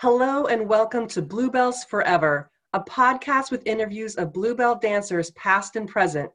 Hello 0.00 0.46
and 0.46 0.68
welcome 0.68 1.08
to 1.08 1.20
Bluebells 1.20 1.82
Forever, 1.82 2.52
a 2.72 2.78
podcast 2.78 3.50
with 3.50 3.66
interviews 3.66 4.14
of 4.14 4.32
Bluebell 4.32 4.76
dancers 4.76 5.32
past 5.32 5.74
and 5.74 5.88
present. 5.88 6.30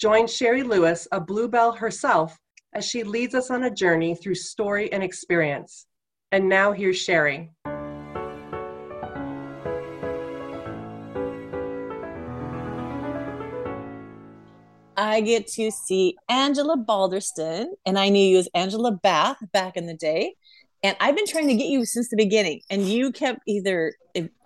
Join 0.00 0.24
Sheri 0.24 0.66
Lewis, 0.66 1.06
a 1.12 1.20
Bluebell 1.20 1.70
herself, 1.70 2.36
as 2.74 2.84
she 2.84 3.04
leads 3.04 3.36
us 3.36 3.48
on 3.48 3.62
a 3.62 3.70
journey 3.70 4.16
through 4.16 4.34
story 4.34 4.92
and 4.92 5.04
experience. 5.04 5.86
And 6.32 6.48
now 6.48 6.72
here's 6.72 6.96
Sheri. 6.96 7.50
I 14.96 15.20
get 15.20 15.46
to 15.52 15.70
see 15.70 16.16
Angela 16.28 16.76
Balderston, 16.76 17.66
and 17.86 17.96
I 17.96 18.08
knew 18.08 18.26
you 18.26 18.38
as 18.38 18.48
Angela 18.52 18.90
Bath 18.90 19.38
back 19.52 19.76
in 19.76 19.86
the 19.86 19.94
day. 19.94 20.34
And 20.86 20.96
I've 21.00 21.16
been 21.16 21.26
trying 21.26 21.48
to 21.48 21.54
get 21.56 21.66
you 21.66 21.84
since 21.84 22.10
the 22.10 22.16
beginning, 22.16 22.60
and 22.70 22.88
you 22.88 23.10
kept 23.10 23.40
either, 23.48 23.94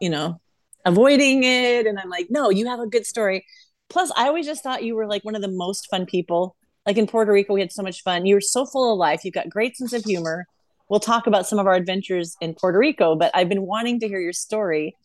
you 0.01 0.09
know, 0.09 0.41
avoiding 0.87 1.45
it. 1.45 1.87
And 1.87 1.99
I'm 1.99 2.09
like, 2.09 2.29
no, 2.31 2.49
you 2.49 2.67
have 2.67 2.81
a 2.81 2.87
good 2.87 3.05
story. 3.05 3.45
Plus, 3.91 4.11
I 4.17 4.27
always 4.27 4.47
just 4.47 4.63
thought 4.63 4.83
you 4.83 4.95
were 4.95 5.07
like 5.07 5.23
one 5.23 5.35
of 5.35 5.43
the 5.43 5.51
most 5.51 5.89
fun 5.91 6.07
people. 6.07 6.57
Like 6.87 6.97
in 6.97 7.07
Puerto 7.07 7.31
Rico, 7.31 7.53
we 7.53 7.61
had 7.61 7.71
so 7.71 7.83
much 7.83 8.03
fun. 8.03 8.25
You 8.25 8.37
were 8.37 8.41
so 8.41 8.65
full 8.65 8.91
of 8.91 8.99
life. 8.99 9.21
You've 9.23 9.35
got 9.35 9.51
great 9.51 9.77
sense 9.77 9.93
of 9.93 10.03
humor. 10.03 10.47
We'll 10.89 10.99
talk 10.99 11.27
about 11.27 11.47
some 11.47 11.59
of 11.59 11.67
our 11.67 11.75
adventures 11.75 12.35
in 12.41 12.55
Puerto 12.55 12.79
Rico, 12.79 13.17
but 13.17 13.31
I've 13.35 13.51
been 13.51 13.67
wanting 13.67 14.01
to 14.01 14.09
hear 14.09 14.19
your 14.19 14.33
story. 14.33 14.97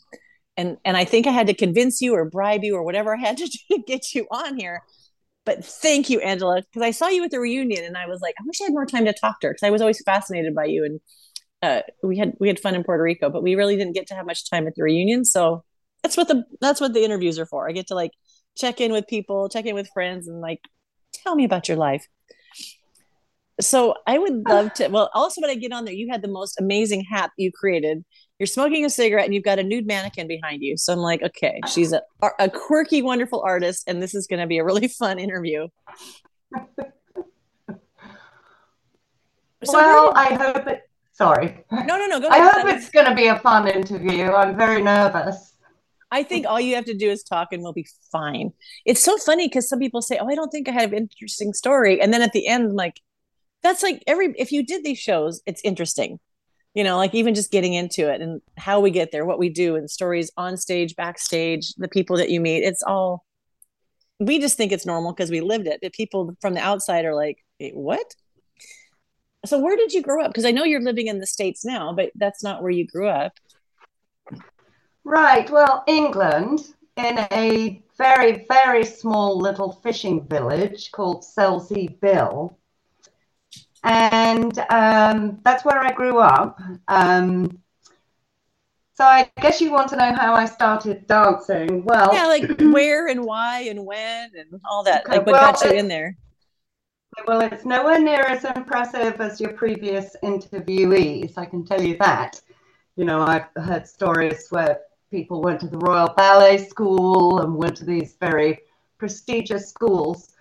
And 0.55 0.77
and 0.85 0.95
I 0.95 1.03
think 1.03 1.27
I 1.27 1.31
had 1.31 1.47
to 1.47 1.53
convince 1.53 1.99
you 1.99 2.15
or 2.15 2.29
bribe 2.29 2.63
you 2.63 2.77
or 2.77 2.83
whatever 2.83 3.13
I 3.13 3.19
had 3.19 3.35
to 3.37 3.45
do 3.69 3.75
to 3.75 3.83
get 3.85 4.15
you 4.15 4.25
on 4.31 4.57
here 4.57 4.83
but 5.45 5.63
thank 5.63 6.09
you, 6.09 6.19
Angela, 6.21 6.61
because 6.61 6.81
I 6.81 6.91
saw 6.91 7.07
you 7.07 7.23
at 7.23 7.31
the 7.31 7.39
reunion 7.39 7.85
and 7.85 7.95
I 7.95 8.07
was 8.07 8.19
like, 8.19 8.33
I 8.39 8.43
wish 8.45 8.59
I 8.61 8.65
had 8.65 8.73
more 8.73 8.85
time 8.85 9.05
to 9.05 9.13
talk 9.13 9.39
to 9.39 9.47
her 9.47 9.53
because 9.53 9.65
I 9.65 9.69
was 9.69 9.79
always 9.79 10.01
fascinated 10.03 10.55
by 10.55 10.65
you 10.65 10.83
and 10.83 10.99
uh, 11.65 11.81
we 12.03 12.17
had 12.17 12.33
we 12.39 12.47
had 12.47 12.59
fun 12.59 12.75
in 12.75 12.83
Puerto 12.83 13.03
Rico, 13.03 13.29
but 13.29 13.43
we 13.43 13.55
really 13.55 13.75
didn't 13.75 13.93
get 13.93 14.07
to 14.07 14.15
have 14.15 14.25
much 14.25 14.49
time 14.49 14.67
at 14.67 14.75
the 14.75 14.83
reunion. 14.83 15.25
So 15.25 15.63
that's 16.03 16.17
what 16.17 16.27
the 16.27 16.43
that's 16.61 16.81
what 16.81 16.93
the 16.93 17.03
interviews 17.03 17.39
are 17.39 17.45
for. 17.45 17.67
I 17.67 17.71
get 17.71 17.87
to 17.87 17.95
like 17.95 18.11
check 18.57 18.81
in 18.81 18.91
with 18.91 19.07
people, 19.07 19.49
check 19.49 19.65
in 19.65 19.75
with 19.75 19.89
friends, 19.93 20.27
and 20.27 20.41
like 20.41 20.59
tell 21.13 21.35
me 21.35 21.45
about 21.45 21.67
your 21.67 21.77
life. 21.77 22.07
So 23.61 23.95
I 24.05 24.17
would 24.17 24.47
love 24.47 24.73
to. 24.75 24.87
Well, 24.89 25.09
also 25.13 25.41
when 25.41 25.49
I 25.49 25.55
get 25.55 25.71
on 25.71 25.85
there, 25.85 25.93
you 25.93 26.09
had 26.11 26.21
the 26.21 26.27
most 26.27 26.59
amazing 26.59 27.05
hat 27.09 27.31
you 27.37 27.51
created 27.51 28.03
you're 28.39 28.47
smoking 28.47 28.83
a 28.83 28.89
cigarette 28.89 29.25
and 29.25 29.33
you've 29.33 29.43
got 29.43 29.59
a 29.59 29.63
nude 29.63 29.87
mannequin 29.87 30.27
behind 30.27 30.61
you. 30.61 30.75
So 30.77 30.91
I'm 30.91 30.99
like, 30.99 31.21
okay, 31.23 31.61
she's 31.71 31.93
a, 31.93 32.01
a 32.39 32.49
quirky, 32.49 33.01
wonderful 33.01 33.41
artist, 33.45 33.85
and 33.87 34.01
this 34.01 34.13
is 34.13 34.27
going 34.27 34.41
to 34.41 34.47
be 34.47 34.57
a 34.57 34.65
really 34.65 34.87
fun 34.99 35.19
interview. 35.19 35.67
So 39.63 39.73
well. 39.73 40.13
I 40.15 40.33
hope 40.33 40.67
it. 40.67 40.84
Sorry. 41.15 41.65
No, 41.71 41.97
no, 41.97 42.07
no. 42.07 42.19
Go 42.19 42.27
ahead. 42.27 42.41
I 42.41 42.49
hope 42.51 42.67
it's 42.67 42.89
going 42.89 43.07
to 43.07 43.15
be 43.15 43.27
a 43.27 43.39
fun 43.39 43.67
interview. 43.67 44.31
I'm 44.31 44.57
very 44.57 44.81
nervous. 44.81 45.55
I 46.11 46.23
think 46.23 46.45
all 46.45 46.59
you 46.59 46.75
have 46.75 46.85
to 46.85 46.93
do 46.93 47.09
is 47.09 47.23
talk 47.23 47.49
and 47.51 47.63
we'll 47.63 47.73
be 47.73 47.87
fine. 48.11 48.51
It's 48.85 49.03
so 49.03 49.17
funny 49.17 49.47
because 49.47 49.67
some 49.67 49.79
people 49.79 50.01
say, 50.01 50.17
Oh, 50.19 50.29
I 50.29 50.35
don't 50.35 50.49
think 50.49 50.69
I 50.69 50.71
have 50.71 50.91
an 50.93 50.99
interesting 50.99 51.53
story. 51.53 52.01
And 52.01 52.13
then 52.13 52.21
at 52.21 52.33
the 52.33 52.47
end, 52.47 52.65
I'm 52.65 52.75
like, 52.75 53.01
that's 53.63 53.81
like 53.81 54.03
every, 54.07 54.35
if 54.37 54.51
you 54.51 54.63
did 54.63 54.83
these 54.83 54.99
shows, 54.99 55.41
it's 55.45 55.61
interesting 55.63 56.19
you 56.75 56.83
know 56.83 56.97
like 56.97 57.15
even 57.15 57.33
just 57.33 57.51
getting 57.51 57.73
into 57.73 58.11
it 58.11 58.21
and 58.21 58.41
how 58.57 58.79
we 58.79 58.91
get 58.91 59.11
there 59.11 59.25
what 59.25 59.39
we 59.39 59.49
do 59.49 59.75
and 59.75 59.89
stories 59.89 60.29
on 60.37 60.57
stage 60.57 60.95
backstage 60.95 61.73
the 61.75 61.87
people 61.87 62.17
that 62.17 62.29
you 62.29 62.39
meet 62.39 62.63
it's 62.63 62.83
all 62.83 63.25
we 64.19 64.39
just 64.39 64.57
think 64.57 64.71
it's 64.71 64.85
normal 64.85 65.13
because 65.13 65.31
we 65.31 65.41
lived 65.41 65.65
it 65.65 65.79
but 65.81 65.93
people 65.93 66.35
from 66.41 66.53
the 66.53 66.59
outside 66.59 67.05
are 67.05 67.15
like 67.15 67.37
what 67.73 68.13
so 69.45 69.59
where 69.59 69.77
did 69.77 69.93
you 69.93 70.01
grow 70.01 70.23
up 70.23 70.31
because 70.31 70.45
i 70.45 70.51
know 70.51 70.63
you're 70.63 70.81
living 70.81 71.07
in 71.07 71.19
the 71.19 71.27
states 71.27 71.63
now 71.63 71.93
but 71.93 72.11
that's 72.15 72.43
not 72.43 72.61
where 72.61 72.71
you 72.71 72.85
grew 72.85 73.07
up 73.07 73.33
right 75.03 75.49
well 75.49 75.83
england 75.87 76.59
in 76.97 77.19
a 77.31 77.81
very 77.97 78.45
very 78.47 78.83
small 78.83 79.37
little 79.37 79.71
fishing 79.83 80.25
village 80.27 80.91
called 80.91 81.23
selsey 81.23 81.99
bill 81.99 82.57
and 83.85 84.57
um, 84.71 85.39
that's 85.43 85.63
where 85.63 85.79
I 85.79 85.91
grew 85.91 86.17
up. 86.17 86.59
Um, 86.87 87.59
so 88.95 89.03
I 89.03 89.29
guess 89.41 89.61
you 89.61 89.71
want 89.71 89.89
to 89.89 89.95
know 89.95 90.13
how 90.13 90.33
I 90.33 90.45
started 90.45 91.05
dancing. 91.05 91.83
Well, 91.85 92.09
yeah, 92.13 92.25
like 92.25 92.59
where 92.59 93.07
and 93.07 93.23
why 93.23 93.61
and 93.61 93.85
when 93.85 94.31
and 94.35 94.59
all 94.69 94.83
that. 94.83 95.05
Okay, 95.05 95.17
like 95.17 95.27
what 95.27 95.33
well, 95.33 95.51
got 95.51 95.63
you 95.63 95.77
in 95.77 95.87
there? 95.87 96.17
Well, 97.27 97.41
it's 97.41 97.65
nowhere 97.65 97.99
near 97.99 98.21
as 98.21 98.45
impressive 98.45 99.19
as 99.19 99.41
your 99.41 99.53
previous 99.53 100.15
interviewees. 100.23 101.37
I 101.37 101.45
can 101.45 101.65
tell 101.65 101.81
you 101.81 101.97
that. 101.97 102.41
You 102.95 103.05
know, 103.05 103.21
I've 103.21 103.47
heard 103.55 103.87
stories 103.87 104.47
where 104.49 104.81
people 105.11 105.41
went 105.41 105.59
to 105.61 105.67
the 105.67 105.77
Royal 105.77 106.13
Ballet 106.15 106.57
School 106.57 107.39
and 107.39 107.55
went 107.55 107.77
to 107.77 107.85
these 107.85 108.15
very 108.19 108.59
prestigious 108.97 109.69
schools. 109.69 110.33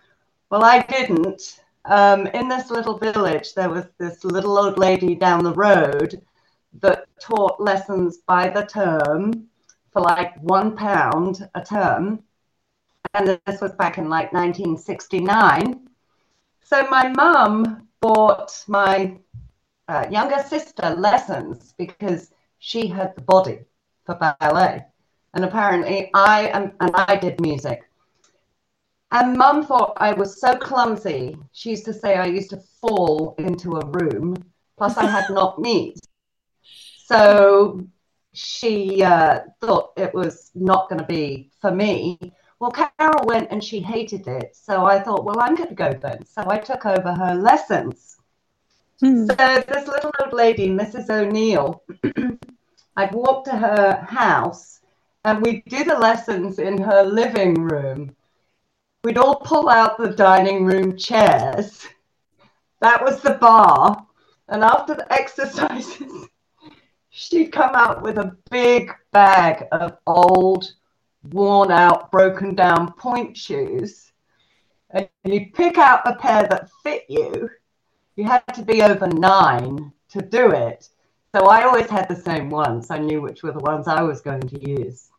Well, 0.50 0.64
I 0.64 0.82
didn't 0.82 1.60
um, 1.86 2.26
in 2.28 2.48
this 2.48 2.70
little 2.70 2.98
village, 2.98 3.54
there 3.54 3.68
was 3.68 3.84
this 3.98 4.24
little 4.24 4.58
old 4.58 4.78
lady 4.78 5.14
down 5.14 5.44
the 5.44 5.52
road 5.52 6.22
that 6.80 7.06
taught 7.20 7.60
lessons 7.60 8.18
by 8.18 8.48
the 8.48 8.64
term 8.64 9.48
for 9.92 10.02
like 10.02 10.36
one 10.42 10.76
pound 10.76 11.48
a 11.54 11.62
term. 11.62 12.22
And 13.12 13.38
this 13.46 13.60
was 13.60 13.72
back 13.72 13.98
in 13.98 14.08
like 14.08 14.32
1969. 14.32 15.88
So 16.74 16.88
my 16.90 17.06
mum 17.06 17.86
bought 18.00 18.64
my 18.66 19.16
uh, 19.86 20.06
younger 20.10 20.42
sister 20.42 20.90
lessons 20.90 21.72
because 21.78 22.32
she 22.58 22.88
had 22.88 23.14
the 23.14 23.22
body 23.22 23.60
for 24.04 24.16
ballet. 24.16 24.84
And 25.34 25.44
apparently 25.44 26.10
I 26.14 26.48
am, 26.48 26.72
and 26.80 26.90
I 26.96 27.14
did 27.14 27.40
music. 27.40 27.88
And 29.12 29.38
mum 29.38 29.64
thought 29.64 29.92
I 29.98 30.14
was 30.14 30.40
so 30.40 30.56
clumsy. 30.56 31.36
She 31.52 31.70
used 31.70 31.84
to 31.84 31.92
say 31.92 32.16
I 32.16 32.26
used 32.26 32.50
to 32.50 32.60
fall 32.80 33.36
into 33.38 33.76
a 33.76 33.86
room. 33.86 34.34
Plus, 34.76 34.96
I 34.96 35.06
had 35.06 35.30
knock 35.30 35.56
knees. 35.60 36.00
So 37.04 37.86
she 38.32 39.00
uh, 39.00 39.42
thought 39.60 39.92
it 39.96 40.12
was 40.12 40.50
not 40.56 40.88
going 40.88 41.02
to 41.02 41.06
be 41.06 41.52
for 41.60 41.70
me. 41.70 42.18
Well, 42.60 42.70
Carol 42.70 43.24
went 43.26 43.48
and 43.50 43.62
she 43.62 43.80
hated 43.80 44.26
it. 44.26 44.56
So 44.56 44.84
I 44.84 45.00
thought, 45.00 45.24
well, 45.24 45.40
I'm 45.40 45.54
going 45.54 45.68
to 45.68 45.74
go 45.74 45.92
then. 45.92 46.24
So 46.24 46.44
I 46.46 46.58
took 46.58 46.86
over 46.86 47.12
her 47.12 47.34
lessons. 47.34 48.16
Hmm. 49.00 49.26
So 49.26 49.64
this 49.68 49.88
little 49.88 50.12
old 50.22 50.32
lady, 50.32 50.68
Mrs. 50.68 51.10
O'Neill, 51.10 51.82
I'd 52.96 53.12
walk 53.12 53.44
to 53.44 53.56
her 53.56 54.06
house 54.08 54.80
and 55.24 55.42
we'd 55.42 55.64
do 55.66 55.84
the 55.84 55.98
lessons 55.98 56.58
in 56.58 56.80
her 56.80 57.02
living 57.02 57.54
room 57.54 58.14
we'd 59.04 59.18
all 59.18 59.36
pull 59.36 59.68
out 59.68 59.98
the 59.98 60.08
dining 60.08 60.64
room 60.64 60.96
chairs. 60.96 61.86
That 62.80 63.04
was 63.04 63.20
the 63.20 63.34
bar. 63.34 64.06
And 64.48 64.64
after 64.64 64.94
the 64.94 65.10
exercises, 65.12 66.26
she'd 67.10 67.52
come 67.52 67.74
out 67.74 68.02
with 68.02 68.18
a 68.18 68.36
big 68.50 68.90
bag 69.12 69.66
of 69.70 69.98
old, 70.06 70.72
worn 71.30 71.70
out, 71.70 72.10
broken 72.10 72.54
down 72.54 72.92
pointe 72.92 73.36
shoes. 73.36 74.12
And 74.90 75.08
you'd 75.24 75.54
pick 75.54 75.78
out 75.78 76.06
a 76.06 76.14
pair 76.16 76.46
that 76.48 76.70
fit 76.82 77.04
you. 77.08 77.50
You 78.16 78.24
had 78.24 78.46
to 78.54 78.62
be 78.62 78.82
over 78.82 79.06
nine 79.08 79.92
to 80.10 80.22
do 80.22 80.50
it. 80.50 80.88
So 81.34 81.46
I 81.46 81.64
always 81.64 81.90
had 81.90 82.08
the 82.08 82.14
same 82.14 82.48
ones. 82.48 82.90
I 82.90 82.98
knew 82.98 83.20
which 83.20 83.42
were 83.42 83.52
the 83.52 83.58
ones 83.58 83.88
I 83.88 84.02
was 84.02 84.20
going 84.20 84.42
to 84.42 84.70
use. 84.70 85.10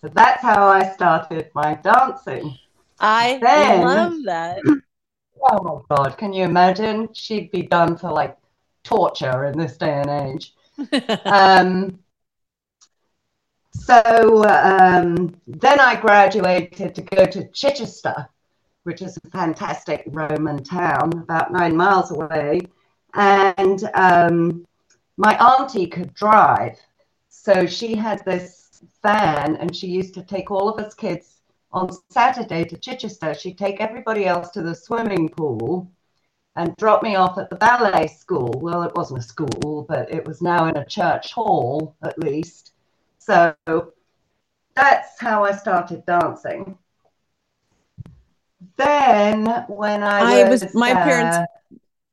So 0.00 0.08
that's 0.14 0.42
how 0.42 0.68
I 0.68 0.92
started 0.92 1.50
my 1.54 1.74
dancing. 1.74 2.56
I 3.00 3.38
then, 3.40 3.82
love 3.82 4.14
that. 4.24 4.60
Oh 5.42 5.86
my 5.88 5.96
god, 5.96 6.18
can 6.18 6.34
you 6.34 6.44
imagine? 6.44 7.08
She'd 7.14 7.50
be 7.50 7.62
done 7.62 7.96
for 7.96 8.12
like 8.12 8.36
torture 8.84 9.46
in 9.46 9.58
this 9.58 9.78
day 9.78 10.02
and 10.04 10.10
age. 10.10 10.54
um, 11.24 11.98
so 13.72 14.44
um, 14.46 15.34
then 15.46 15.80
I 15.80 16.00
graduated 16.00 16.94
to 16.94 17.02
go 17.02 17.24
to 17.24 17.48
Chichester, 17.48 18.28
which 18.82 19.02
is 19.02 19.16
a 19.16 19.30
fantastic 19.30 20.04
Roman 20.06 20.62
town 20.62 21.12
about 21.12 21.52
nine 21.52 21.76
miles 21.76 22.10
away. 22.10 22.62
And 23.14 23.88
um, 23.94 24.66
my 25.16 25.36
auntie 25.38 25.86
could 25.86 26.14
drive. 26.14 26.78
So 27.28 27.66
she 27.66 27.94
had 27.94 28.24
this 28.24 28.82
van 29.02 29.56
and 29.56 29.74
she 29.74 29.86
used 29.86 30.14
to 30.14 30.22
take 30.22 30.50
all 30.50 30.68
of 30.68 30.84
us 30.84 30.94
kids 30.94 31.40
on 31.72 31.90
Saturday 32.10 32.64
to 32.64 32.76
Chichester. 32.76 33.34
She'd 33.34 33.58
take 33.58 33.80
everybody 33.80 34.26
else 34.26 34.50
to 34.50 34.62
the 34.62 34.74
swimming 34.74 35.28
pool 35.28 35.90
and 36.56 36.76
drop 36.76 37.02
me 37.02 37.14
off 37.14 37.38
at 37.38 37.50
the 37.50 37.56
ballet 37.56 38.08
school. 38.08 38.52
Well, 38.60 38.82
it 38.82 38.94
wasn't 38.94 39.20
a 39.20 39.22
school, 39.22 39.86
but 39.88 40.10
it 40.10 40.26
was 40.26 40.42
now 40.42 40.66
in 40.66 40.76
a 40.76 40.84
church 40.84 41.32
hall 41.32 41.96
at 42.02 42.18
least. 42.18 42.69
So 43.30 43.92
that's 44.74 45.20
how 45.20 45.44
I 45.44 45.52
started 45.52 46.04
dancing. 46.06 46.76
Then 48.76 49.46
when 49.68 50.02
I, 50.02 50.42
I 50.42 50.48
was, 50.48 50.74
my 50.74 50.92
uh, 50.92 51.04
parents 51.04 51.38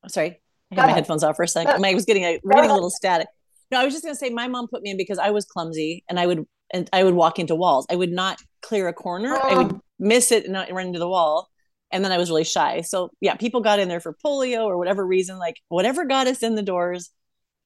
sorry, 0.07 0.39
I 0.71 0.75
had 0.75 0.87
my 0.87 0.93
headphones 0.93 1.23
off 1.23 1.35
for 1.35 1.43
a 1.43 1.47
second. 1.47 1.83
I 1.85 1.93
was 1.93 2.05
getting 2.05 2.23
a 2.23 2.39
we're 2.43 2.53
getting 2.53 2.69
a 2.69 2.73
little 2.73 2.89
static. 2.89 3.27
No, 3.71 3.81
I 3.81 3.85
was 3.85 3.93
just 3.93 4.03
gonna 4.03 4.15
say 4.15 4.29
my 4.29 4.47
mom 4.47 4.67
put 4.67 4.81
me 4.81 4.91
in 4.91 4.97
because 4.97 5.17
I 5.17 5.31
was 5.31 5.45
clumsy 5.45 6.03
and 6.09 6.19
I 6.19 6.27
would 6.27 6.45
and 6.71 6.89
I 6.93 7.03
would 7.03 7.13
walk 7.13 7.39
into 7.39 7.55
walls. 7.55 7.85
I 7.89 7.95
would 7.95 8.11
not 8.11 8.39
clear 8.61 8.87
a 8.87 8.93
corner. 8.93 9.35
I 9.35 9.55
would 9.55 9.73
Oh. 9.73 9.81
miss 9.99 10.31
it 10.31 10.43
and 10.43 10.53
not 10.53 10.71
run 10.71 10.87
into 10.87 10.99
the 10.99 11.07
wall. 11.07 11.49
And 11.91 12.03
then 12.03 12.11
I 12.11 12.17
was 12.17 12.29
really 12.29 12.43
shy. 12.43 12.81
So 12.81 13.11
yeah, 13.21 13.35
people 13.35 13.61
got 13.61 13.79
in 13.79 13.87
there 13.87 14.01
for 14.01 14.13
polio 14.13 14.65
or 14.65 14.77
whatever 14.77 15.05
reason. 15.05 15.37
Like 15.37 15.55
whatever 15.69 16.05
got 16.05 16.27
us 16.27 16.43
in 16.43 16.55
the 16.55 16.61
doors. 16.61 17.09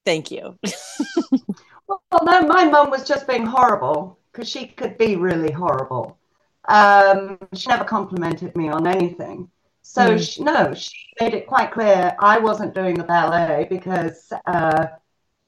Thank 0.06 0.32
you. 0.32 0.58
Well, 2.12 2.26
no, 2.26 2.42
my 2.48 2.66
mum 2.66 2.90
was 2.90 3.08
just 3.08 3.28
being 3.28 3.46
horrible 3.46 4.20
because 4.32 4.50
she 4.50 4.68
could 4.68 4.98
be 4.98 5.16
really 5.16 5.52
horrible. 5.52 6.18
Um, 6.68 7.38
she 7.54 7.70
never 7.70 7.84
complimented 7.86 8.56
me 8.56 8.70
on 8.70 8.86
anything. 8.88 9.50
So, 9.82 10.02
Mm. 10.16 10.20
she, 10.34 10.44
no, 10.44 10.74
she 10.74 10.92
made 11.20 11.34
it 11.34 11.48
quite 11.48 11.72
clear 11.72 12.16
I 12.20 12.38
wasn't 12.40 12.76
doing 12.76 12.96
the 12.96 13.04
ballet 13.04 13.68
because 13.70 14.32
uh, 14.46 14.88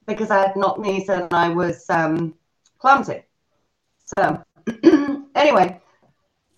because 0.08 0.32
I 0.32 0.40
had 0.48 0.56
knock 0.58 0.80
knees 0.80 1.10
and 1.10 1.34
I 1.34 1.50
was 1.50 1.90
um, 1.90 2.34
clumsy. 2.80 3.24
So, 4.18 4.44
anyway, 5.36 5.80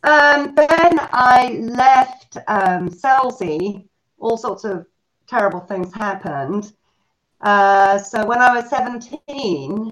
um, 0.03 0.55
then 0.55 0.99
I 1.11 1.59
left 1.61 2.37
um, 2.47 2.89
Selsey. 2.89 3.87
All 4.19 4.37
sorts 4.37 4.63
of 4.63 4.85
terrible 5.27 5.59
things 5.59 5.93
happened. 5.93 6.73
Uh, 7.41 7.97
so 7.97 8.25
when 8.25 8.39
I 8.41 8.55
was 8.55 8.69
17, 8.69 9.91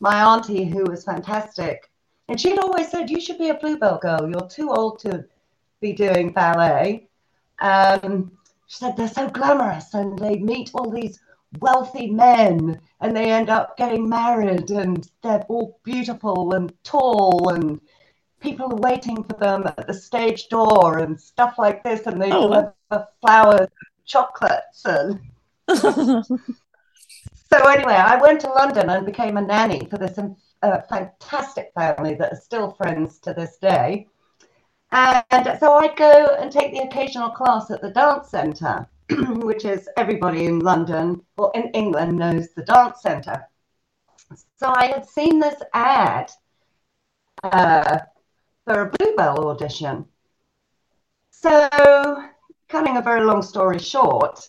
my 0.00 0.22
auntie, 0.22 0.64
who 0.64 0.84
was 0.84 1.04
fantastic, 1.04 1.90
and 2.28 2.40
she'd 2.40 2.58
always 2.58 2.90
said, 2.90 3.10
You 3.10 3.20
should 3.20 3.38
be 3.38 3.48
a 3.50 3.54
Bluebell 3.54 3.98
girl. 3.98 4.28
You're 4.28 4.48
too 4.48 4.70
old 4.70 4.98
to 5.00 5.24
be 5.80 5.92
doing 5.92 6.32
ballet. 6.32 7.08
Um, 7.60 8.30
she 8.66 8.76
said, 8.78 8.96
They're 8.96 9.08
so 9.08 9.28
glamorous 9.28 9.94
and 9.94 10.18
they 10.18 10.36
meet 10.36 10.70
all 10.74 10.90
these 10.90 11.18
wealthy 11.58 12.08
men 12.10 12.80
and 13.00 13.16
they 13.16 13.30
end 13.32 13.50
up 13.50 13.76
getting 13.76 14.08
married 14.08 14.70
and 14.70 15.10
they're 15.22 15.44
all 15.48 15.80
beautiful 15.82 16.54
and 16.54 16.72
tall 16.84 17.48
and 17.48 17.80
people 18.40 18.66
are 18.72 18.76
waiting 18.76 19.24
for 19.24 19.34
them 19.34 19.66
at 19.66 19.86
the 19.88 19.92
stage 19.94 20.48
door 20.48 20.98
and 20.98 21.20
stuff 21.20 21.56
like 21.58 21.82
this 21.82 22.06
and 22.06 22.22
they 22.22 22.30
Oh. 22.30 22.42
deliver 22.48 23.08
flowers, 23.20 23.68
chocolates 24.06 24.84
and 24.84 25.18
so 27.52 27.68
anyway, 27.68 27.94
I 27.94 28.20
went 28.20 28.40
to 28.42 28.52
London 28.52 28.90
and 28.90 29.06
became 29.06 29.36
a 29.36 29.42
nanny 29.42 29.86
for 29.86 29.98
this 29.98 30.18
uh, 30.62 30.80
fantastic 30.88 31.72
family 31.74 32.14
that 32.14 32.32
are 32.32 32.40
still 32.40 32.72
friends 32.72 33.18
to 33.20 33.34
this 33.34 33.56
day. 33.58 34.06
And 34.92 35.58
so 35.60 35.74
I'd 35.74 35.96
go 35.96 36.36
and 36.40 36.50
take 36.50 36.72
the 36.72 36.80
occasional 36.80 37.30
class 37.30 37.70
at 37.70 37.80
the 37.80 37.90
dance 37.90 38.28
centre, 38.28 38.88
which 39.10 39.64
is 39.64 39.88
everybody 39.96 40.46
in 40.46 40.60
London 40.60 41.22
or 41.36 41.52
in 41.54 41.68
England 41.74 42.18
knows 42.18 42.52
the 42.54 42.62
dance 42.62 43.02
centre. 43.02 43.46
So 44.56 44.68
I 44.68 44.86
had 44.86 45.08
seen 45.08 45.38
this 45.40 45.60
ad 45.72 46.30
uh, 47.42 47.98
for 48.64 48.82
a 48.82 48.90
Bluebell 48.90 49.48
audition. 49.48 50.06
So, 51.30 52.28
cutting 52.68 52.96
a 52.96 53.02
very 53.02 53.24
long 53.24 53.42
story 53.42 53.78
short, 53.78 54.48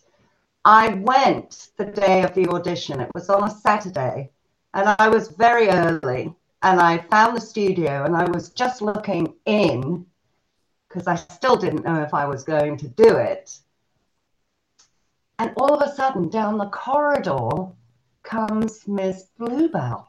I 0.63 0.89
went 0.89 1.69
the 1.77 1.85
day 1.85 2.23
of 2.23 2.33
the 2.33 2.47
audition. 2.49 2.99
It 2.99 3.11
was 3.13 3.29
on 3.29 3.43
a 3.43 3.49
Saturday, 3.49 4.31
and 4.73 4.95
I 4.99 5.09
was 5.09 5.29
very 5.29 5.69
early. 5.69 6.33
And 6.63 6.79
I 6.79 6.99
found 6.99 7.35
the 7.35 7.41
studio, 7.41 8.03
and 8.03 8.15
I 8.15 8.25
was 8.29 8.49
just 8.49 8.81
looking 8.81 9.33
in 9.45 10.05
because 10.87 11.07
I 11.07 11.15
still 11.15 11.55
didn't 11.55 11.85
know 11.85 12.01
if 12.03 12.13
I 12.13 12.25
was 12.25 12.43
going 12.43 12.77
to 12.77 12.87
do 12.87 13.15
it. 13.15 13.57
And 15.39 15.53
all 15.57 15.73
of 15.73 15.81
a 15.81 15.95
sudden, 15.95 16.29
down 16.29 16.57
the 16.57 16.69
corridor 16.69 17.71
comes 18.21 18.87
Miss 18.87 19.23
Bluebell. 19.39 20.07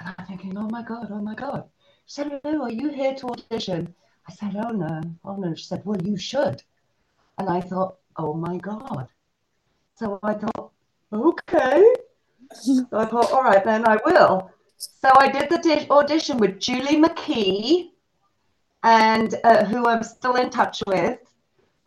And 0.00 0.14
I'm 0.18 0.26
thinking, 0.26 0.58
oh 0.58 0.68
my 0.68 0.82
God, 0.82 1.08
oh 1.10 1.20
my 1.20 1.34
God. 1.34 1.68
She 2.06 2.22
said, 2.22 2.40
are 2.44 2.70
you 2.70 2.88
here 2.88 3.14
to 3.14 3.28
audition? 3.28 3.94
I 4.28 4.32
said, 4.32 4.56
Oh 4.56 4.70
no, 4.70 5.00
oh 5.24 5.36
no. 5.36 5.54
She 5.54 5.64
said, 5.64 5.84
Well, 5.84 6.00
you 6.02 6.16
should. 6.16 6.62
And 7.38 7.48
I 7.48 7.60
thought, 7.60 7.98
Oh 8.16 8.34
my 8.34 8.56
God. 8.56 9.08
So 9.96 10.18
I 10.22 10.34
thought, 10.34 10.72
okay. 11.12 11.94
So 12.52 12.86
I 12.92 13.04
thought, 13.04 13.30
all 13.32 13.42
right, 13.42 13.64
then 13.64 13.86
I 13.86 13.98
will. 14.04 14.50
So 14.76 15.08
I 15.18 15.28
did 15.28 15.48
the 15.48 15.58
di- 15.58 15.86
audition 15.88 16.38
with 16.38 16.58
Julie 16.58 17.00
McKee, 17.00 17.90
and 18.82 19.34
uh, 19.44 19.64
who 19.64 19.86
I'm 19.86 20.02
still 20.02 20.34
in 20.36 20.50
touch 20.50 20.82
with, 20.86 21.20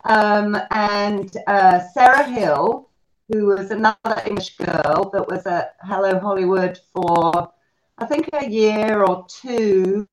um, 0.04 0.56
and 0.70 1.36
uh, 1.46 1.80
Sarah 1.92 2.24
Hill, 2.24 2.88
who 3.28 3.46
was 3.46 3.70
another 3.70 4.22
English 4.26 4.56
girl 4.56 5.10
that 5.12 5.28
was 5.28 5.46
at 5.46 5.76
Hello 5.82 6.18
Hollywood 6.18 6.80
for, 6.92 7.52
I 7.98 8.06
think, 8.06 8.30
a 8.32 8.48
year 8.48 9.04
or 9.04 9.26
two. 9.28 10.08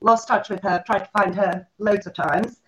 Lost 0.00 0.28
touch 0.28 0.50
with 0.50 0.62
her, 0.62 0.84
tried 0.86 1.00
to 1.00 1.10
find 1.16 1.34
her 1.34 1.66
loads 1.78 2.06
of 2.06 2.14
times. 2.14 2.60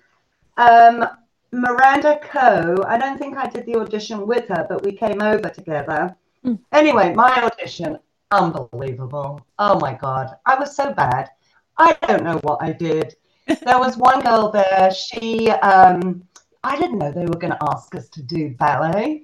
Um, 0.56 1.06
Miranda 1.52 2.18
Coe, 2.22 2.76
I 2.86 2.98
don't 2.98 3.18
think 3.18 3.36
I 3.36 3.48
did 3.48 3.66
the 3.66 3.76
audition 3.76 4.26
with 4.26 4.48
her, 4.48 4.66
but 4.68 4.84
we 4.84 4.92
came 4.92 5.22
over 5.22 5.48
together. 5.48 6.14
Mm. 6.44 6.58
Anyway, 6.72 7.14
my 7.14 7.42
audition, 7.42 7.98
unbelievable. 8.30 9.40
Oh 9.58 9.78
my 9.80 9.94
God, 9.94 10.36
I 10.44 10.58
was 10.58 10.76
so 10.76 10.92
bad. 10.92 11.30
I 11.78 11.96
don't 12.06 12.24
know 12.24 12.38
what 12.38 12.62
I 12.62 12.72
did. 12.72 13.16
There 13.64 13.78
was 13.78 13.96
one 13.96 14.20
girl 14.20 14.50
there, 14.50 14.90
she, 14.90 15.48
um, 15.50 16.22
I 16.62 16.76
didn't 16.76 16.98
know 16.98 17.10
they 17.10 17.24
were 17.24 17.38
going 17.38 17.54
to 17.54 17.70
ask 17.70 17.94
us 17.94 18.10
to 18.10 18.22
do 18.22 18.50
ballet. 18.50 19.22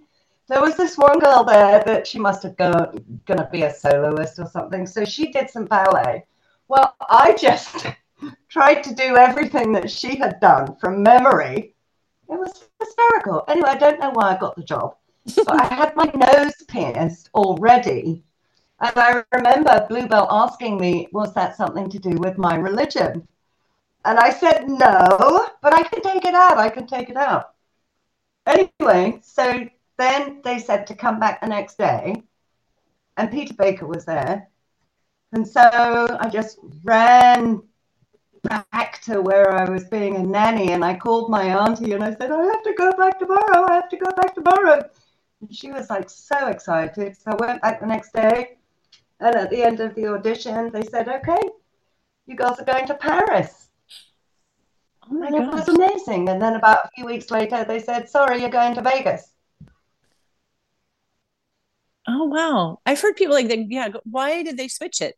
There 0.49 0.63
was 0.63 0.77
this 0.77 0.97
one 0.97 1.19
girl 1.19 1.45
there 1.45 1.83
that 1.85 2.07
she 2.07 2.19
must 2.19 2.43
have 2.43 2.57
gone 2.57 3.05
going 3.27 3.41
to 3.41 3.49
be 3.53 3.63
a 3.63 3.73
soloist 3.73 4.39
or 4.39 4.47
something. 4.47 4.87
So 4.87 5.05
she 5.05 5.31
did 5.31 5.51
some 5.51 5.67
ballet. 5.67 6.25
Well, 6.69 6.95
I 7.09 7.35
just 7.39 7.87
tried 8.49 8.83
to 8.85 8.95
do 8.95 9.17
everything 9.17 9.73
that 9.73 9.91
she 9.91 10.17
had 10.17 10.41
done 10.41 10.77
from 10.77 11.03
memory. 11.03 11.74
It 12.29 12.39
was 12.39 12.69
hysterical. 12.81 13.45
Anyway, 13.49 13.69
I 13.69 13.77
don't 13.77 14.01
know 14.01 14.11
why 14.11 14.35
I 14.35 14.39
got 14.39 14.57
the 14.57 14.63
job, 14.63 14.97
but 15.37 15.61
I 15.61 15.67
had 15.75 15.95
my 15.97 16.11
nose 16.15 16.55
pierced 16.69 17.31
already. 17.35 18.23
And 18.81 18.93
I 18.97 19.23
remember 19.33 19.87
Bluebell 19.89 20.27
asking 20.31 20.79
me, 20.79 21.09
was 21.13 21.33
that 21.35 21.57
something 21.57 21.89
to 21.91 21.99
do 21.99 22.17
with 22.19 22.39
my 22.39 22.57
religion? 22.57 23.27
And 24.05 24.19
I 24.19 24.31
said, 24.31 24.69
no, 24.69 25.49
but 25.63 25.73
I 25.73 25.83
can 25.85 26.03
take 26.03 26.25
it 26.25 26.35
out. 26.35 26.59
I 26.59 26.69
can 26.69 26.87
take 26.87 27.09
it 27.09 27.17
out. 27.17 27.55
Anyway, 28.47 29.21
so 29.23 29.67
then 29.97 30.41
they 30.45 30.59
said 30.59 30.87
to 30.89 30.95
come 30.95 31.19
back 31.19 31.41
the 31.41 31.47
next 31.47 31.79
day, 31.79 32.23
and 33.17 33.31
Peter 33.31 33.55
Baker 33.55 33.87
was 33.87 34.05
there. 34.05 34.49
And 35.33 35.47
so 35.47 35.63
I 35.63 36.29
just 36.29 36.59
ran 36.83 37.63
back 38.45 39.01
to 39.03 39.21
where 39.21 39.53
I 39.53 39.69
was 39.69 39.85
being 39.85 40.17
a 40.17 40.23
nanny 40.23 40.73
and 40.73 40.85
I 40.85 40.95
called 40.97 41.31
my 41.31 41.45
auntie 41.45 41.93
and 41.93 42.05
I 42.05 42.15
said, 42.15 42.31
I 42.31 42.45
have 42.45 42.63
to 42.63 42.75
go 42.77 42.93
back 42.93 43.19
tomorrow. 43.19 43.67
I 43.69 43.75
have 43.75 43.89
to 43.91 43.97
go 43.97 44.11
back 44.13 44.35
tomorrow. 44.35 44.89
And 45.41 45.55
she 45.55 45.71
was 45.71 45.91
like 45.91 46.09
so 46.09 46.49
excited. 46.49 47.17
So 47.17 47.33
I 47.33 47.47
went 47.47 47.63
back 47.63 47.81
the 47.81 47.87
next 47.87 48.13
day. 48.13 48.57
And 49.21 49.35
at 49.35 49.51
the 49.51 49.63
end 49.63 49.81
of 49.81 49.95
the 49.95 50.07
audition, 50.09 50.71
they 50.71 50.83
said, 50.83 51.09
okay, 51.09 51.41
you 52.27 52.37
girls 52.37 52.59
are 52.61 52.65
going 52.65 52.87
to 52.87 52.95
Paris. 52.95 53.69
Oh 55.11 55.15
my 55.15 55.27
And 55.27 55.37
it 55.37 55.53
was 55.53 55.69
amazing. 55.69 56.29
And 56.29 56.41
then 56.41 56.57
about 56.57 56.87
a 56.87 56.91
few 56.95 57.07
weeks 57.07 57.31
later, 57.31 57.65
they 57.65 57.79
said, 57.81 58.09
sorry, 58.09 58.41
you're 58.41 58.51
going 58.51 58.75
to 58.75 58.83
Vegas. 58.83 59.33
Oh 62.07 62.25
wow. 62.25 62.81
I've 62.85 63.01
heard 63.01 63.17
people 63.17 63.35
like 63.35 63.49
that. 63.49 63.71
Yeah. 63.71 63.89
Why 64.05 64.43
did 64.43 64.57
they 64.57 64.69
switch 64.69 65.01
it? 65.01 65.17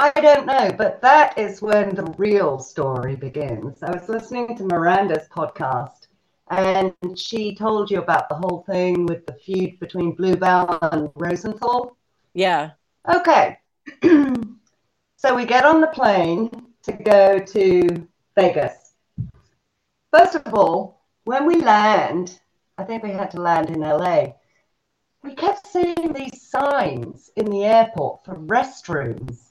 I 0.00 0.12
don't 0.12 0.46
know, 0.46 0.70
but 0.78 1.02
that 1.02 1.36
is 1.36 1.60
when 1.60 1.92
the 1.92 2.04
real 2.16 2.60
story 2.60 3.16
begins. 3.16 3.82
I 3.82 3.90
was 3.90 4.08
listening 4.08 4.56
to 4.56 4.62
Miranda's 4.62 5.26
podcast, 5.28 6.06
and 6.50 6.94
she 7.16 7.56
told 7.56 7.90
you 7.90 7.98
about 7.98 8.28
the 8.28 8.36
whole 8.36 8.62
thing 8.70 9.06
with 9.06 9.26
the 9.26 9.32
feud 9.32 9.80
between 9.80 10.12
Bluebell 10.12 10.78
and 10.82 11.10
Rosenthal. 11.16 11.96
Yeah. 12.32 12.70
Okay, 13.12 13.58
so 15.16 15.34
we 15.34 15.44
get 15.44 15.64
on 15.64 15.80
the 15.80 15.88
plane 15.88 16.48
to 16.84 16.92
go 16.92 17.40
to 17.40 18.06
Vegas. 18.36 18.92
First 20.12 20.36
of 20.36 20.54
all, 20.54 21.02
when 21.24 21.44
we 21.44 21.56
land, 21.56 22.38
I 22.78 22.84
think 22.84 23.02
we 23.02 23.10
had 23.10 23.32
to 23.32 23.40
land 23.40 23.70
in 23.70 23.80
LA. 23.80 24.34
We 25.24 25.34
kept 25.34 25.66
seeing 25.66 26.12
these 26.12 26.48
signs 26.48 27.32
in 27.34 27.46
the 27.46 27.64
airport 27.64 28.24
for 28.24 28.36
restrooms. 28.36 29.47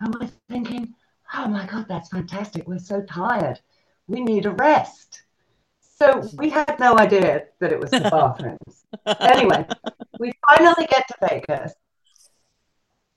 And 0.00 0.14
we're 0.14 0.30
thinking, 0.48 0.94
oh 1.34 1.48
my 1.48 1.66
God, 1.66 1.86
that's 1.88 2.08
fantastic. 2.10 2.66
We're 2.66 2.78
so 2.78 3.02
tired. 3.02 3.60
We 4.06 4.20
need 4.20 4.46
a 4.46 4.50
rest. 4.50 5.22
So 5.80 6.28
we 6.36 6.50
had 6.50 6.78
no 6.80 6.98
idea 6.98 7.44
that 7.60 7.72
it 7.72 7.80
was 7.80 7.90
the 7.90 8.00
bathrooms. 8.00 8.84
anyway, 9.20 9.66
we 10.18 10.32
finally 10.48 10.86
get 10.90 11.06
to 11.08 11.14
Vegas. 11.28 11.74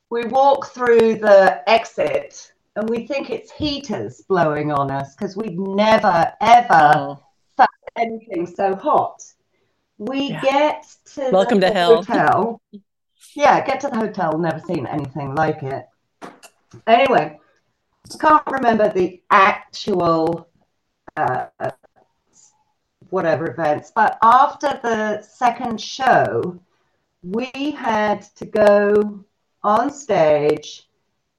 We 0.09 0.25
walk 0.25 0.67
through 0.67 1.15
the 1.15 1.67
exit 1.67 2.53
and 2.75 2.89
we 2.89 3.05
think 3.07 3.29
it's 3.29 3.51
heaters 3.51 4.21
blowing 4.29 4.71
on 4.71 4.91
us 4.91 5.15
because 5.15 5.35
we've 5.35 5.57
never, 5.57 6.31
ever 6.39 6.93
Oh. 6.95 7.19
anything 7.97 8.45
so 8.45 8.75
hot. 8.75 9.23
We 9.97 10.29
Yeah. 10.29 10.41
get 10.41 10.95
to 11.15 11.29
Welcome 11.31 11.59
the 11.59 11.67
to 11.69 11.73
hell. 11.73 11.95
hotel. 12.03 12.61
yeah, 13.33 13.65
get 13.65 13.79
to 13.81 13.87
the 13.89 13.97
hotel, 13.97 14.37
never 14.37 14.59
seen 14.59 14.85
anything 14.85 15.33
like 15.33 15.63
it. 15.63 15.87
Anyway, 16.85 17.39
can't 18.19 18.43
remember 18.47 18.91
the 18.91 19.21
actual 19.29 20.49
uh, 21.15 21.47
whatever 23.09 23.49
events, 23.49 23.91
but 23.95 24.17
after 24.21 24.79
the 24.83 25.21
second 25.21 25.79
show, 25.79 26.59
we 27.23 27.71
had 27.71 28.21
to 28.35 28.45
go 28.45 29.23
on 29.63 29.91
stage 29.91 30.87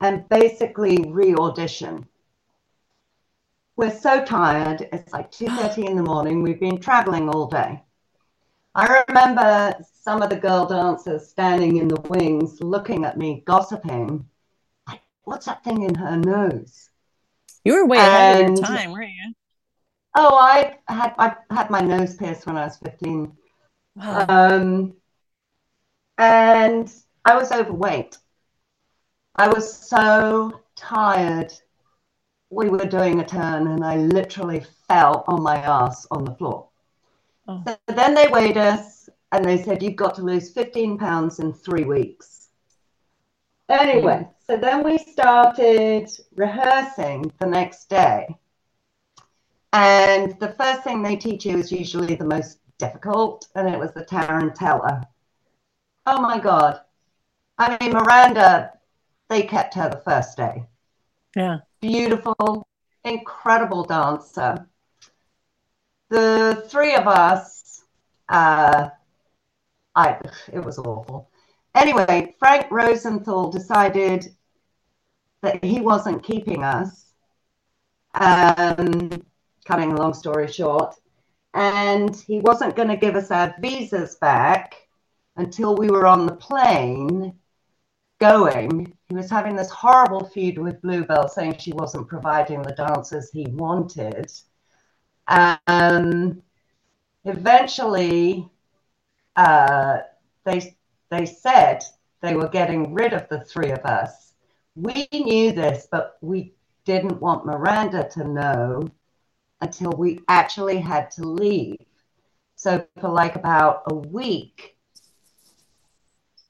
and 0.01 0.29
basically 0.29 1.05
re-audition. 1.09 2.07
We're 3.77 3.97
so 3.97 4.25
tired. 4.25 4.89
It's 4.93 5.13
like 5.13 5.31
2.30 5.31 5.89
in 5.89 5.97
the 5.97 6.03
morning. 6.03 6.43
We've 6.43 6.61
been 6.61 6.79
traveling 6.79 7.29
all 7.29 7.47
day. 7.47 7.83
I 8.75 9.05
remember 9.09 9.75
some 10.03 10.21
of 10.23 10.31
the 10.31 10.37
girl 10.37 10.67
dancers 10.67 11.29
standing 11.29 11.77
in 11.77 11.89
the 11.89 12.01
wings 12.03 12.61
looking 12.61 13.05
at 13.05 13.19
me, 13.19 13.43
gossiping. 13.47 14.29
What's 15.29 15.45
that 15.45 15.63
thing 15.63 15.83
in 15.83 15.95
her 15.95 16.17
nose? 16.17 16.89
You 17.63 17.75
were 17.75 17.87
way 17.87 17.99
ahead 17.99 18.49
of 18.49 18.57
your 18.57 18.65
time, 18.65 18.93
weren't 18.93 19.11
you? 19.11 19.35
Oh, 20.17 20.37
I 20.37 20.79
had 20.89 21.13
I 21.19 21.37
had 21.51 21.69
my 21.69 21.83
nose 21.83 22.17
pierced 22.17 22.47
when 22.47 22.57
I 22.57 22.65
was 22.65 22.79
15. 22.79 23.31
Wow. 23.97 24.27
Um, 24.27 24.95
and 26.17 26.91
I 27.27 27.37
was 27.37 27.53
overweight. 27.53 28.17
I 29.37 29.49
was 29.49 29.71
so 29.71 30.61
tired. 30.77 31.53
We 32.49 32.71
were 32.71 32.87
doing 32.87 33.21
a 33.21 33.27
turn 33.27 33.67
and 33.67 33.85
I 33.85 33.97
literally 33.97 34.65
fell 34.89 35.25
on 35.29 35.43
my 35.43 35.59
ass 35.59 36.07
on 36.11 36.25
the 36.25 36.35
floor. 36.37 36.71
Oh. 37.47 37.63
So 37.67 37.77
then 37.89 38.15
they 38.15 38.29
weighed 38.29 38.57
us 38.57 39.11
and 39.33 39.45
they 39.45 39.63
said, 39.63 39.83
You've 39.83 39.97
got 39.97 40.15
to 40.15 40.23
lose 40.23 40.51
15 40.51 40.97
pounds 40.97 41.39
in 41.39 41.53
three 41.53 41.85
weeks. 41.85 42.49
Anyway, 43.69 44.27
mm. 44.27 44.35
So 44.49 44.57
then 44.57 44.83
we 44.83 44.97
started 44.97 46.09
rehearsing 46.35 47.31
the 47.39 47.47
next 47.47 47.91
day. 47.91 48.35
And 49.75 50.39
the 50.41 50.55
first 50.55 50.83
thing 50.85 51.03
they 51.03 51.17
teach 51.17 51.45
you 51.45 51.59
is 51.59 51.71
usually 51.71 52.15
the 52.15 52.25
most 52.25 52.59
difficult, 52.79 53.47
and 53.55 53.69
it 53.69 53.79
was 53.79 53.93
the 53.93 54.07
Tarantella. 54.07 55.05
Oh 56.07 56.21
my 56.23 56.39
God. 56.39 56.81
I 57.59 57.77
mean, 57.79 57.93
Miranda, 57.93 58.73
they 59.29 59.43
kept 59.43 59.75
her 59.75 59.91
the 59.91 60.01
first 60.01 60.39
day. 60.39 60.65
Yeah. 61.37 61.59
Beautiful, 61.83 62.67
incredible 63.05 63.85
dancer. 63.85 64.67
The 66.09 66.65
three 66.69 66.95
of 66.95 67.07
us, 67.07 67.85
uh, 68.31 68.89
I, 69.95 70.19
it 70.51 70.65
was 70.65 70.79
awful. 70.79 71.29
Anyway, 71.75 72.35
Frank 72.39 72.71
Rosenthal 72.71 73.51
decided 73.51 74.35
that 75.43 75.65
he 75.65 75.81
wasn't 75.81 76.23
keeping 76.23 76.65
us. 76.65 77.05
Um, 78.15 79.23
cutting 79.69 79.93
a 79.93 79.97
long 79.97 80.15
story 80.15 80.51
short, 80.51 80.95
and 81.53 82.17
he 82.17 82.41
wasn't 82.41 82.75
going 82.75 82.89
to 82.89 82.97
give 82.97 83.15
us 83.15 83.31
our 83.31 83.55
visas 83.61 84.17
back 84.17 84.89
until 85.37 85.77
we 85.77 85.91
were 85.91 86.07
on 86.07 86.27
the 86.27 86.35
plane 86.35 87.35
going. 88.19 88.93
He 89.09 89.15
was 89.15 89.31
having 89.31 89.55
this 89.55 89.71
horrible 89.71 90.25
feud 90.25 90.59
with 90.59 90.81
Bluebell, 90.81 91.29
saying 91.29 91.59
she 91.59 91.73
wasn't 91.73 92.09
providing 92.09 92.63
the 92.63 92.75
dancers 92.75 93.31
he 93.31 93.47
wanted. 93.51 94.33
Um, 95.29 96.43
eventually, 97.25 98.49
uh, 99.37 99.99
they 100.45 100.77
they 101.11 101.27
said 101.27 101.85
they 102.23 102.35
were 102.35 102.49
getting 102.49 102.95
rid 102.95 103.13
of 103.13 103.29
the 103.29 103.41
three 103.41 103.71
of 103.71 103.81
us. 103.81 104.28
We 104.81 105.09
knew 105.13 105.51
this, 105.51 105.89
but 105.91 106.19
we 106.21 106.53
didn't 106.85 107.21
want 107.21 107.45
Miranda 107.45 108.09
to 108.11 108.23
know 108.23 108.89
until 109.61 109.91
we 109.91 110.21
actually 110.29 110.79
had 110.79 111.11
to 111.13 111.23
leave. 111.27 111.79
So 112.55 112.87
for 113.01 113.09
like 113.09 113.35
about 113.35 113.83
a 113.91 113.95
week, 113.95 114.77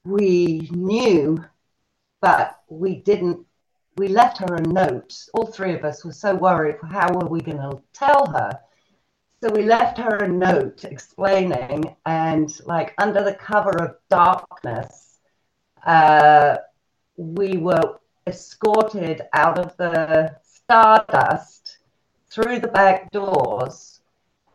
we 0.03 0.69
knew, 0.71 1.43
but 2.21 2.59
we 2.69 2.97
didn't. 2.97 3.47
We 3.97 4.09
left 4.09 4.37
her 4.37 4.55
a 4.57 4.61
note. 4.61 5.17
All 5.33 5.47
three 5.47 5.73
of 5.73 5.83
us 5.83 6.05
were 6.05 6.13
so 6.13 6.35
worried. 6.35 6.75
How 6.87 7.11
were 7.11 7.27
we 7.27 7.41
going 7.41 7.57
to 7.57 7.81
tell 7.93 8.27
her? 8.27 8.59
So 9.41 9.49
we 9.49 9.63
left 9.63 9.97
her 9.97 10.17
a 10.17 10.27
note 10.27 10.85
explaining, 10.85 11.95
and 12.05 12.47
like 12.67 12.93
under 12.99 13.23
the 13.23 13.33
cover 13.33 13.75
of 13.83 13.95
darkness, 14.07 15.17
uh, 15.83 16.57
we 17.17 17.57
were 17.57 17.99
escorted 18.29 19.23
out 19.33 19.57
of 19.57 19.75
the 19.77 20.35
stardust 20.43 21.79
through 22.29 22.59
the 22.59 22.67
back 22.67 23.11
doors. 23.11 24.01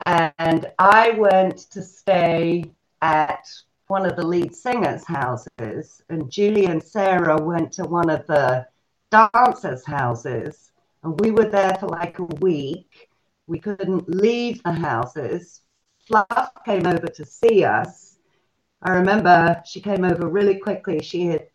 And 0.07 0.71
I 0.78 1.11
went 1.11 1.59
to 1.73 1.83
stay 1.83 2.64
at 3.02 3.47
one 3.88 4.07
of 4.07 4.16
the 4.16 4.26
lead 4.26 4.54
singers' 4.54 5.04
houses, 5.04 6.02
and 6.09 6.31
Julie 6.31 6.66
and 6.66 6.83
Sarah 6.83 7.40
went 7.43 7.73
to 7.73 7.85
one 7.85 8.09
of 8.09 8.26
the 8.26 8.66
dancers' 9.11 9.85
houses. 9.85 10.71
And 11.02 11.21
we 11.21 11.31
were 11.31 11.50
there 11.50 11.76
for 11.81 11.88
like 11.88 12.19
a 12.19 12.25
week. 12.25 13.11
We 13.47 13.59
couldn't 13.59 14.09
leave 14.09 14.62
the 14.62 14.73
houses. 14.73 15.61
Fluff 16.07 16.52
came 16.64 16.87
over 16.87 17.09
to 17.09 17.25
see 17.26 17.64
us. 17.64 18.19
I 18.83 18.93
remember 18.93 19.62
she 19.66 19.81
came 19.81 20.04
over 20.04 20.28
really 20.28 20.59
quickly. 20.59 21.00
She 21.00 21.26
had 21.26 21.49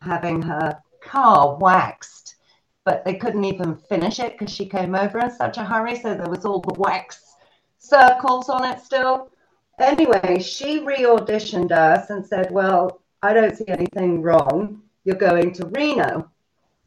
having 0.00 0.42
her 0.42 0.82
car 1.04 1.56
waxed, 1.56 2.36
but 2.84 3.04
they 3.04 3.14
couldn't 3.14 3.44
even 3.44 3.76
finish 3.76 4.18
it 4.20 4.32
because 4.32 4.52
she 4.52 4.66
came 4.66 4.94
over 4.94 5.18
in 5.18 5.30
such 5.30 5.56
a 5.58 5.64
hurry. 5.64 5.96
So 5.96 6.14
there 6.14 6.28
was 6.28 6.44
all 6.44 6.60
the 6.60 6.74
wax 6.74 7.34
circles 7.78 8.48
on 8.48 8.64
it 8.64 8.80
still. 8.80 9.30
Anyway, 9.78 10.40
she 10.40 10.80
re 10.80 10.98
auditioned 10.98 11.72
us 11.72 12.10
and 12.10 12.24
said, 12.24 12.50
Well, 12.50 13.00
I 13.22 13.32
don't 13.32 13.56
see 13.56 13.68
anything 13.68 14.22
wrong. 14.22 14.82
You're 15.04 15.16
going 15.16 15.52
to 15.54 15.66
Reno. 15.66 16.30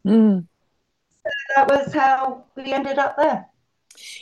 Mm. 0.06 0.48
So 1.24 1.30
that 1.56 1.68
was 1.68 1.94
how 1.94 2.46
we 2.56 2.72
ended 2.72 2.98
up 2.98 3.18
there. 3.18 3.48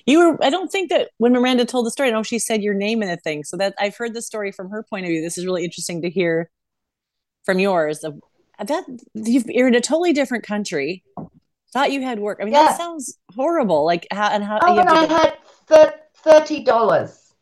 You 0.06 0.20
were, 0.20 0.44
I 0.44 0.50
don't 0.50 0.72
think 0.72 0.90
that 0.90 1.10
when 1.18 1.34
Miranda 1.34 1.66
told 1.66 1.86
the 1.86 1.92
story, 1.92 2.10
I 2.10 2.12
know 2.12 2.24
she 2.24 2.40
said 2.40 2.62
your 2.62 2.74
name 2.74 3.02
in 3.02 3.10
the 3.10 3.18
thing. 3.18 3.44
So 3.44 3.58
that 3.58 3.74
I've 3.80 3.98
heard 3.98 4.14
the 4.14 4.22
story 4.22 4.52
from 4.52 4.70
her 4.70 4.84
point 4.84 5.06
of 5.06 5.10
view. 5.10 5.22
This 5.22 5.38
is 5.38 5.46
really 5.46 5.64
interesting 5.64 6.02
to 6.04 6.10
hear 6.10 6.50
from 7.44 7.60
yours. 7.60 8.04
Of 8.04 8.22
that 8.60 8.86
you're 9.14 9.68
in 9.68 9.76
a 9.76 9.82
totally 9.82 10.14
different 10.14 10.44
country. 10.44 11.04
Thought 11.72 11.92
you 11.92 12.02
had 12.02 12.20
work. 12.20 12.38
I 12.40 12.46
mean, 12.46 12.54
yeah. 12.54 12.68
that 12.68 12.78
sounds 12.78 13.18
horrible. 13.36 13.86
Like 13.86 14.08
how 14.12 14.30
and 14.30 14.44
how? 14.44 14.60
Oh, 14.62 14.78
and 14.78 14.90
I 14.90 15.06
had 15.06 15.38
thirty 16.16 16.64
dollars 16.64 17.34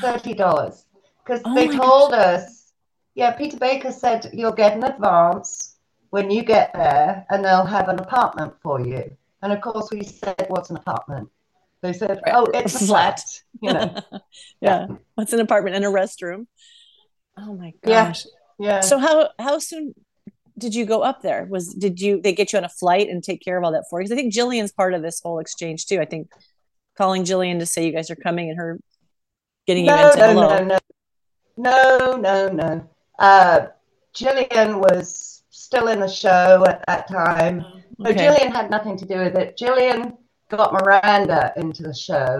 thirty 0.00 0.34
dollars 0.34 0.84
because 1.24 1.40
oh 1.44 1.54
they 1.54 1.68
told 1.68 2.10
gosh. 2.10 2.40
us. 2.40 2.72
Yeah, 3.14 3.30
Peter 3.32 3.56
Baker 3.56 3.92
said 3.92 4.30
you'll 4.32 4.52
get 4.52 4.76
an 4.76 4.84
advance 4.84 5.76
when 6.10 6.30
you 6.30 6.42
get 6.42 6.72
there, 6.74 7.24
and 7.30 7.44
they'll 7.44 7.64
have 7.64 7.88
an 7.88 7.98
apartment 7.98 8.54
for 8.62 8.80
you. 8.80 9.16
And 9.42 9.52
of 9.52 9.60
course, 9.60 9.88
we 9.90 10.02
said, 10.02 10.46
"What's 10.48 10.70
an 10.70 10.76
apartment?" 10.76 11.28
They 11.80 11.92
said. 11.92 12.20
"Oh, 12.26 12.46
it's 12.46 12.74
a 12.74 12.86
flat." 12.86 13.22
You 13.62 13.72
know. 13.72 14.00
yeah. 14.60 14.86
What's 15.14 15.32
an 15.32 15.40
apartment 15.40 15.76
and 15.76 15.84
a 15.84 15.88
restroom? 15.88 16.46
Oh 17.38 17.54
my 17.54 17.72
gosh. 17.84 18.26
Yeah. 18.58 18.68
yeah. 18.68 18.80
So 18.80 18.98
how 18.98 19.30
how 19.38 19.58
soon 19.58 19.94
did 20.58 20.74
you 20.74 20.86
go 20.86 21.02
up 21.02 21.22
there? 21.22 21.44
Was 21.44 21.74
did 21.74 22.00
you 22.00 22.20
they 22.20 22.32
get 22.32 22.52
you 22.52 22.58
on 22.58 22.64
a 22.64 22.68
flight 22.68 23.08
and 23.08 23.22
take 23.22 23.42
care 23.42 23.58
of 23.58 23.64
all 23.64 23.72
that 23.72 23.84
for 23.90 24.00
you? 24.00 24.04
Because 24.04 24.18
I 24.18 24.20
think 24.20 24.32
Jillian's 24.32 24.72
part 24.72 24.94
of 24.94 25.02
this 25.02 25.20
whole 25.20 25.38
exchange 25.38 25.86
too. 25.86 26.00
I 26.00 26.04
think 26.04 26.30
calling 26.96 27.24
Jillian 27.24 27.58
to 27.58 27.66
say 27.66 27.86
you 27.86 27.92
guys 27.92 28.10
are 28.10 28.16
coming 28.16 28.48
and 28.50 28.58
her 28.58 28.80
getting 29.66 29.86
no, 29.86 29.96
you 29.96 30.06
into 30.06 30.18
no, 30.18 30.28
hello. 30.28 30.64
No, 30.64 30.78
no, 31.56 32.16
no, 32.16 32.16
no, 32.16 32.48
no. 32.48 32.90
Uh, 33.18 33.66
Jillian 34.14 34.80
was 34.80 35.42
still 35.50 35.88
in 35.88 36.00
the 36.00 36.08
show 36.08 36.64
at 36.66 36.84
that 36.86 37.08
time. 37.08 37.64
Okay. 38.00 38.16
So 38.16 38.24
Jillian 38.24 38.52
had 38.52 38.70
nothing 38.70 38.96
to 38.98 39.04
do 39.04 39.18
with 39.18 39.36
it. 39.36 39.58
Jillian 39.58 40.16
got 40.48 40.72
Miranda 40.72 41.52
into 41.56 41.82
the 41.82 41.94
show 41.94 42.38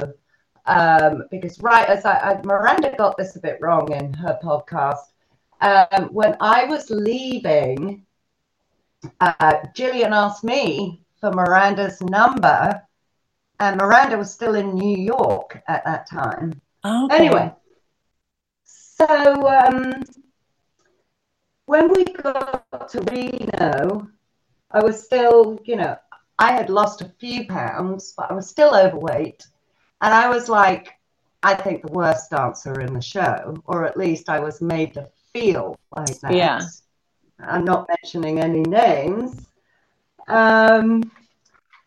um, 0.67 1.25
because 1.31 1.61
right 1.61 1.89
as 1.89 2.05
I, 2.05 2.19
I, 2.19 2.41
Miranda 2.45 2.95
got 2.97 3.17
this 3.17 3.37
a 3.37 3.41
bit 3.41 3.59
wrong 3.61 3.93
in 3.93 4.13
her 4.15 4.39
podcast. 4.43 5.13
Um, 5.61 6.09
when 6.13 6.37
I 6.41 6.65
was 6.65 6.91
leaving, 6.91 8.06
uh, 9.21 9.57
Jillian 9.75 10.13
asked 10.13 10.45
me 10.45 11.03
for 11.21 11.33
Miranda's 11.33 12.01
number, 12.01 12.83
and 13.59 13.77
Miranda 13.77 14.19
was 14.19 14.33
still 14.33 14.55
in 14.55 14.75
New 14.75 14.97
York 14.97 15.63
at 15.69 15.85
that 15.85 16.09
time. 16.09 16.61
Okay. 16.85 17.17
Anyway, 17.17 17.53
so 18.65 19.07
um, 19.07 20.03
when 21.67 21.93
we 21.93 22.05
got 22.05 22.89
to 22.91 23.01
Reno, 23.03 24.09
I 24.71 24.83
was 24.83 25.03
still, 25.03 25.59
you 25.65 25.77
know, 25.77 25.97
I 26.39 26.53
had 26.53 26.71
lost 26.71 27.01
a 27.01 27.13
few 27.19 27.47
pounds, 27.47 28.15
but 28.17 28.31
I 28.31 28.35
was 28.35 28.49
still 28.49 28.75
overweight. 28.75 29.47
And 30.03 30.13
I 30.13 30.29
was 30.29 30.49
like, 30.49 30.93
I 31.43 31.55
think 31.55 31.83
the 31.83 31.93
worst 31.93 32.31
dancer 32.31 32.81
in 32.81 32.93
the 32.93 33.01
show, 33.01 33.57
or 33.67 33.85
at 33.85 33.97
least 33.97 34.29
I 34.29 34.41
was 34.41 34.61
made 34.61 34.95
to 34.95 35.09
feel 35.33 35.77
like 35.95 36.21
that. 36.21 36.35
Yeah. 36.35 36.61
I'm 37.39 37.65
not 37.65 37.89
mentioning 37.89 38.41
any 38.41 38.63
names. 38.63 39.47
Um, 40.29 41.11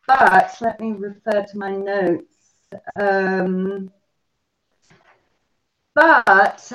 but 0.07 0.55
let 0.61 0.79
me 0.79 0.91
refer 0.91 1.43
to 1.43 1.57
my 1.57 1.71
notes. 1.71 2.35
Um, 2.95 3.91
but, 5.95 6.71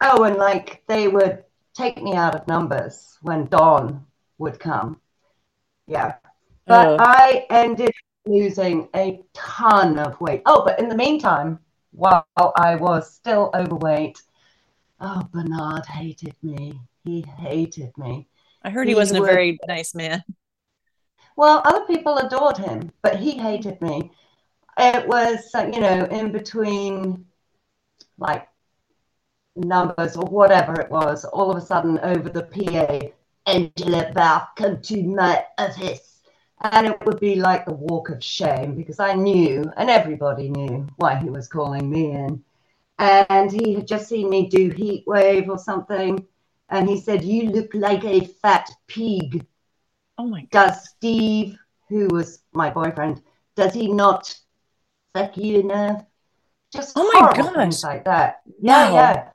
oh, 0.00 0.24
and 0.24 0.36
like 0.36 0.82
they 0.86 1.08
would 1.08 1.44
take 1.74 2.02
me 2.02 2.14
out 2.14 2.34
of 2.34 2.46
numbers 2.46 3.18
when 3.22 3.46
Don 3.46 4.04
would 4.38 4.58
come. 4.58 5.00
Yeah. 5.86 6.14
But 6.66 6.86
Oh. 6.88 6.96
I 7.00 7.46
ended 7.50 7.92
losing 8.24 8.88
a 8.94 9.22
ton 9.32 9.98
of 9.98 10.20
weight. 10.20 10.42
Oh, 10.46 10.64
but 10.64 10.78
in 10.78 10.88
the 10.88 10.96
meantime, 10.96 11.58
while 11.92 12.24
I 12.36 12.76
was 12.76 13.12
still 13.12 13.50
overweight, 13.54 14.22
oh, 15.00 15.22
Bernard 15.32 15.86
hated 15.86 16.34
me. 16.42 16.80
He 17.04 17.22
hated 17.22 17.96
me. 17.98 18.28
I 18.62 18.70
heard 18.70 18.86
he 18.86 18.92
He 18.92 18.94
wasn't 18.94 19.20
a 19.20 19.26
very 19.26 19.58
nice 19.66 19.94
man. 19.94 20.22
Well, 21.36 21.62
other 21.64 21.84
people 21.86 22.18
adored 22.18 22.58
him, 22.58 22.92
but 23.02 23.16
he 23.18 23.32
hated 23.32 23.80
me. 23.80 24.12
It 24.78 25.06
was, 25.06 25.50
uh, 25.54 25.70
you 25.72 25.80
know, 25.80 26.04
in 26.04 26.32
between 26.32 27.26
like 28.18 28.48
numbers 29.56 30.16
or 30.16 30.24
whatever 30.24 30.80
it 30.80 30.90
was, 30.90 31.24
all 31.24 31.50
of 31.50 31.56
a 31.56 31.66
sudden 31.66 31.98
over 32.00 32.28
the 32.28 32.42
PA, 32.44 33.08
Angela 33.46 34.12
Bath, 34.12 34.48
come 34.56 34.80
to 34.82 35.02
my 35.02 35.44
office. 35.58 36.20
And 36.60 36.86
it 36.86 37.04
would 37.04 37.18
be 37.18 37.34
like 37.34 37.64
the 37.64 37.74
walk 37.74 38.10
of 38.10 38.22
shame 38.22 38.76
because 38.76 39.00
I 39.00 39.14
knew, 39.14 39.64
and 39.76 39.90
everybody 39.90 40.48
knew, 40.48 40.86
why 40.96 41.16
he 41.16 41.28
was 41.28 41.48
calling 41.48 41.90
me 41.90 42.12
in. 42.12 42.44
And 42.98 43.50
he 43.50 43.74
had 43.74 43.88
just 43.88 44.08
seen 44.08 44.30
me 44.30 44.46
do 44.46 44.70
Heat 44.70 45.02
Wave 45.06 45.50
or 45.50 45.58
something. 45.58 46.24
And 46.72 46.88
he 46.88 47.00
said, 47.00 47.22
You 47.22 47.50
look 47.50 47.72
like 47.74 48.04
a 48.04 48.26
fat 48.26 48.68
pig 48.88 49.46
Oh 50.18 50.26
my 50.26 50.42
god. 50.50 50.50
does 50.50 50.88
Steve, 50.90 51.58
who 51.88 52.08
was 52.08 52.42
my 52.52 52.70
boyfriend, 52.70 53.22
does 53.56 53.74
he 53.74 53.88
not 53.92 54.34
fuck 55.14 55.36
you 55.36 55.60
enough? 55.60 56.04
Just 56.72 56.96
Oh 56.96 57.04
my 57.04 57.32
things 57.34 57.82
gosh. 57.82 57.82
like 57.82 58.04
that. 58.04 58.42
Yeah, 58.60 58.90
Wow. 58.90 58.94
yeah. 58.94 59.30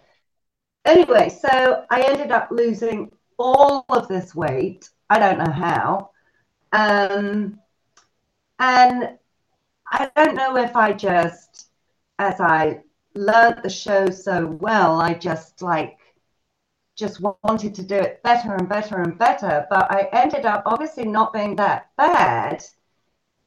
Anyway, 0.85 1.29
so 1.29 1.85
I 1.89 2.01
ended 2.01 2.31
up 2.31 2.49
losing 2.51 3.11
all 3.37 3.85
of 3.89 4.07
this 4.07 4.33
weight. 4.33 4.89
I 5.09 5.19
don't 5.19 5.37
know 5.37 5.51
how. 5.51 6.11
Um, 6.71 7.59
and 8.59 9.17
I 9.91 10.11
don't 10.15 10.35
know 10.35 10.57
if 10.57 10.75
I 10.75 10.93
just, 10.93 11.69
as 12.19 12.39
I 12.41 12.81
learned 13.15 13.61
the 13.63 13.69
show 13.69 14.09
so 14.09 14.47
well, 14.47 14.99
I 15.01 15.13
just 15.13 15.61
like 15.61 15.97
just 16.97 17.21
wanted 17.21 17.75
to 17.75 17.83
do 17.83 17.95
it 17.95 18.21
better 18.23 18.55
and 18.55 18.67
better 18.67 19.01
and 19.01 19.17
better. 19.17 19.67
But 19.69 19.89
I 19.91 20.09
ended 20.11 20.45
up 20.45 20.63
obviously 20.65 21.05
not 21.05 21.31
being 21.31 21.55
that 21.57 21.89
bad 21.95 22.65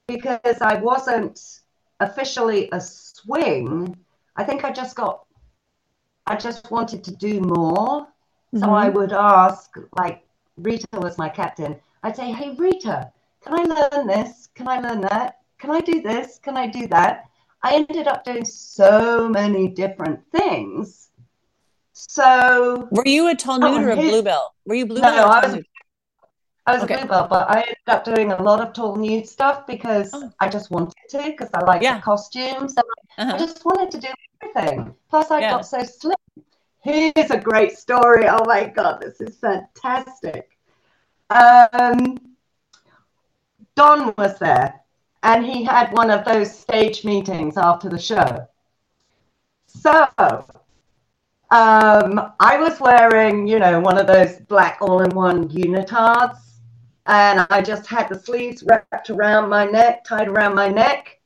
because 0.06 0.62
I 0.62 0.76
wasn't 0.76 1.60
officially 1.98 2.68
a 2.72 2.80
swing. 2.80 3.96
I 4.36 4.44
think 4.44 4.64
I 4.64 4.70
just 4.70 4.94
got, 4.96 5.26
I 6.26 6.36
just 6.36 6.70
wanted 6.70 7.02
to 7.04 7.16
do 7.16 7.40
more. 7.40 8.06
So 8.54 8.66
Mhm. 8.66 8.84
I 8.84 8.88
would 8.88 9.12
ask, 9.12 9.76
like, 9.98 10.22
Rita 10.56 10.86
was 10.94 11.18
my 11.18 11.28
captain. 11.28 11.80
I'd 12.02 12.16
say, 12.16 12.30
Hey, 12.32 12.54
Rita, 12.54 13.12
can 13.42 13.54
I 13.54 13.64
learn 13.64 14.06
this? 14.06 14.48
Can 14.54 14.68
I 14.68 14.80
learn 14.80 15.00
that? 15.02 15.38
Can 15.58 15.70
I 15.70 15.80
do 15.80 16.00
this? 16.02 16.38
Can 16.38 16.56
I 16.56 16.66
do 16.68 16.86
that? 16.88 17.26
I 17.62 17.74
ended 17.74 18.06
up 18.08 18.24
doing 18.24 18.44
so 18.44 19.28
many 19.28 19.68
different 19.68 20.20
things. 20.30 21.09
So 22.08 22.88
Were 22.90 23.02
you 23.06 23.28
a 23.28 23.34
tall 23.34 23.62
Oh, 23.62 23.76
nude 23.78 23.86
or 23.86 23.90
a 23.90 23.96
bluebell? 23.96 24.54
Were 24.64 24.74
you 24.74 24.86
bluebell 24.86 25.14
no, 25.16 25.24
I 25.24 25.44
was- 25.44 25.54
nude? 25.56 25.66
I 26.66 26.74
was 26.74 26.82
Okay. 26.84 26.94
a 26.94 26.98
bluebell, 26.98 27.28
but 27.28 27.50
I 27.50 27.60
ended 27.60 27.76
up 27.88 28.04
doing 28.04 28.32
a 28.32 28.42
lot 28.42 28.60
of 28.60 28.72
tall 28.72 28.96
nude 28.96 29.28
stuff 29.28 29.66
because 29.66 30.10
Oh. 30.14 30.30
I 30.40 30.48
just 30.48 30.70
wanted 30.70 30.94
to, 31.10 31.22
because 31.24 31.50
I 31.52 31.60
like 31.64 31.82
Yeah. 31.82 31.96
the 31.96 32.02
costumes. 32.02 32.74
And 32.76 32.84
I 33.18 33.22
Uh-huh. 33.22 33.38
just 33.38 33.64
wanted 33.64 33.90
to 33.92 33.98
do 33.98 34.08
everything. 34.42 34.94
Plus, 35.10 35.30
I 35.30 35.40
Yeah. 35.40 35.50
got 35.50 35.66
so 35.66 35.82
slim. 35.82 36.16
Here's 36.80 37.30
a 37.30 37.38
great 37.38 37.76
story. 37.76 38.26
Oh 38.28 38.44
my 38.46 38.64
God, 38.64 39.00
this 39.02 39.20
is 39.20 39.36
fantastic. 39.36 40.56
Um, 41.28 42.16
Don 43.74 44.14
was 44.16 44.38
there, 44.38 44.80
and 45.22 45.44
he 45.44 45.62
had 45.64 45.92
one 45.92 46.10
of 46.10 46.24
those 46.24 46.50
stage 46.56 47.04
meetings 47.04 47.56
after 47.58 47.88
the 47.88 47.98
show. 47.98 48.46
So, 49.66 50.08
um, 51.50 52.32
I 52.38 52.58
was 52.58 52.78
wearing, 52.80 53.46
you 53.46 53.58
know, 53.58 53.80
one 53.80 53.98
of 53.98 54.06
those 54.06 54.36
black 54.36 54.78
all-in-one 54.80 55.48
unitards, 55.48 56.38
and 57.06 57.46
I 57.50 57.60
just 57.60 57.86
had 57.86 58.08
the 58.08 58.18
sleeves 58.18 58.62
wrapped 58.62 59.10
around 59.10 59.48
my 59.48 59.66
neck, 59.66 60.04
tied 60.04 60.28
around 60.28 60.54
my 60.54 60.68
neck. 60.68 61.20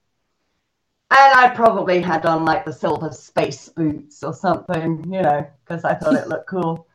And 1.11 1.39
I 1.39 1.51
probably 1.55 2.01
had 2.01 2.25
on 2.27 2.45
like 2.45 2.65
the 2.65 2.73
silver 2.73 3.13
space 3.13 3.69
boots 3.69 4.23
or 4.23 4.33
something, 4.33 5.05
you 5.13 5.23
know, 5.23 5.47
because 5.65 5.85
I 5.85 5.95
thought 5.95 6.15
it 6.15 6.29
looked 6.29 6.49
cool. 6.49 6.89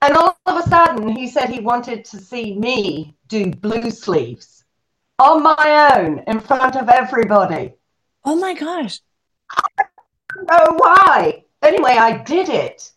And 0.00 0.16
all 0.16 0.38
of 0.46 0.64
a 0.64 0.68
sudden, 0.68 1.08
he 1.08 1.26
said 1.26 1.48
he 1.48 1.60
wanted 1.60 2.04
to 2.06 2.18
see 2.18 2.56
me 2.56 3.16
do 3.26 3.50
blue 3.50 3.90
sleeves 3.90 4.64
on 5.18 5.42
my 5.42 5.90
own 5.96 6.22
in 6.28 6.38
front 6.38 6.76
of 6.76 6.88
everybody. 6.88 7.74
Oh 8.24 8.36
my 8.36 8.54
gosh. 8.54 9.00
Oh, 10.48 10.74
why? 10.76 11.44
Anyway, 11.62 11.92
I 11.92 12.18
did 12.22 12.48
it. 12.48 12.92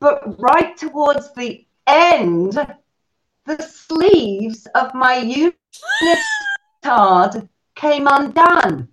But 0.00 0.40
right 0.40 0.76
towards 0.76 1.32
the 1.34 1.66
end, 1.86 2.58
the 3.46 3.62
sleeves 3.62 4.66
of 4.74 4.94
my 4.94 5.16
unitard 6.84 7.48
came 7.74 8.06
undone. 8.06 8.88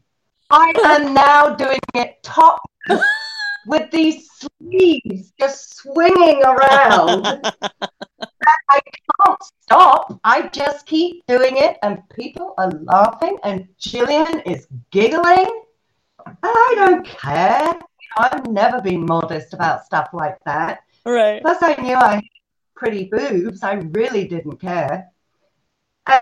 I 0.50 0.74
am 0.86 1.14
now 1.14 1.56
doing 1.56 1.80
it 1.96 2.24
top 2.24 2.62
with 3.68 3.92
these 3.92 4.30
sleeves 4.32 5.34
just 5.40 5.76
swinging 5.78 6.42
around. 6.44 7.26
I 8.70 8.80
can't 8.80 9.44
stop. 9.64 10.20
I 10.24 10.48
just 10.48 10.86
keep 10.86 11.26
doing 11.28 11.58
it, 11.58 11.78
and 11.84 12.02
people 12.10 12.54
are 12.58 12.72
laughing, 12.84 13.38
and 13.44 13.68
Jillian 13.80 14.42
is 14.46 14.68
giggling. 14.92 15.64
I 16.44 16.74
don't 16.76 17.06
care. 17.06 17.80
I've 18.18 18.48
never 18.48 18.82
been 18.82 19.06
modest 19.06 19.54
about 19.54 19.86
stuff 19.86 20.10
like 20.14 20.38
that. 20.46 20.80
right. 21.06 21.42
Plus, 21.42 21.58
I 21.62 21.76
knew 21.82 21.96
I 21.96 22.16
had 22.16 22.24
pretty 22.76 23.06
boobs. 23.06 23.64
I 23.64 23.74
really 23.74 24.28
didn't 24.28 24.58
care. 24.58 25.10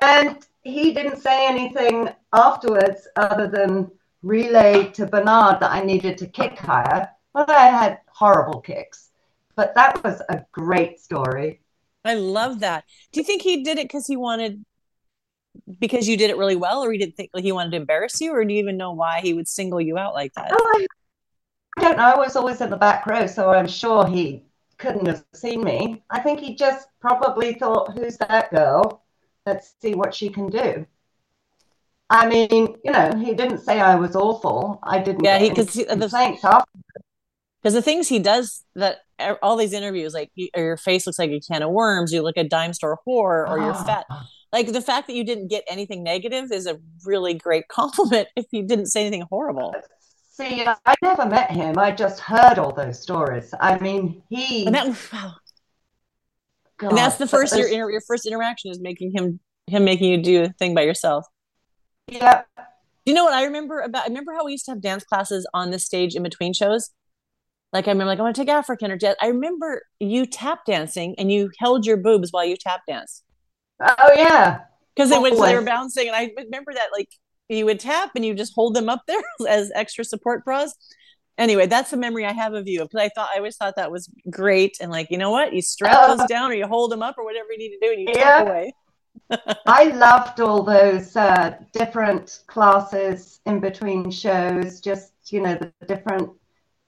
And 0.01 0.45
he 0.63 0.93
didn't 0.93 1.21
say 1.21 1.47
anything 1.47 2.09
afterwards 2.33 3.07
other 3.15 3.47
than 3.47 3.91
relay 4.23 4.89
to 4.91 5.05
Bernard 5.05 5.59
that 5.59 5.71
I 5.71 5.81
needed 5.83 6.17
to 6.19 6.27
kick 6.27 6.57
higher. 6.57 7.09
But 7.33 7.49
I 7.49 7.67
had 7.67 7.99
horrible 8.07 8.61
kicks. 8.61 9.11
But 9.55 9.75
that 9.75 10.03
was 10.03 10.21
a 10.29 10.43
great 10.51 10.99
story. 10.99 11.61
I 12.03 12.15
love 12.15 12.59
that. 12.59 12.85
Do 13.11 13.19
you 13.19 13.23
think 13.23 13.41
he 13.41 13.63
did 13.63 13.77
it 13.77 13.85
because 13.85 14.07
he 14.07 14.15
wanted 14.15 14.63
because 15.79 16.07
you 16.07 16.17
did 16.17 16.29
it 16.29 16.37
really 16.37 16.55
well, 16.55 16.83
or 16.83 16.91
he 16.91 16.97
didn't 16.97 17.15
think 17.15 17.31
like 17.33 17.43
he 17.43 17.51
wanted 17.51 17.71
to 17.71 17.77
embarrass 17.77 18.19
you, 18.21 18.31
or 18.31 18.43
do 18.43 18.53
you 18.53 18.59
even 18.59 18.77
know 18.77 18.91
why 18.91 19.21
he 19.21 19.33
would 19.33 19.47
single 19.47 19.81
you 19.81 19.97
out 19.97 20.13
like 20.13 20.33
that? 20.33 20.51
Oh, 20.51 20.73
I, 20.77 20.85
I 21.77 21.81
don't 21.81 21.97
know. 21.97 22.03
I 22.03 22.17
was 22.17 22.35
always 22.35 22.61
in 22.61 22.69
the 22.69 22.77
back 22.77 23.05
row, 23.05 23.27
so 23.27 23.51
I'm 23.51 23.67
sure 23.67 24.05
he 24.07 24.43
couldn't 24.77 25.05
have 25.07 25.23
seen 25.33 25.63
me. 25.63 26.03
I 26.09 26.19
think 26.19 26.39
he 26.39 26.55
just 26.55 26.87
probably 26.99 27.53
thought, 27.53 27.93
who's 27.97 28.17
that 28.17 28.49
girl? 28.51 29.03
Let's 29.45 29.75
see 29.81 29.93
what 29.93 30.13
she 30.13 30.29
can 30.29 30.47
do. 30.49 30.85
I 32.09 32.27
mean, 32.27 32.75
you 32.83 32.91
know, 32.91 33.11
he 33.17 33.33
didn't 33.33 33.59
say 33.59 33.79
I 33.79 33.95
was 33.95 34.15
awful. 34.15 34.79
I 34.83 34.99
didn't 34.99 35.23
Yeah, 35.23 35.39
he- 35.39 35.47
any 35.47 35.55
'cause 35.55 35.73
he- 35.73 35.83
the- 35.83 35.97
complaints 35.97 36.43
after. 36.45 36.69
Because 37.61 37.73
the 37.73 37.81
things 37.81 38.07
he 38.07 38.19
does 38.19 38.63
that 38.75 38.97
all 39.41 39.55
these 39.55 39.73
interviews, 39.73 40.13
like 40.13 40.29
your 40.35 40.77
face 40.77 41.07
looks 41.07 41.17
like 41.17 41.31
a 41.31 41.39
can 41.39 41.63
of 41.63 41.71
worms, 41.71 42.13
you 42.13 42.21
look 42.21 42.37
a 42.37 42.43
dime 42.43 42.73
store 42.73 42.99
whore, 43.07 43.49
or 43.49 43.57
you're 43.57 43.73
ah. 43.73 43.83
fat. 43.83 44.05
Like 44.53 44.71
the 44.71 44.81
fact 44.81 45.07
that 45.07 45.15
you 45.15 45.23
didn't 45.23 45.47
get 45.47 45.63
anything 45.67 46.03
negative 46.03 46.51
is 46.51 46.67
a 46.67 46.79
really 47.05 47.33
great 47.33 47.67
compliment. 47.69 48.27
If 48.35 48.45
you 48.51 48.63
didn't 48.67 48.87
say 48.87 49.01
anything 49.01 49.23
horrible, 49.31 49.73
See, 50.35 50.65
I 50.65 50.95
never 51.01 51.25
met 51.25 51.49
him. 51.49 51.77
I 51.77 51.91
just 51.91 52.19
heard 52.19 52.59
all 52.59 52.73
those 52.73 53.01
stories. 53.01 53.53
I 53.57 53.79
mean, 53.79 54.21
he. 54.29 54.65
and 54.65 54.75
that 54.75 54.87
wow, 55.13 55.35
God, 56.77 56.89
and 56.89 56.97
that's 56.97 57.15
the 57.15 57.25
first 57.25 57.55
your 57.55 57.69
your 57.69 58.01
first 58.01 58.25
interaction 58.25 58.69
is 58.69 58.81
making 58.81 59.13
him 59.15 59.39
him 59.67 59.85
making 59.85 60.11
you 60.11 60.21
do 60.21 60.43
a 60.43 60.49
thing 60.59 60.75
by 60.75 60.81
yourself. 60.81 61.25
Yeah. 62.09 62.41
You 63.05 63.13
know 63.13 63.23
what 63.23 63.33
I 63.33 63.45
remember 63.45 63.79
about? 63.79 64.03
I 64.03 64.07
remember 64.07 64.33
how 64.33 64.43
we 64.43 64.51
used 64.51 64.65
to 64.65 64.71
have 64.71 64.81
dance 64.81 65.05
classes 65.05 65.47
on 65.53 65.71
the 65.71 65.79
stage 65.79 66.15
in 66.15 66.23
between 66.23 66.51
shows. 66.51 66.89
Like 67.71 67.87
I 67.87 67.91
remember, 67.91 68.09
like 68.09 68.19
I 68.19 68.23
want 68.23 68.35
to 68.35 68.41
take 68.41 68.49
African 68.49 68.91
or 68.91 68.97
jazz. 68.97 69.15
I 69.21 69.27
remember 69.27 69.83
you 70.01 70.25
tap 70.25 70.65
dancing 70.65 71.15
and 71.17 71.31
you 71.31 71.49
held 71.59 71.85
your 71.85 71.97
boobs 71.97 72.31
while 72.31 72.43
you 72.43 72.57
tap 72.57 72.81
danced 72.89 73.23
Oh, 73.79 74.11
yeah. 74.15 74.61
because 74.95 75.11
they 75.11 75.55
were 75.55 75.61
bouncing, 75.61 76.07
and 76.07 76.15
I 76.15 76.31
remember 76.37 76.73
that 76.73 76.89
like 76.91 77.09
you 77.49 77.65
would 77.65 77.79
tap 77.79 78.11
and 78.15 78.25
you 78.25 78.33
just 78.33 78.53
hold 78.53 78.75
them 78.75 78.89
up 78.89 79.03
there 79.07 79.21
as 79.47 79.71
extra 79.75 80.03
support 80.03 80.43
bras. 80.45 80.73
anyway, 81.37 81.67
that's 81.67 81.93
a 81.93 81.97
memory 81.97 82.25
I 82.25 82.31
have 82.31 82.53
of 82.53 82.67
you 82.67 82.81
because 82.81 83.01
I 83.01 83.09
thought 83.09 83.29
I 83.33 83.37
always 83.37 83.57
thought 83.57 83.75
that 83.75 83.91
was 83.91 84.09
great. 84.29 84.77
And 84.81 84.91
like, 84.91 85.11
you 85.11 85.17
know 85.17 85.31
what? 85.31 85.53
You 85.53 85.61
strap 85.61 86.07
those 86.07 86.27
down 86.27 86.51
or 86.51 86.55
you 86.55 86.67
hold 86.67 86.91
them 86.91 87.03
up 87.03 87.17
or 87.17 87.25
whatever 87.25 87.47
you 87.51 87.57
need 87.57 87.77
to 87.77 87.79
do 87.81 87.91
and 87.91 88.01
you 88.01 88.07
yeah. 88.15 88.41
away. 88.41 88.73
I 89.65 89.85
loved 89.85 90.39
all 90.39 90.63
those 90.63 91.15
uh, 91.15 91.55
different 91.71 92.43
classes 92.47 93.39
in 93.45 93.59
between 93.59 94.11
shows, 94.11 94.81
just, 94.81 95.13
you 95.31 95.41
know, 95.41 95.55
the 95.55 95.71
different 95.87 96.29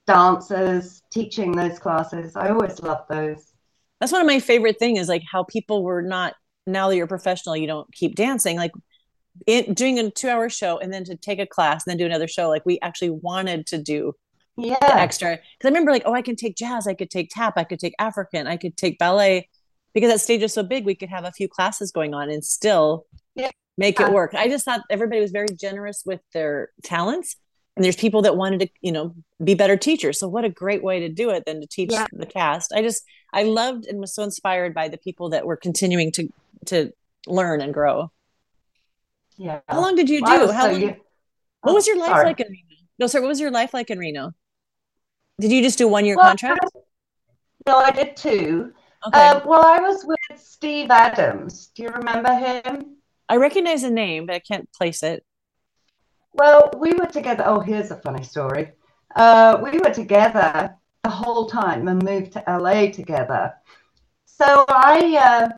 dancers 0.06 1.02
teaching 1.10 1.52
those 1.52 1.78
classes. 1.78 2.36
I 2.36 2.50
always 2.50 2.80
loved 2.80 3.08
those. 3.08 3.52
That's 4.00 4.12
one 4.12 4.20
of 4.20 4.26
my 4.26 4.40
favorite 4.40 4.78
things 4.78 5.00
is 5.00 5.08
like 5.08 5.22
how 5.30 5.44
people 5.44 5.82
were 5.82 6.02
not, 6.02 6.34
now 6.66 6.88
that 6.88 6.96
you're 6.96 7.06
professional, 7.06 7.56
you 7.56 7.66
don't 7.66 7.92
keep 7.92 8.14
dancing. 8.14 8.56
Like 8.56 8.72
it, 9.46 9.74
doing 9.74 9.98
a 9.98 10.10
two 10.10 10.28
hour 10.28 10.48
show 10.48 10.78
and 10.78 10.92
then 10.92 11.04
to 11.04 11.16
take 11.16 11.38
a 11.38 11.46
class 11.46 11.86
and 11.86 11.90
then 11.90 11.98
do 11.98 12.06
another 12.06 12.28
show. 12.28 12.48
Like 12.48 12.64
we 12.66 12.78
actually 12.80 13.10
wanted 13.10 13.66
to 13.68 13.78
do 13.78 14.14
yeah. 14.56 14.76
extra. 14.80 15.36
Because 15.36 15.66
i 15.66 15.68
remember 15.68 15.90
like 15.90 16.02
oh 16.04 16.14
i 16.14 16.22
can 16.22 16.36
take 16.36 16.56
jazz 16.56 16.86
i 16.86 16.94
could 16.94 17.10
take 17.10 17.30
tap 17.30 17.54
i 17.56 17.64
could 17.64 17.78
take 17.78 17.94
african 17.98 18.46
i 18.46 18.56
could 18.56 18.76
take 18.76 18.98
ballet. 18.98 19.48
Because 19.94 20.12
that 20.12 20.20
stage 20.20 20.42
is 20.42 20.52
so 20.52 20.62
big 20.62 20.84
we 20.84 20.94
could 20.94 21.08
have 21.08 21.24
a 21.24 21.32
few 21.32 21.48
classes 21.48 21.90
going 21.90 22.14
on 22.14 22.30
and 22.30 22.44
still 22.44 23.06
yeah. 23.34 23.50
make 23.78 23.98
it 23.98 24.12
work. 24.12 24.34
I 24.34 24.48
just 24.48 24.64
thought 24.64 24.82
everybody 24.90 25.20
was 25.20 25.30
very 25.30 25.48
generous 25.48 26.02
with 26.04 26.20
their 26.32 26.70
talents 26.84 27.36
and 27.74 27.84
there's 27.84 27.96
people 27.96 28.22
that 28.22 28.36
wanted 28.36 28.60
to 28.60 28.68
you 28.80 28.92
know 28.92 29.14
be 29.42 29.54
better 29.54 29.76
teachers. 29.76 30.18
So 30.18 30.28
what 30.28 30.44
a 30.44 30.50
great 30.50 30.82
way 30.82 31.00
to 31.00 31.08
do 31.08 31.30
it 31.30 31.44
than 31.46 31.60
to 31.60 31.66
teach 31.66 31.92
yeah. 31.92 32.06
the 32.12 32.26
cast. 32.26 32.72
I 32.72 32.82
just 32.82 33.04
i 33.32 33.42
loved 33.42 33.86
and 33.86 33.98
was 33.98 34.14
so 34.14 34.22
inspired 34.22 34.74
by 34.74 34.88
the 34.88 34.98
people 34.98 35.30
that 35.30 35.46
were 35.46 35.56
continuing 35.56 36.12
to 36.12 36.28
to 36.66 36.92
learn 37.26 37.60
and 37.60 37.74
grow 37.74 38.10
yeah 39.38 39.60
how 39.68 39.80
long 39.80 39.94
did 39.94 40.08
you 40.10 40.20
do 40.20 40.26
how 40.26 40.46
so 40.46 40.72
long, 40.72 40.80
you, 40.80 40.94
what 41.62 41.74
was 41.74 41.86
your 41.86 41.98
life 41.98 42.08
sorry. 42.08 42.26
like 42.26 42.40
in 42.40 42.48
reno 42.48 42.82
no 42.98 43.06
sir 43.06 43.20
what 43.20 43.28
was 43.28 43.40
your 43.40 43.50
life 43.50 43.72
like 43.72 43.90
in 43.90 43.98
reno 43.98 44.34
did 45.40 45.52
you 45.52 45.62
just 45.62 45.78
do 45.78 45.86
one 45.86 46.04
year 46.04 46.16
well, 46.16 46.26
contract? 46.26 46.66
No, 47.66 47.76
I 47.76 47.90
did 47.92 48.16
two. 48.16 48.72
Okay. 49.06 49.28
Uh, 49.28 49.40
well, 49.46 49.64
I 49.64 49.78
was 49.78 50.04
with 50.04 50.40
Steve 50.40 50.90
Adams. 50.90 51.68
Do 51.74 51.84
you 51.84 51.90
remember 51.90 52.34
him? 52.34 52.96
I 53.28 53.36
recognize 53.36 53.82
the 53.82 53.90
name, 53.90 54.26
but 54.26 54.34
I 54.34 54.40
can't 54.40 54.70
place 54.72 55.02
it. 55.04 55.24
Well, 56.32 56.72
we 56.76 56.92
were 56.94 57.06
together. 57.06 57.44
Oh, 57.46 57.60
here's 57.60 57.92
a 57.92 57.96
funny 57.96 58.24
story. 58.24 58.72
Uh, 59.14 59.58
we 59.62 59.78
were 59.78 59.92
together 59.92 60.74
the 61.04 61.10
whole 61.10 61.46
time 61.46 61.86
and 61.86 62.02
moved 62.02 62.32
to 62.32 62.44
LA 62.48 62.90
together. 62.90 63.54
So 64.24 64.64
I, 64.68 65.16
uh, 65.16 65.48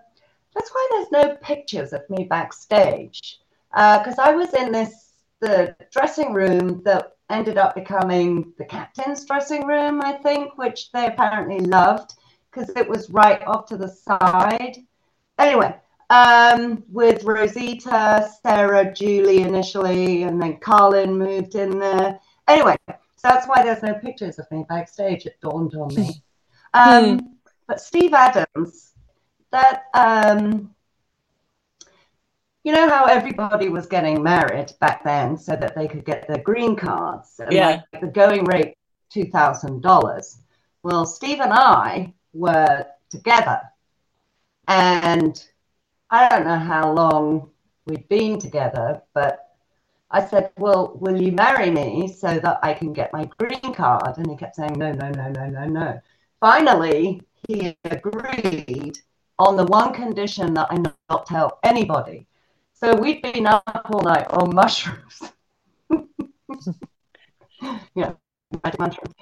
that's 0.55 0.71
why 0.71 0.89
there's 0.93 1.27
no 1.27 1.37
pictures 1.37 1.95
of 1.95 2.03
me 2.11 2.25
backstage, 2.25 3.40
because 3.73 4.19
uh, 4.19 4.23
I 4.23 4.33
was 4.33 4.53
in 4.55 4.73
this 4.73 5.13
the 5.41 5.75
dressing 5.91 6.35
room 6.35 6.83
that 6.85 7.13
ended 7.31 7.57
up 7.57 7.75
becoming 7.75 8.53
the 8.59 8.65
captain's 8.65 9.25
dressing 9.25 9.67
room, 9.67 10.03
I 10.03 10.13
think, 10.13 10.59
which 10.59 10.93
they 10.93 11.07
apparently 11.07 11.61
loved 11.61 12.15
because 12.51 12.69
it 12.77 12.89
was 12.89 13.11
right 13.11 13.43
off 13.47 13.67
to 13.67 13.77
the 13.77 13.89
side. 13.89 14.77
Anyway, 15.39 15.75
um, 16.11 16.83
with 16.89 17.25
Rosita, 17.25 18.29
Sarah, 18.43 18.93
Julie 18.93 19.43
initially, 19.43 20.25
and 20.25 20.43
then 20.43 20.59
Carlin 20.59 21.17
moved 21.17 21.55
in 21.55 21.79
there. 21.79 22.19
Anyway, 22.49 22.77
so 22.89 22.97
that's 23.23 23.47
why 23.47 23.63
there's 23.63 23.83
no 23.83 23.95
pictures 23.95 24.39
of 24.39 24.51
me 24.51 24.65
backstage. 24.69 25.27
It 25.27 25.41
dawned 25.41 25.75
on 25.75 25.95
me. 25.95 26.11
Um, 26.73 27.19
hmm. 27.19 27.27
but 27.67 27.81
Steve 27.81 28.15
Adams, 28.15 28.93
that 29.51 29.87
um, 29.93 30.73
you 32.63 32.73
know 32.73 32.89
how 32.89 33.07
everybody 33.07 33.69
was 33.69 33.87
getting 33.87 34.23
married 34.23 34.73
back 34.81 35.03
then 35.03 35.37
so 35.37 35.57
that 35.57 35.75
they 35.75 35.89
could 35.89 36.05
get 36.05 36.29
their 36.29 36.43
green 36.43 36.77
cards 36.77 37.41
and 37.41 37.53
yeah. 37.53 37.83
Like 37.93 38.03
the 38.03 38.09
going 38.09 38.45
rate 38.45 38.75
$2000 39.15 40.37
well 40.83 41.07
steve 41.07 41.41
and 41.41 41.53
i 41.53 42.13
were 42.33 42.87
together. 43.09 43.61
And 44.69 45.43
i 46.11 46.29
don't 46.29 46.45
know 46.45 46.59
how 46.59 46.93
long 46.93 47.51
we'd 47.87 48.09
been 48.09 48.39
together 48.39 49.03
but 49.15 49.57
i 50.11 50.25
said 50.25 50.51
well 50.59 50.99
will 51.01 51.21
you 51.21 51.33
marry 51.33 51.71
me 51.71 52.09
so 52.09 52.39
that 52.39 52.59
i 52.63 52.75
can 52.75 52.93
get 52.93 53.13
my 53.13 53.29
green 53.39 53.73
card? 53.75 54.19
And 54.19 54.31
he 54.31 54.37
kept 54.37 54.57
saying 54.57 54.75
no 54.77 54.93
no 54.93 55.11
no 55.11 55.31
no 55.31 55.47
no 55.47 55.65
no. 55.65 56.01
Finally 56.41 57.23
he 57.49 57.77
agreed 57.85 58.99
on 59.39 59.57
the 59.57 59.65
one 59.65 59.95
condition 59.95 60.53
that 60.55 60.69
i 60.71 60.77
not 61.09 61.25
tell 61.25 61.59
anybody 61.65 62.27
so 62.81 62.97
we'd 62.97 63.23
been 63.23 63.47
up 63.47 63.87
all 63.91 64.03
night 64.03 64.27
on 64.31 64.55
mushrooms. 64.55 65.33
yeah, 67.95 68.13
magic 68.65 68.81
mushrooms. 68.81 69.15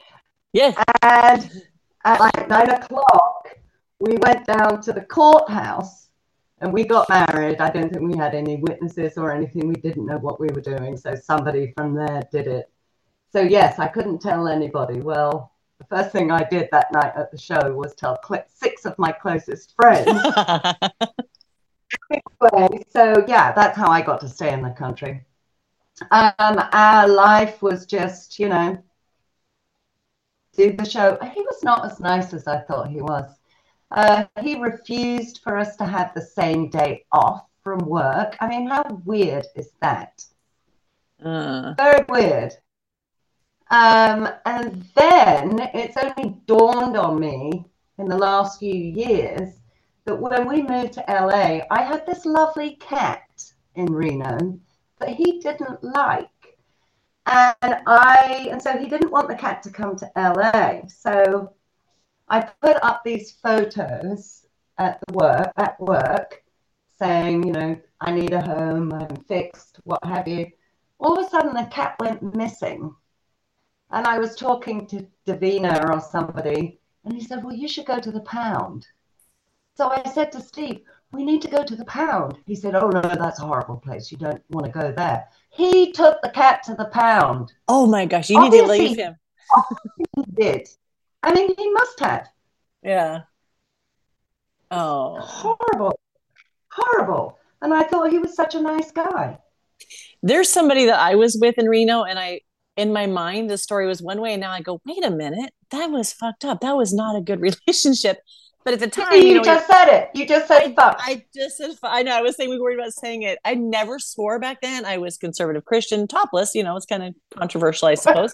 Yes. 0.53 0.77
And 1.03 1.63
at 2.05 2.21
like 2.21 2.49
nine 2.49 2.71
o'clock, 2.71 3.49
we 4.01 4.17
went 4.19 4.47
down 4.47 4.81
to 4.83 4.93
the 4.93 5.01
courthouse 5.01 6.09
and 6.61 6.73
we 6.73 6.85
got 6.85 7.09
married. 7.09 7.61
I 7.61 7.71
don't 7.71 7.93
think 7.93 8.09
we 8.11 8.17
had 8.17 8.35
any 8.35 8.57
witnesses 8.57 9.17
or 9.17 9.33
anything. 9.33 9.69
We 9.69 9.75
didn't 9.75 10.07
know 10.07 10.19
what 10.19 10.41
we 10.41 10.49
were 10.55 10.61
doing. 10.61 10.97
So 10.97 11.15
somebody 11.15 11.73
from 11.77 11.95
there 11.95 12.23
did 12.33 12.47
it. 12.47 12.71
So, 13.31 13.41
yes, 13.41 13.79
I 13.79 13.89
couldn't 13.89 14.21
tell 14.21 14.49
anybody. 14.49 15.01
Well, 15.01 15.53
the 15.79 15.85
first 15.85 16.13
thing 16.13 16.31
I 16.31 16.45
did 16.45 16.69
that 16.73 16.93
night 16.93 17.13
at 17.15 17.31
the 17.31 17.39
show 17.39 17.73
was 17.75 17.95
tell 17.95 18.19
six 18.49 18.87
of 18.87 18.99
my 18.99 19.13
closest 19.13 19.75
friends. 19.77 20.09
so 22.91 23.25
yeah, 23.29 23.53
that's 23.53 23.77
how 23.77 23.89
I 23.89 24.03
got 24.03 24.21
to 24.21 24.29
stay 24.29 24.53
in 24.53 24.63
the 24.63 24.71
country. 24.71 25.25
Um, 26.11 26.63
our 26.73 27.09
life 27.09 27.61
was 27.61 27.87
just, 27.87 28.39
you 28.39 28.49
know, 28.49 28.83
do 30.57 30.73
the 30.73 30.85
show. 30.85 31.19
He 31.35 31.41
was 31.43 31.63
not 31.63 31.85
as 31.85 32.01
nice 32.01 32.33
as 32.33 32.47
I 32.47 32.61
thought 32.61 32.89
he 32.89 33.01
was. 33.01 33.31
Uh, 33.91 34.25
he 34.43 34.61
refused 34.61 35.41
for 35.43 35.57
us 35.57 35.77
to 35.77 35.85
have 35.85 36.13
the 36.15 36.21
same 36.21 36.69
day 36.69 37.05
off 37.13 37.47
from 37.63 37.79
work. 37.81 38.37
I 38.41 38.49
mean, 38.49 38.69
how 38.69 38.85
weird 39.05 39.47
is 39.57 39.71
that? 39.81 40.25
Uh. 41.23 41.75
Very 41.77 42.05
weird. 42.09 42.53
Um, 43.71 44.29
and 44.47 44.83
then 44.95 45.69
it's 45.75 45.97
only 45.97 46.37
dawned 46.47 46.97
on 46.97 47.21
me 47.21 47.67
in 47.99 48.09
the 48.09 48.17
last 48.17 48.61
few 48.61 48.75
years 48.75 49.58
that 50.09 50.17
when 50.19 50.49
we 50.49 50.63
moved 50.63 50.95
to 50.95 51.05
LA, 51.07 51.61
I 51.71 51.83
had 51.83 52.07
this 52.07 52.25
lovely 52.25 52.77
cat 52.77 53.45
in 53.75 53.93
Reno 53.93 54.59
that 55.01 55.11
he 55.11 55.39
didn't 55.39 55.85
like. 55.85 56.57
And 57.27 57.83
I 57.87 58.49
and 58.51 58.63
so 58.63 58.79
he 58.79 58.89
didn't 58.89 59.11
want 59.11 59.29
the 59.29 59.35
cat 59.35 59.63
to 59.65 59.71
come 59.71 59.97
to 59.97 60.11
LA. 60.17 60.87
So 60.89 61.53
I 62.27 62.41
put 62.41 62.83
up 62.83 63.03
these 63.05 63.33
photos 63.33 64.47
at 64.79 64.99
the 65.07 65.13
work 65.13 65.53
at 65.59 65.79
work 65.79 66.43
saying, 66.99 67.47
you 67.47 67.53
know, 67.53 67.79
I 68.01 68.11
need 68.11 68.33
a 68.33 68.41
home, 68.41 68.95
I'm 68.95 69.15
fixed, 69.25 69.79
what 69.85 70.03
have 70.05 70.27
you. 70.27 70.51
All 71.01 71.19
of 71.19 71.27
a 71.27 71.29
sudden 71.29 71.53
the 71.53 71.69
cat 71.71 71.97
went 72.01 72.35
missing. 72.35 72.95
And 73.91 74.07
I 74.07 74.19
was 74.19 74.37
talking 74.37 74.87
to 74.87 75.07
Davina 75.27 75.91
or 75.91 76.01
somebody, 76.01 76.81
and 77.05 77.13
he 77.15 77.23
said, 77.23 77.45
Well, 77.45 77.55
you 77.55 77.69
should 77.69 77.87
go 77.87 78.01
to 78.01 78.11
the 78.11 78.21
pound. 78.21 78.87
So 79.79 79.91
I 79.91 80.03
said 80.13 80.33
to 80.33 80.41
Steve, 80.41 80.81
we 81.13 81.25
need 81.25 81.41
to 81.43 81.49
go 81.49 81.63
to 81.63 81.77
the 81.77 81.85
pound. 81.85 82.37
He 82.47 82.57
said, 82.57 82.75
Oh, 82.75 82.89
no, 82.89 83.01
that's 83.01 83.39
a 83.39 83.47
horrible 83.47 83.77
place. 83.77 84.11
You 84.11 84.19
don't 84.19 84.43
want 84.51 84.67
to 84.67 84.73
go 84.73 84.91
there. 84.91 85.29
He 85.51 85.93
took 85.93 86.21
the 86.21 86.31
cat 86.31 86.65
to 86.65 86.75
the 86.75 86.87
pound. 86.87 87.53
Oh 87.69 87.87
my 87.87 88.05
gosh, 88.05 88.29
you 88.29 88.39
Obviously, 88.41 88.81
need 88.81 88.85
to 88.87 88.89
leave 88.89 88.99
him. 88.99 89.17
he 90.17 90.23
did. 90.35 90.69
I 91.23 91.33
mean, 91.33 91.55
he 91.57 91.71
must 91.71 92.01
have. 92.01 92.27
Yeah. 92.83 93.21
Oh. 94.73 95.21
Horrible. 95.21 96.01
Horrible. 96.73 97.39
And 97.63 97.73
I 97.73 97.85
thought 97.85 98.11
he 98.11 98.19
was 98.19 98.35
such 98.35 98.57
a 98.57 98.61
nice 98.61 98.91
guy. 98.91 99.39
There's 100.25 100.49
somebody 100.49 100.87
that 100.87 100.99
I 100.99 101.15
was 101.15 101.39
with 101.41 101.57
in 101.57 101.69
Reno, 101.69 102.03
and 102.03 102.19
I, 102.19 102.41
in 102.77 102.93
my 102.93 103.07
mind, 103.07 103.49
the 103.49 103.57
story 103.59 103.87
was 103.87 104.03
one 104.03 104.21
way, 104.21 104.33
and 104.33 104.41
now 104.41 104.51
I 104.51 104.61
go, 104.61 104.81
wait 104.85 105.05
a 105.05 105.11
minute, 105.11 105.53
that 105.71 105.87
was 105.87 106.13
fucked 106.13 106.45
up. 106.45 106.63
That 106.63 106.77
was 106.77 106.93
not 106.93 107.15
a 107.15 107.21
good 107.21 107.41
relationship. 107.69 108.19
But 108.69 108.75
at 108.75 108.81
the 108.81 109.01
time, 109.03 109.15
you, 109.15 109.29
you 109.29 109.35
know, 109.37 109.45
just 109.45 109.67
said 109.67 109.89
it. 109.89 110.11
You 110.13 110.27
just 110.27 110.47
said 110.47 110.75
fuck. 110.77 111.01
I 111.01 111.25
just 111.35 111.57
said 111.57 111.71
I 111.83 112.03
know. 112.03 112.15
I 112.15 112.21
was 112.21 112.37
saying 112.37 112.51
we 112.51 112.61
worried 112.61 112.79
about 112.79 112.93
saying 112.93 113.23
it. 113.23 113.39
I 113.43 113.55
never 113.55 113.99
swore 113.99 114.39
back 114.39 114.61
then. 114.61 114.85
I 114.85 114.99
was 114.99 115.17
conservative 115.17 115.65
Christian, 115.65 116.07
topless. 116.07 116.55
You 116.55 116.65
know, 116.65 116.77
it's 116.77 116.85
kind 116.85 117.03
of 117.03 117.15
controversial, 117.35 117.89
I 117.89 117.95
suppose. 117.95 118.31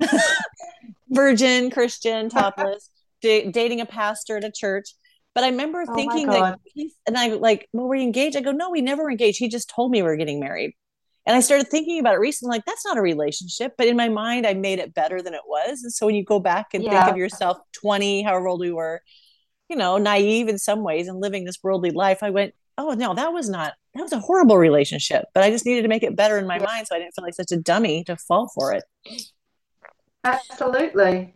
Virgin 1.08 1.68
Christian, 1.68 2.28
topless, 2.28 2.90
d- 3.22 3.50
dating 3.50 3.80
a 3.80 3.84
pastor 3.84 4.36
at 4.36 4.44
a 4.44 4.52
church. 4.52 4.90
But 5.34 5.42
I 5.42 5.48
remember 5.48 5.84
oh 5.88 5.94
thinking 5.96 6.28
that, 6.28 6.60
and 7.08 7.18
I 7.18 7.30
like, 7.30 7.68
well, 7.72 7.88
were 7.88 7.96
you 7.96 8.04
engaged? 8.04 8.36
I 8.36 8.40
go, 8.40 8.52
no, 8.52 8.70
we 8.70 8.82
never 8.82 9.10
engaged. 9.10 9.40
He 9.40 9.48
just 9.48 9.68
told 9.68 9.90
me 9.90 10.00
we 10.00 10.06
were 10.06 10.16
getting 10.16 10.38
married. 10.38 10.76
And 11.26 11.36
I 11.36 11.40
started 11.40 11.66
thinking 11.66 11.98
about 11.98 12.14
it 12.14 12.20
recently, 12.20 12.54
like 12.54 12.66
that's 12.66 12.84
not 12.84 12.98
a 12.98 13.02
relationship. 13.02 13.74
But 13.76 13.88
in 13.88 13.96
my 13.96 14.08
mind, 14.08 14.46
I 14.46 14.54
made 14.54 14.78
it 14.78 14.94
better 14.94 15.20
than 15.20 15.34
it 15.34 15.42
was. 15.44 15.82
And 15.82 15.92
so 15.92 16.06
when 16.06 16.14
you 16.14 16.24
go 16.24 16.38
back 16.38 16.68
and 16.72 16.84
yeah. 16.84 17.02
think 17.02 17.10
of 17.10 17.16
yourself 17.16 17.58
20, 17.72 18.22
however 18.22 18.46
old 18.46 18.60
we 18.60 18.70
were, 18.70 19.02
you 19.72 19.78
know, 19.78 19.96
naive 19.96 20.48
in 20.48 20.58
some 20.58 20.82
ways 20.82 21.08
and 21.08 21.18
living 21.18 21.44
this 21.46 21.56
worldly 21.62 21.92
life, 21.92 22.22
I 22.22 22.28
went, 22.28 22.52
oh 22.76 22.92
no, 22.92 23.14
that 23.14 23.32
was 23.32 23.48
not 23.48 23.72
that 23.94 24.02
was 24.02 24.12
a 24.12 24.18
horrible 24.18 24.58
relationship. 24.58 25.24
But 25.32 25.44
I 25.44 25.50
just 25.50 25.64
needed 25.64 25.82
to 25.82 25.88
make 25.88 26.02
it 26.02 26.14
better 26.14 26.36
in 26.36 26.46
my 26.46 26.58
mind 26.58 26.86
so 26.86 26.94
I 26.94 26.98
didn't 26.98 27.14
feel 27.14 27.24
like 27.24 27.32
such 27.34 27.52
a 27.52 27.56
dummy 27.56 28.04
to 28.04 28.16
fall 28.16 28.50
for 28.54 28.74
it. 28.74 28.84
Absolutely. 30.24 31.34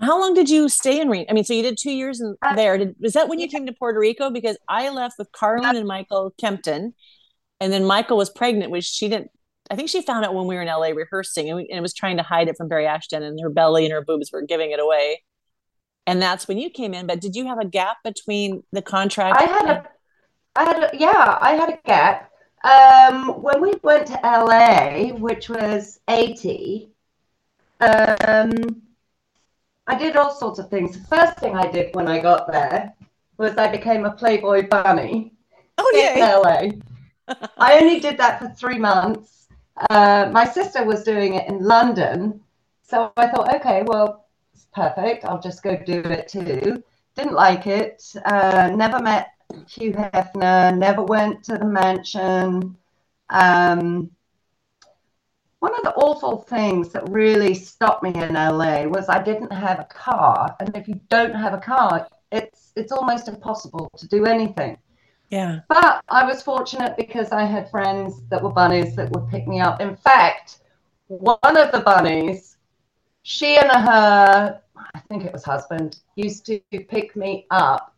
How 0.00 0.18
long 0.18 0.34
did 0.34 0.50
you 0.50 0.68
stay 0.68 1.00
in 1.00 1.08
Reno? 1.08 1.26
I 1.30 1.34
mean, 1.34 1.44
so 1.44 1.54
you 1.54 1.62
did 1.62 1.78
two 1.78 1.92
years 1.92 2.20
in 2.20 2.34
Uh, 2.42 2.56
there. 2.56 2.78
Did, 2.78 2.96
was 2.98 3.12
that 3.12 3.28
when 3.28 3.38
you 3.38 3.46
came 3.46 3.66
to 3.66 3.72
Puerto 3.72 4.00
Rico? 4.00 4.30
Because 4.30 4.58
I 4.68 4.88
left 4.88 5.14
with 5.18 5.30
Carlin 5.30 5.76
and 5.76 5.86
Michael 5.86 6.34
Kempton, 6.36 6.94
and 7.60 7.72
then 7.72 7.84
Michael 7.84 8.16
was 8.16 8.28
pregnant, 8.28 8.72
which 8.72 8.84
she 8.84 9.08
didn't. 9.08 9.30
I 9.70 9.76
think 9.76 9.88
she 9.88 10.02
found 10.02 10.24
out 10.24 10.34
when 10.34 10.46
we 10.48 10.56
were 10.56 10.62
in 10.62 10.68
LA 10.68 10.88
rehearsing, 10.88 11.48
and, 11.48 11.56
we, 11.58 11.68
and 11.70 11.80
was 11.80 11.94
trying 11.94 12.16
to 12.16 12.24
hide 12.24 12.48
it 12.48 12.56
from 12.56 12.66
Barry 12.66 12.86
Ashton, 12.86 13.22
and 13.22 13.38
her 13.40 13.50
belly 13.50 13.84
and 13.84 13.92
her 13.92 14.04
boobs 14.04 14.30
were 14.32 14.42
giving 14.42 14.72
it 14.72 14.80
away. 14.80 15.22
And 16.06 16.20
that's 16.20 16.48
when 16.48 16.58
you 16.58 16.70
came 16.70 16.94
in. 16.94 17.06
But 17.06 17.20
did 17.20 17.36
you 17.36 17.46
have 17.46 17.58
a 17.58 17.64
gap 17.64 17.98
between 18.02 18.64
the 18.72 18.82
contract? 18.82 19.40
I 19.40 19.44
had 19.44 19.66
a, 19.66 19.88
I 20.56 20.64
had 20.64 20.82
a, 20.82 20.96
yeah, 20.96 21.38
I 21.40 21.52
had 21.52 21.70
a 21.70 21.78
gap. 21.86 22.30
Um, 22.64 23.42
when 23.42 23.60
we 23.60 23.74
went 23.82 24.06
to 24.08 24.20
LA, 24.22 25.14
which 25.14 25.48
was 25.48 26.00
80, 26.08 26.90
um, 27.80 28.82
I 29.86 29.96
did 29.96 30.16
all 30.16 30.32
sorts 30.32 30.58
of 30.58 30.70
things. 30.70 30.98
The 30.98 31.06
first 31.06 31.38
thing 31.38 31.56
I 31.56 31.70
did 31.70 31.94
when 31.94 32.06
I 32.06 32.20
got 32.20 32.50
there 32.50 32.94
was 33.36 33.56
I 33.56 33.68
became 33.68 34.04
a 34.04 34.12
Playboy 34.12 34.68
bunny 34.68 35.32
oh 35.78 35.92
in 35.94 36.18
yeah, 36.18 36.36
LA. 36.36 37.36
I 37.58 37.78
only 37.80 37.98
did 37.98 38.16
that 38.18 38.38
for 38.38 38.48
three 38.50 38.78
months. 38.78 39.48
Uh, 39.90 40.30
my 40.32 40.44
sister 40.44 40.84
was 40.84 41.02
doing 41.02 41.34
it 41.34 41.48
in 41.48 41.64
London. 41.64 42.40
So 42.82 43.12
I 43.16 43.28
thought, 43.28 43.54
okay, 43.56 43.82
well, 43.84 44.21
perfect. 44.74 45.24
I'll 45.24 45.40
just 45.40 45.62
go 45.62 45.76
do 45.76 46.00
it 46.00 46.28
too. 46.28 46.82
Didn't 47.16 47.34
like 47.34 47.66
it. 47.66 48.02
Uh, 48.24 48.70
never 48.74 49.00
met 49.00 49.28
Hugh 49.68 49.92
Hefner, 49.92 50.76
never 50.76 51.02
went 51.02 51.44
to 51.44 51.58
the 51.58 51.64
mansion. 51.64 52.76
Um, 53.30 54.10
one 55.60 55.74
of 55.76 55.84
the 55.84 55.94
awful 55.94 56.38
things 56.42 56.90
that 56.90 57.08
really 57.08 57.54
stopped 57.54 58.02
me 58.02 58.10
in 58.14 58.34
LA 58.34 58.84
was 58.84 59.08
I 59.08 59.22
didn't 59.22 59.52
have 59.52 59.78
a 59.78 59.84
car. 59.84 60.56
And 60.60 60.76
if 60.76 60.88
you 60.88 61.00
don't 61.08 61.34
have 61.34 61.54
a 61.54 61.58
car, 61.58 62.08
it's 62.32 62.72
it's 62.76 62.92
almost 62.92 63.28
impossible 63.28 63.90
to 63.98 64.08
do 64.08 64.24
anything. 64.26 64.78
yeah. 65.30 65.60
But 65.68 66.02
I 66.08 66.24
was 66.24 66.42
fortunate 66.42 66.96
because 66.96 67.30
I 67.30 67.44
had 67.44 67.70
friends 67.70 68.22
that 68.30 68.42
were 68.42 68.50
bunnies 68.52 68.96
that 68.96 69.10
would 69.10 69.28
pick 69.28 69.46
me 69.46 69.60
up. 69.60 69.80
In 69.80 69.96
fact, 69.96 70.60
one 71.08 71.56
of 71.56 71.72
the 71.72 71.80
bunnies, 71.80 72.56
she 73.22 73.56
and 73.56 73.70
her, 73.70 74.61
I 74.94 75.00
think 75.00 75.24
it 75.24 75.32
was 75.32 75.44
husband, 75.44 76.00
used 76.16 76.44
to 76.46 76.60
pick 76.70 77.16
me 77.16 77.46
up. 77.50 77.94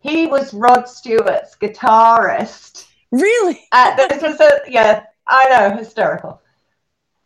He 0.00 0.26
was 0.26 0.54
Rod 0.54 0.88
Stewart's 0.88 1.56
guitarist. 1.56 2.86
Really? 3.12 3.60
Uh, 3.72 3.94
this 4.08 4.22
was 4.22 4.40
a, 4.40 4.60
yeah, 4.68 5.04
I 5.26 5.48
know, 5.48 5.76
hysterical. 5.76 6.40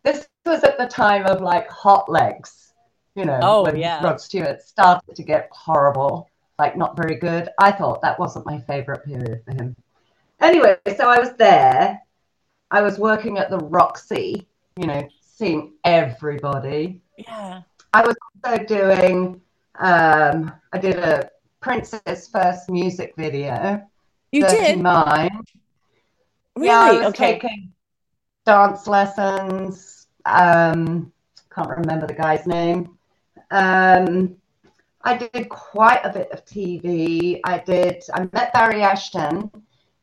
This 0.03 0.27
was 0.45 0.63
at 0.63 0.77
the 0.77 0.87
time 0.87 1.25
of 1.25 1.41
like 1.41 1.69
Hot 1.69 2.09
Legs, 2.09 2.73
you 3.15 3.25
know, 3.25 3.39
Oh, 3.41 3.63
when 3.63 3.77
yeah. 3.77 4.03
Rod 4.03 4.21
Stewart 4.21 4.61
started 4.61 5.15
to 5.15 5.23
get 5.23 5.49
horrible, 5.51 6.29
like 6.59 6.77
not 6.77 6.97
very 6.97 7.15
good. 7.15 7.49
I 7.59 7.71
thought 7.71 8.01
that 8.01 8.19
wasn't 8.19 8.45
my 8.45 8.59
favorite 8.61 9.05
period 9.05 9.41
for 9.45 9.51
him. 9.51 9.75
Anyway, 10.41 10.77
so 10.95 11.09
I 11.09 11.19
was 11.19 11.33
there. 11.37 12.01
I 12.71 12.81
was 12.81 12.99
working 12.99 13.37
at 13.37 13.49
the 13.49 13.57
Roxy, 13.57 14.47
you 14.77 14.85
know, 14.85 15.07
seeing 15.21 15.73
everybody. 15.83 17.01
Yeah. 17.17 17.61
I 17.95 18.01
was 18.01 18.15
also 18.43 18.61
doing, 18.65 19.39
um, 19.79 20.51
I 20.73 20.77
did 20.77 20.97
a 20.97 21.29
Princess 21.61 22.27
First 22.27 22.69
music 22.69 23.13
video. 23.15 23.87
You 24.33 24.45
did? 24.45 24.81
Mine. 24.81 25.39
Really? 26.57 26.67
Yeah, 26.67 26.79
I 26.79 26.91
was 26.91 27.05
okay. 27.07 27.39
taking 27.39 27.71
dance 28.45 28.85
lessons. 28.87 30.07
Um, 30.25 31.13
can't 31.49 31.69
remember 31.69 32.05
the 32.05 32.15
guy's 32.15 32.45
name. 32.45 32.97
Um, 33.51 34.35
I 35.05 35.15
did 35.15 35.47
quite 35.47 36.01
a 36.03 36.11
bit 36.11 36.29
of 36.31 36.43
TV. 36.43 37.39
I 37.45 37.59
did. 37.59 38.03
I 38.13 38.27
met 38.33 38.51
Barry 38.51 38.81
Ashton 38.81 39.49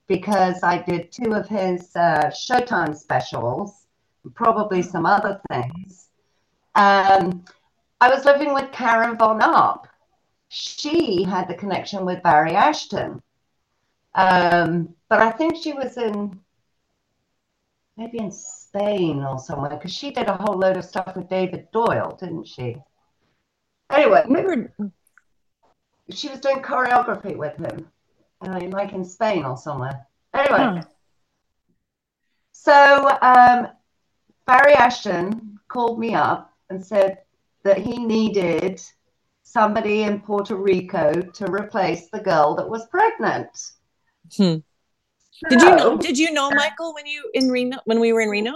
because 0.06 0.62
I 0.62 0.78
did 0.78 1.12
two 1.12 1.34
of 1.34 1.46
his 1.46 1.94
uh, 1.94 2.30
Showtime 2.30 2.96
specials, 2.96 3.84
probably 4.34 4.80
some 4.80 5.04
other 5.04 5.42
things. 5.50 6.08
Um, 6.74 7.44
I 8.02 8.12
was 8.12 8.24
living 8.24 8.52
with 8.52 8.72
Karen 8.72 9.16
Von 9.16 9.40
Arp. 9.40 9.86
She 10.48 11.22
had 11.22 11.46
the 11.46 11.54
connection 11.54 12.04
with 12.04 12.20
Barry 12.20 12.50
Ashton. 12.50 13.22
Um, 14.16 14.96
but 15.08 15.20
I 15.20 15.30
think 15.30 15.54
she 15.56 15.72
was 15.72 15.96
in 15.96 16.40
maybe 17.96 18.18
in 18.18 18.32
Spain 18.32 19.22
or 19.22 19.38
somewhere 19.38 19.70
because 19.70 19.92
she 19.92 20.10
did 20.10 20.26
a 20.26 20.36
whole 20.36 20.58
load 20.58 20.78
of 20.78 20.84
stuff 20.84 21.14
with 21.14 21.28
David 21.28 21.68
Doyle, 21.70 22.18
didn't 22.18 22.48
she? 22.48 22.76
Anyway, 23.88 24.24
Remember, 24.26 24.74
she 26.10 26.28
was 26.28 26.40
doing 26.40 26.60
choreography 26.60 27.36
with 27.36 27.56
him, 27.56 27.86
like 28.72 28.92
in 28.92 29.04
Spain 29.04 29.44
or 29.44 29.56
somewhere. 29.56 30.04
Anyway, 30.34 30.82
so 32.50 33.16
um, 33.22 33.68
Barry 34.44 34.74
Ashton 34.74 35.60
called 35.68 36.00
me 36.00 36.16
up 36.16 36.52
and 36.68 36.84
said 36.84 37.18
that 37.64 37.78
he 37.78 37.98
needed 37.98 38.80
somebody 39.42 40.02
in 40.02 40.20
Puerto 40.20 40.56
Rico 40.56 41.12
to 41.20 41.50
replace 41.50 42.08
the 42.10 42.20
girl 42.20 42.54
that 42.56 42.68
was 42.68 42.86
pregnant. 42.86 43.50
Hmm. 44.36 44.56
Did 45.48 45.60
you 45.60 45.76
know? 45.76 45.96
Did 45.96 46.18
you 46.18 46.32
know 46.32 46.50
Michael 46.50 46.94
when 46.94 47.06
you 47.06 47.28
in 47.34 47.50
Reno 47.50 47.78
when 47.84 48.00
we 48.00 48.12
were 48.12 48.20
in 48.20 48.28
Reno? 48.28 48.54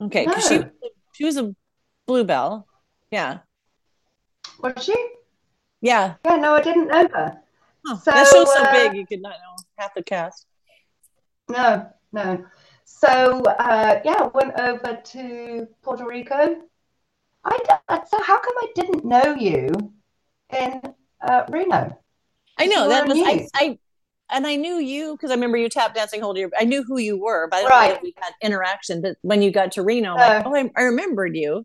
Okay, 0.00 0.26
because 0.26 0.46
she 0.46 0.62
she 1.14 1.24
was 1.24 1.36
a 1.36 1.54
bluebell. 2.06 2.66
Yeah, 3.10 3.38
Was 4.60 4.84
she? 4.84 4.94
yeah. 5.80 6.14
Yeah, 6.24 6.36
no, 6.36 6.54
I 6.54 6.60
didn't 6.60 6.88
know 6.88 7.08
her. 7.08 7.40
Huh. 7.86 7.96
So, 7.96 8.10
that 8.10 8.26
show's 8.26 8.52
so 8.52 8.62
uh, 8.62 8.72
big 8.72 8.96
you 8.96 9.06
could 9.06 9.22
not 9.22 9.32
know 9.32 9.64
half 9.78 9.94
the 9.94 10.02
cast. 10.02 10.46
No, 11.48 11.90
no. 12.12 12.44
So 12.84 13.42
uh, 13.42 14.00
yeah, 14.04 14.28
went 14.34 14.58
over 14.58 15.00
to 15.02 15.68
Puerto 15.82 16.06
Rico. 16.06 16.62
I 17.50 17.58
d- 17.58 17.96
so 18.10 18.22
how 18.22 18.38
come 18.38 18.54
I 18.58 18.66
didn't 18.74 19.04
know 19.04 19.34
you 19.34 19.68
in 20.50 20.80
uh, 21.26 21.44
Reno? 21.48 21.98
I 22.58 22.66
know 22.66 22.88
that 22.88 23.08
was 23.08 23.18
I. 23.18 23.46
I 23.54 23.78
and 24.30 24.46
I 24.46 24.56
knew 24.56 24.74
you 24.74 25.12
because 25.16 25.30
I 25.30 25.34
remember 25.34 25.56
you 25.56 25.70
tap 25.70 25.94
dancing 25.94 26.20
hold 26.20 26.36
your 26.36 26.50
I 26.58 26.64
knew 26.64 26.82
who 26.82 26.98
you 26.98 27.18
were, 27.18 27.48
but 27.50 27.56
I 27.58 27.60
don't 27.62 27.70
know 27.70 27.76
Right. 27.94 28.02
we 28.02 28.14
had 28.20 28.32
interaction. 28.42 29.00
But 29.00 29.16
when 29.22 29.40
you 29.40 29.50
got 29.50 29.72
to 29.72 29.82
Reno, 29.82 30.10
I'm 30.14 30.16
like, 30.16 30.46
Uh. 30.46 30.48
oh, 30.50 30.54
I, 30.54 30.70
I 30.76 30.82
remembered 30.82 31.34
you. 31.34 31.64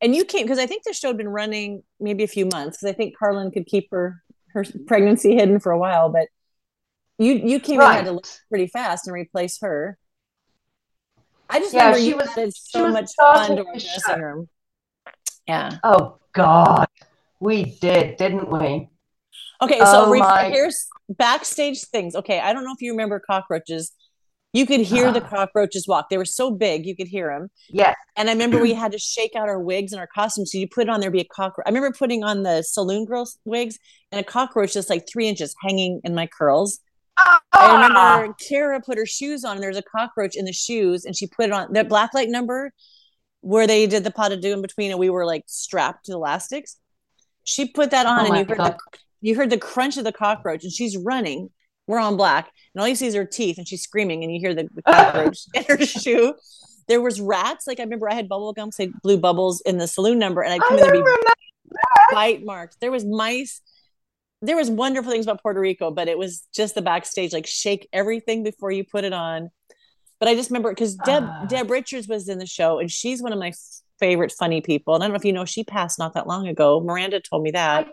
And 0.00 0.16
you 0.16 0.24
came 0.24 0.42
because 0.44 0.58
I 0.58 0.66
think 0.66 0.82
the 0.84 0.92
show 0.94 1.08
had 1.08 1.18
been 1.18 1.28
running 1.28 1.82
maybe 2.00 2.24
a 2.24 2.28
few 2.28 2.46
months 2.46 2.78
because 2.78 2.92
I 2.92 2.96
think 2.96 3.16
Carlin 3.16 3.50
could 3.52 3.66
keep 3.66 3.88
her 3.92 4.22
her 4.52 4.64
pregnancy 4.86 5.34
hidden 5.36 5.60
for 5.60 5.70
a 5.72 5.78
while, 5.78 6.08
but 6.10 6.26
you 7.18 7.34
you 7.34 7.60
came 7.60 7.80
in 7.80 7.86
and 7.86 7.94
had 7.96 8.04
to 8.06 8.12
look 8.12 8.26
pretty 8.48 8.66
fast 8.66 9.06
and 9.06 9.14
replace 9.14 9.58
her. 9.60 9.96
I 11.48 11.60
just 11.60 11.74
Yeah, 11.74 11.80
remember 11.92 12.00
she 12.00 12.08
you 12.08 12.16
was- 12.16 12.28
had 12.30 12.52
so 12.54 12.88
much 12.90 13.10
fun 13.14 13.56
to 13.56 13.66
our 13.66 13.72
dressing 13.74 14.20
room. 14.20 14.48
Yeah. 15.50 15.78
Oh 15.82 16.18
God, 16.32 16.86
we 17.40 17.64
did, 17.80 18.16
didn't 18.16 18.48
we? 18.50 18.88
Okay, 19.62 19.78
so 19.80 20.06
Oh 20.06 20.10
re- 20.10 20.20
my- 20.20 20.48
here's 20.50 20.86
backstage 21.08 21.82
things. 21.86 22.14
Okay, 22.14 22.38
I 22.38 22.52
don't 22.52 22.64
know 22.64 22.72
if 22.72 22.80
you 22.80 22.92
remember 22.92 23.18
cockroaches. 23.20 23.92
You 24.52 24.64
could 24.66 24.80
hear 24.80 25.10
the 25.12 25.22
Ah. 25.24 25.28
cockroaches 25.36 25.86
walk. 25.88 26.08
They 26.08 26.18
were 26.18 26.24
so 26.24 26.50
big, 26.52 26.86
you 26.86 26.94
could 26.96 27.08
hear 27.08 27.28
them. 27.36 27.50
Yes. 27.68 27.96
And 28.16 28.28
I 28.28 28.32
remember 28.32 28.60
we 28.60 28.74
had 28.84 28.92
to 28.92 28.98
shake 28.98 29.34
out 29.34 29.48
our 29.48 29.58
wigs 29.60 29.92
and 29.92 29.98
our 30.00 30.06
costumes. 30.14 30.52
So 30.52 30.58
you 30.58 30.68
put 30.68 30.84
it 30.84 30.88
on 30.90 31.00
there 31.00 31.10
be 31.10 31.20
a 31.20 31.24
cockroach. 31.24 31.64
I 31.66 31.70
remember 31.70 31.92
putting 31.96 32.22
on 32.22 32.44
the 32.44 32.62
saloon 32.62 33.04
girls 33.06 33.36
wigs 33.44 33.76
and 34.12 34.20
a 34.20 34.24
cockroach 34.24 34.72
just 34.72 34.88
like 34.88 35.04
three 35.12 35.26
inches 35.28 35.52
hanging 35.62 36.00
in 36.04 36.14
my 36.14 36.26
curls. 36.28 36.78
I 37.16 37.38
Ah! 37.52 37.74
remember 38.20 38.34
Kara 38.48 38.80
put 38.80 38.98
her 38.98 39.06
shoes 39.06 39.44
on 39.44 39.56
and 39.56 39.62
there's 39.62 39.76
a 39.76 39.82
cockroach 39.82 40.36
in 40.36 40.44
the 40.44 40.52
shoes 40.52 41.04
and 41.04 41.14
she 41.16 41.26
put 41.26 41.46
it 41.46 41.52
on 41.52 41.72
that 41.72 41.88
black 41.88 42.14
light 42.14 42.28
number 42.28 42.72
where 43.40 43.66
they 43.66 43.86
did 43.86 44.04
the 44.04 44.10
pas 44.10 44.28
de 44.28 44.36
deux 44.36 44.52
in 44.52 44.62
between 44.62 44.90
and 44.90 45.00
we 45.00 45.10
were 45.10 45.24
like 45.26 45.44
strapped 45.46 46.06
to 46.06 46.12
elastics. 46.12 46.76
She 47.44 47.66
put 47.66 47.90
that 47.92 48.06
on 48.06 48.20
Oh 48.20 48.26
and 48.26 48.36
you 48.36 48.44
heard 48.44 48.58
God. 48.58 48.72
the 48.72 48.98
you 49.22 49.34
heard 49.34 49.50
the 49.50 49.58
crunch 49.58 49.96
of 49.96 50.04
the 50.04 50.12
cockroach 50.12 50.62
and 50.64 50.72
she's 50.72 50.96
running. 50.96 51.50
We're 51.86 51.98
on 51.98 52.16
black 52.16 52.50
and 52.74 52.80
all 52.82 52.88
you 52.88 52.94
see 52.94 53.06
is 53.06 53.14
her 53.14 53.24
teeth 53.24 53.58
and 53.58 53.66
she's 53.66 53.82
screaming 53.82 54.22
and 54.22 54.32
you 54.32 54.40
hear 54.40 54.54
the, 54.54 54.68
the 54.74 54.82
cockroach 54.86 55.38
in 55.54 55.64
her 55.68 55.78
shoe. 55.84 56.34
There 56.88 57.00
was 57.00 57.20
rats. 57.20 57.66
Like 57.66 57.80
I 57.80 57.84
remember 57.84 58.10
I 58.10 58.14
had 58.14 58.28
bubble 58.28 58.52
gum, 58.52 58.70
say 58.72 58.90
blue 59.02 59.18
bubbles 59.18 59.60
in 59.62 59.78
the 59.78 59.86
saloon 59.86 60.18
number 60.18 60.42
and 60.42 60.52
I'd 60.52 60.60
I 60.62 60.68
come 60.68 60.78
in 60.78 60.84
there 60.84 60.94
and 60.94 61.04
be 61.04 61.10
remember. 61.10 61.30
bite 62.12 62.44
marks. 62.44 62.76
There 62.80 62.90
was 62.92 63.04
mice. 63.04 63.60
There 64.42 64.56
was 64.56 64.70
wonderful 64.70 65.12
things 65.12 65.26
about 65.26 65.42
Puerto 65.42 65.60
Rico, 65.60 65.90
but 65.90 66.08
it 66.08 66.16
was 66.16 66.46
just 66.54 66.74
the 66.74 66.80
backstage, 66.82 67.32
like 67.32 67.46
shake 67.46 67.86
everything 67.92 68.42
before 68.42 68.70
you 68.70 68.84
put 68.84 69.04
it 69.04 69.12
on. 69.12 69.50
But 70.20 70.28
I 70.28 70.34
just 70.34 70.50
remember 70.50 70.70
because 70.70 70.94
Deb 70.96 71.24
Ah. 71.26 71.46
Deb 71.46 71.70
Richards 71.70 72.06
was 72.06 72.28
in 72.28 72.38
the 72.38 72.46
show, 72.46 72.78
and 72.78 72.90
she's 72.90 73.22
one 73.22 73.32
of 73.32 73.38
my 73.38 73.52
favorite 73.98 74.32
funny 74.38 74.60
people. 74.60 74.94
And 74.94 75.02
I 75.02 75.06
don't 75.06 75.12
know 75.14 75.16
if 75.18 75.24
you 75.24 75.32
know, 75.32 75.44
she 75.46 75.64
passed 75.64 75.98
not 75.98 76.14
that 76.14 76.26
long 76.26 76.46
ago. 76.46 76.80
Miranda 76.80 77.20
told 77.20 77.42
me 77.42 77.50
that. 77.52 77.88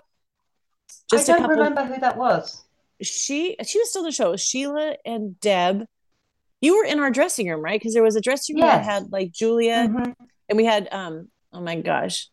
Just 1.09 1.29
I 1.29 1.33
don't 1.33 1.41
couple. 1.43 1.55
remember 1.57 1.83
who 1.85 1.99
that 2.01 2.17
was. 2.17 2.63
She 3.01 3.55
she 3.65 3.79
was 3.79 3.89
still 3.89 4.01
in 4.01 4.05
the 4.07 4.11
show. 4.11 4.35
Sheila 4.35 4.95
and 5.05 5.39
Deb. 5.39 5.85
You 6.59 6.77
were 6.77 6.85
in 6.85 6.99
our 6.99 7.11
dressing 7.11 7.47
room, 7.49 7.61
right? 7.61 7.79
Because 7.79 7.93
there 7.93 8.03
was 8.03 8.15
a 8.15 8.21
dressing 8.21 8.55
room 8.55 8.65
that 8.65 8.83
had 8.83 9.11
like 9.11 9.31
Julia, 9.31 9.87
Mhm. 9.87 10.15
and 10.49 10.57
we 10.57 10.65
had 10.65 10.89
um 10.91 11.29
oh 11.53 11.61
my 11.61 11.79
gosh. 11.79 12.27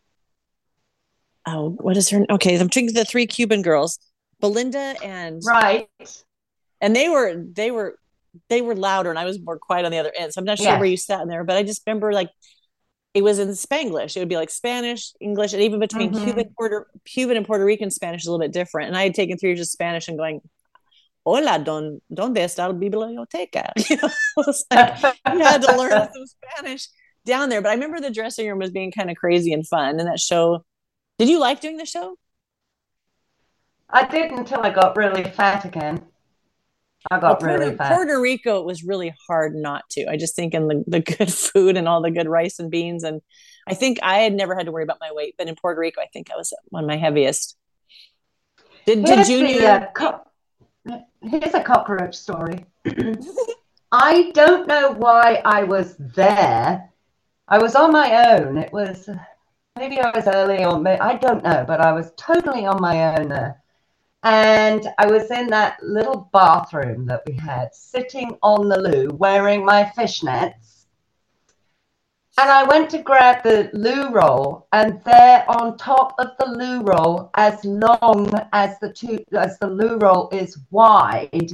Oh, 1.45 1.69
what 1.79 1.95
is 1.95 2.09
her? 2.09 2.25
Okay, 2.29 2.59
I'm 2.59 2.67
drinking 2.67 2.95
the 2.95 3.05
three 3.05 3.27
Cuban 3.27 3.61
girls, 3.61 3.99
Belinda 4.41 4.95
and 5.03 5.41
Right. 5.45 5.87
and 6.81 6.95
they 6.95 7.07
were 7.07 7.35
they 7.35 7.69
were 7.71 7.99
they 8.49 8.61
were 8.61 8.75
louder 8.75 9.09
and 9.09 9.19
I 9.19 9.25
was 9.25 9.39
more 9.41 9.57
quiet 9.59 9.85
on 9.85 9.91
the 9.91 9.97
other 9.97 10.13
end. 10.17 10.33
So 10.33 10.39
I'm 10.39 10.45
not 10.45 10.57
sure 10.57 10.67
Yes. 10.67 10.79
where 10.79 10.89
you 10.89 10.97
sat 10.97 11.21
in 11.21 11.27
there, 11.27 11.43
but 11.43 11.57
I 11.57 11.63
just 11.63 11.81
remember 11.85 12.13
like 12.13 12.29
it 13.13 13.23
was 13.23 13.39
in 13.39 13.47
Spanglish. 13.49 14.15
It 14.15 14.19
would 14.19 14.29
be 14.29 14.35
like 14.35 14.49
Spanish, 14.49 15.13
English, 15.21 15.53
and 15.53 15.61
even 15.61 15.79
between 15.79 16.11
Mhm. 16.11 16.23
Cuban, 16.23 16.53
Puerto 16.57 16.85
Cuban 17.05 17.37
and 17.37 17.45
Puerto 17.45 17.63
Rican 17.63 17.89
Spanish 17.89 18.23
is 18.23 18.27
a 18.27 18.31
little 18.31 18.43
bit 18.45 18.51
different. 18.51 18.89
And 18.89 18.97
I 18.97 19.03
had 19.03 19.13
taken 19.13 19.37
three 19.37 19.49
years 19.51 19.61
of 19.61 19.67
Spanish 19.67 20.07
and 20.07 20.17
going, 20.17 20.41
Hola, 21.25 21.57
don, 21.57 22.01
¿dónde 22.13 22.37
está 22.37 22.67
la 22.67 22.73
biblioteca? 22.73 23.71
You 23.89 23.97
know, 23.97 24.09
like, 24.71 25.15
you 25.33 25.39
had 25.39 25.61
to 25.63 25.75
learn 25.75 25.89
some 26.13 26.25
Spanish 26.27 26.87
down 27.25 27.49
there. 27.49 27.61
But 27.61 27.69
I 27.69 27.73
remember 27.73 27.99
the 27.99 28.11
dressing 28.11 28.47
room 28.47 28.59
was 28.59 28.69
being 28.71 28.91
kind 28.91 29.09
of 29.09 29.17
crazy 29.17 29.51
and 29.53 29.65
fun. 29.67 29.99
And 29.99 30.07
that 30.07 30.19
show, 30.19 30.63
did 31.17 31.29
you 31.29 31.39
like 31.39 31.61
doing 31.61 31.77
the 31.77 31.85
show? 31.85 32.17
I 33.89 34.05
did 34.05 34.31
until 34.31 34.61
I 34.61 34.71
got 34.71 34.97
really 34.97 35.23
fat 35.23 35.65
again. 35.65 36.03
I 37.11 37.19
got 37.19 37.23
Well, 37.23 37.35
Puerto, 37.35 37.65
really 37.65 37.75
fat. 37.75 37.93
Puerto 37.93 38.19
Rico 38.19 38.59
it 38.59 38.65
was 38.65 38.83
really 38.83 39.13
hard 39.27 39.55
not 39.55 39.89
to. 39.91 40.07
I 40.09 40.17
just 40.17 40.35
think 40.35 40.53
in 40.53 40.67
the, 40.67 40.83
the 40.87 40.99
good 41.17 41.33
food 41.33 41.77
and 41.77 41.87
all 41.87 42.01
the 42.01 42.11
good 42.11 42.27
rice 42.27 42.59
and 42.59 42.71
beans. 42.71 43.03
And 43.03 43.21
I 43.67 43.73
think 43.73 43.99
I 44.01 44.19
had 44.19 44.33
never 44.33 44.55
had 44.55 44.65
to 44.65 44.71
worry 44.71 44.83
about 44.83 44.99
my 44.99 45.11
weight, 45.11 45.35
but 45.37 45.47
in 45.47 45.55
Puerto 45.55 45.79
Rico, 45.79 46.01
I 46.01 46.07
think 46.07 46.31
I 46.31 46.35
was 46.35 46.53
one 46.69 46.83
of 46.83 46.87
my 46.87 46.97
heaviest. 46.97 47.57
Did, 48.85 49.05
did 49.05 49.25
Junior? 49.25 49.69
uh, 49.69 49.87
co- 49.93 51.01
here's 51.21 51.53
a 51.53 51.63
cockroach 51.63 52.15
story. 52.15 52.65
I 53.91 54.31
don't 54.31 54.67
know 54.67 54.91
why 54.91 55.41
I 55.45 55.63
was 55.63 55.95
there. 55.97 56.89
I 57.47 57.57
was 57.59 57.75
on 57.75 57.91
my 57.91 58.33
own. 58.33 58.57
It 58.57 58.73
was 58.73 59.09
maybe 59.77 59.99
I 59.99 60.11
was 60.15 60.27
early 60.27 60.65
or 60.65 60.79
may, 60.79 60.97
I 60.99 61.15
don't 61.17 61.43
know, 61.43 61.63
but 61.67 61.81
I 61.81 61.91
was 61.91 62.11
totally 62.17 62.65
on 62.65 62.81
my 62.81 63.17
own 63.17 63.29
there. 63.29 63.61
And 64.25 64.87
I 64.97 65.05
was 65.05 65.29
in 65.29 65.45
that 65.51 65.77
little 65.83 66.31
bathroom 66.33 67.05
that 67.05 67.21
we 67.27 67.33
had, 67.33 67.75
sitting 67.75 68.35
on 68.41 68.67
the 68.67 68.81
loo, 68.81 69.09
wearing 69.13 69.63
my 69.63 69.83
fishnets. 69.95 70.87
And 72.39 72.49
I 72.49 72.63
went 72.63 72.89
to 72.89 73.03
grab 73.03 73.43
the 73.43 73.69
loo 73.73 74.09
roll, 74.09 74.67
and 74.73 74.99
there 75.03 75.45
on 75.47 75.77
top 75.77 76.15
of 76.17 76.31
the 76.39 76.47
loo 76.47 76.81
roll, 76.81 77.29
as 77.35 77.63
long 77.63 78.33
as 78.51 78.79
the 78.79 78.91
two 78.91 79.23
as 79.31 79.59
the 79.59 79.67
loo 79.67 79.97
roll 79.97 80.29
is 80.31 80.57
wide, 80.71 81.51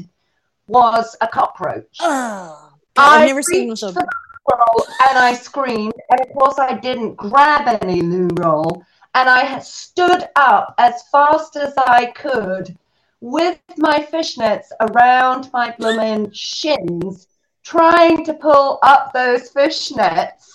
was 0.68 1.18
a 1.20 1.28
cockroach. 1.28 1.98
oh, 2.00 2.72
God, 2.96 3.22
I've 3.22 3.28
never 3.28 3.44
seen 3.44 3.68
one 3.68 3.76
so. 3.76 3.90
and 3.90 5.18
I 5.18 5.34
screamed, 5.34 5.94
and 6.10 6.22
of 6.22 6.34
course 6.34 6.58
I 6.58 6.78
didn't 6.78 7.16
grab 7.16 7.80
any 7.82 8.02
loo 8.02 8.30
roll, 8.40 8.86
and 9.14 9.30
I 9.30 9.60
stood 9.60 10.28
up 10.36 10.74
as 10.78 11.04
fast 11.12 11.56
as 11.56 11.74
I 11.78 12.08
could 12.08 12.78
with 13.20 13.60
my 13.78 14.00
fishnets 14.12 14.68
around 14.80 15.50
my 15.54 15.76
blooming 15.78 16.32
shins, 16.32 17.28
trying 17.64 18.26
to 18.26 18.34
pull 18.34 18.80
up 18.84 19.14
those 19.14 19.52
fishnets 19.52 20.48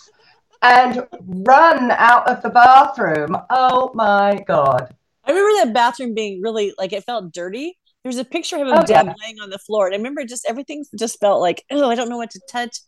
and 0.62 1.06
run 1.46 1.90
out 1.92 2.28
of 2.28 2.42
the 2.42 2.48
bathroom. 2.50 3.36
Oh 3.50 3.90
my 3.94 4.42
god! 4.48 4.94
I 5.24 5.30
remember 5.30 5.64
that 5.64 5.74
bathroom 5.74 6.14
being 6.14 6.40
really 6.40 6.72
like 6.78 6.92
it 6.92 7.04
felt 7.04 7.32
dirty. 7.32 7.78
There's 8.02 8.18
a 8.18 8.24
picture 8.24 8.56
of 8.56 8.62
him 8.62 8.68
Oh, 8.72 8.84
dead 8.84 9.06
yeah. 9.06 9.14
laying 9.20 9.40
on 9.40 9.50
the 9.50 9.58
floor. 9.58 9.86
And 9.86 9.94
I 9.94 9.98
remember 9.98 10.24
just 10.24 10.46
everything 10.48 10.84
just 10.96 11.18
felt 11.18 11.40
like, 11.40 11.64
oh, 11.72 11.90
I 11.90 11.96
don't 11.96 12.08
know 12.08 12.16
what 12.16 12.30
to 12.30 12.40
touch. 12.48 12.78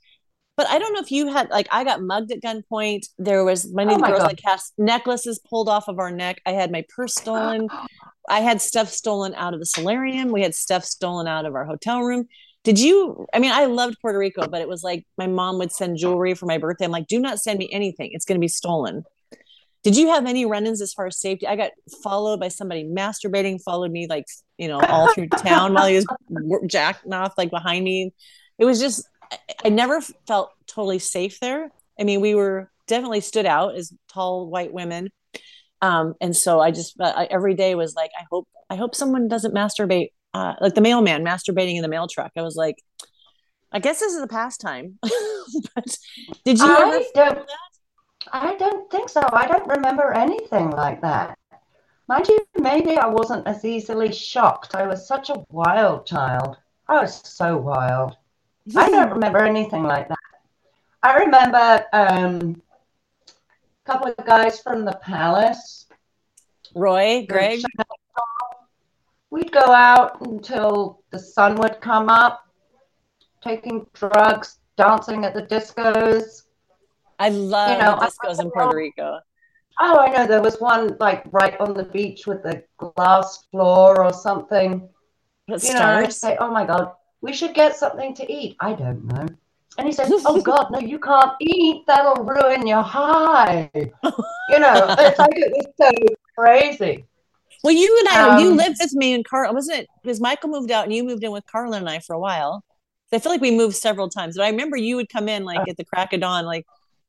But 0.58 0.66
I 0.68 0.80
don't 0.80 0.92
know 0.92 0.98
if 0.98 1.12
you 1.12 1.32
had 1.32 1.50
like 1.50 1.68
I 1.70 1.84
got 1.84 2.02
mugged 2.02 2.32
at 2.32 2.40
gunpoint. 2.40 3.06
There 3.16 3.44
was 3.44 3.72
many 3.72 3.92
Oh 3.92 3.94
of 3.94 4.00
the 4.00 4.06
girls 4.08 4.22
God. 4.22 4.30
that 4.30 4.42
cast 4.42 4.74
necklaces 4.76 5.38
pulled 5.38 5.68
off 5.68 5.86
of 5.86 6.00
our 6.00 6.10
neck. 6.10 6.42
I 6.44 6.50
had 6.50 6.72
my 6.72 6.84
purse 6.94 7.14
stolen. 7.14 7.68
I 8.28 8.40
had 8.40 8.60
stuff 8.60 8.88
stolen 8.88 9.34
out 9.36 9.54
of 9.54 9.60
the 9.60 9.66
solarium. 9.66 10.32
We 10.32 10.42
had 10.42 10.56
stuff 10.56 10.84
stolen 10.84 11.28
out 11.28 11.46
of 11.46 11.54
our 11.54 11.64
hotel 11.64 12.02
room. 12.02 12.26
Did 12.64 12.80
you? 12.80 13.28
I 13.32 13.38
mean, 13.38 13.52
I 13.52 13.66
loved 13.66 13.98
Puerto 14.00 14.18
Rico, 14.18 14.48
but 14.48 14.60
it 14.60 14.68
was 14.68 14.82
like 14.82 15.06
my 15.16 15.28
mom 15.28 15.58
would 15.58 15.70
send 15.70 15.96
jewelry 15.96 16.34
for 16.34 16.46
my 16.46 16.58
birthday. 16.58 16.86
I'm 16.86 16.90
like, 16.90 17.06
do 17.06 17.20
not 17.20 17.38
send 17.38 17.60
me 17.60 17.68
anything. 17.70 18.10
It's 18.12 18.24
going 18.24 18.36
to 18.36 18.44
be 18.44 18.48
stolen. 18.48 19.04
Did 19.84 19.96
you 19.96 20.08
have 20.08 20.26
any 20.26 20.44
run-ins 20.44 20.82
as 20.82 20.92
far 20.92 21.06
as 21.06 21.20
safety? 21.20 21.46
I 21.46 21.54
got 21.54 21.70
followed 22.02 22.40
by 22.40 22.48
somebody 22.48 22.82
masturbating, 22.82 23.62
followed 23.62 23.92
me 23.92 24.08
like 24.08 24.24
you 24.58 24.66
know 24.66 24.80
all 24.80 25.14
through 25.14 25.28
town 25.28 25.72
while 25.72 25.86
he 25.86 25.94
was 25.94 26.06
jacking 26.66 27.12
off 27.12 27.34
like 27.38 27.50
behind 27.50 27.84
me. 27.84 28.12
It 28.58 28.64
was 28.64 28.80
just 28.80 29.08
I, 29.64 29.68
never 29.68 30.00
felt 30.26 30.52
totally 30.66 30.98
safe 30.98 31.40
there. 31.40 31.70
I 31.98 32.04
mean, 32.04 32.20
we 32.20 32.34
were 32.34 32.70
definitely 32.86 33.20
stood 33.20 33.46
out 33.46 33.74
as 33.74 33.92
tall 34.12 34.48
white 34.48 34.72
women, 34.72 35.10
um, 35.82 36.14
and 36.20 36.34
so 36.36 36.60
I 36.60 36.70
just 36.70 36.96
I, 37.00 37.26
every 37.30 37.54
day 37.54 37.74
was 37.74 37.94
like, 37.94 38.10
I 38.18 38.24
hope 38.30 38.48
I 38.70 38.76
hope 38.76 38.94
someone 38.94 39.28
doesn't 39.28 39.54
masturbate, 39.54 40.10
uh, 40.34 40.54
like 40.60 40.74
the 40.74 40.80
mailman 40.80 41.24
masturbating 41.24 41.76
in 41.76 41.82
the 41.82 41.88
mail 41.88 42.06
truck. 42.08 42.32
I 42.36 42.42
was 42.42 42.56
like, 42.56 42.76
I 43.72 43.78
guess 43.78 44.00
this 44.00 44.14
is 44.14 44.22
a 44.22 44.26
pastime. 44.26 44.98
but 45.02 45.96
did 46.44 46.58
you 46.58 46.66
I 46.66 46.82
ever 46.82 47.04
don't- 47.14 47.14
that? 47.14 47.46
I 48.32 48.56
don't 48.56 48.90
think 48.90 49.08
so. 49.08 49.22
I 49.32 49.46
don't 49.46 49.66
remember 49.68 50.12
anything 50.12 50.70
like 50.70 51.00
that. 51.00 51.38
Mind 52.08 52.28
you, 52.28 52.44
maybe 52.58 52.96
I 52.96 53.06
wasn't 53.06 53.46
as 53.46 53.64
easily 53.64 54.12
shocked. 54.12 54.74
I 54.74 54.86
was 54.86 55.06
such 55.06 55.30
a 55.30 55.44
wild 55.50 56.06
child. 56.06 56.56
I 56.88 57.00
was 57.02 57.20
so 57.26 57.56
wild. 57.56 58.16
I 58.76 58.90
don't 58.90 59.10
remember 59.10 59.38
anything 59.44 59.82
like 59.82 60.08
that. 60.08 60.18
I 61.02 61.16
remember 61.18 61.84
um, 61.92 62.62
a 63.86 63.90
couple 63.90 64.12
of 64.16 64.26
guys 64.26 64.60
from 64.60 64.84
the 64.84 64.98
palace. 65.02 65.86
Roy, 66.74 67.24
Greg. 67.28 67.62
We'd 69.30 69.52
go 69.52 69.60
out 69.72 70.20
until 70.22 71.02
the 71.10 71.18
sun 71.18 71.56
would 71.56 71.80
come 71.80 72.08
up, 72.08 72.46
taking 73.42 73.86
drugs, 73.92 74.58
dancing 74.76 75.24
at 75.24 75.34
the 75.34 75.42
discos. 75.42 76.42
I 77.18 77.28
love 77.28 77.70
You 77.72 77.78
know, 77.78 77.96
the 77.96 78.02
I- 78.02 78.08
discos 78.08 78.40
in 78.40 78.50
Puerto 78.50 78.76
Rico. 78.76 79.20
Oh, 79.80 79.98
I 79.98 80.08
know 80.10 80.26
there 80.26 80.42
was 80.42 80.58
one 80.60 80.96
like 80.98 81.22
right 81.30 81.58
on 81.60 81.72
the 81.74 81.84
beach 81.84 82.26
with 82.26 82.42
the 82.42 82.64
glass 82.78 83.44
floor 83.52 84.02
or 84.04 84.12
something. 84.12 84.88
But 85.46 85.62
You 85.62 85.74
know, 85.74 85.80
I'd 85.82 86.12
say, 86.12 86.36
"Oh 86.40 86.50
my 86.50 86.64
God, 86.66 86.92
we 87.20 87.32
should 87.32 87.54
get 87.54 87.76
something 87.76 88.14
to 88.14 88.32
eat." 88.32 88.56
I 88.60 88.74
don't 88.74 89.04
know. 89.04 89.26
And 89.76 89.86
he 89.86 89.92
said, 89.92 90.08
"Oh 90.10 90.40
God, 90.40 90.70
no, 90.70 90.80
you 90.80 90.98
can't 90.98 91.32
eat. 91.40 91.84
That'll 91.86 92.24
ruin 92.24 92.66
your 92.66 92.82
high." 92.82 93.70
You 93.74 94.58
know, 94.58 94.96
it's 94.98 95.18
like 95.18 95.36
it 95.36 95.52
was 95.52 95.66
so 95.76 95.90
crazy. 96.36 97.04
Well, 97.62 97.74
you 97.74 97.96
and 97.98 98.08
I, 98.08 98.40
you 98.40 98.50
Um, 98.50 98.56
lived 98.56 98.76
with 98.80 98.94
me 98.94 99.12
and 99.12 99.24
Carl, 99.24 99.52
wasn't 99.52 99.80
it? 99.80 99.88
Because 100.02 100.20
Michael 100.20 100.48
moved 100.48 100.70
out 100.70 100.84
and 100.84 100.94
you 100.94 101.04
moved 101.04 101.24
in 101.24 101.32
with 101.32 101.44
Carla 101.46 101.76
and 101.76 101.88
I 101.88 101.98
for 101.98 102.14
a 102.14 102.18
while. 102.18 102.64
I 103.12 103.18
feel 103.18 103.32
like 103.32 103.40
we 103.40 103.50
moved 103.50 103.74
several 103.76 104.08
times, 104.08 104.36
but 104.36 104.44
I 104.44 104.50
remember 104.50 104.76
you 104.76 104.96
would 104.96 105.08
come 105.08 105.28
in 105.28 105.44
like 105.44 105.66
at 105.68 105.76
the 105.76 105.84
crack 105.84 106.12
of 106.12 106.20
dawn, 106.20 106.44
like, 106.44 106.66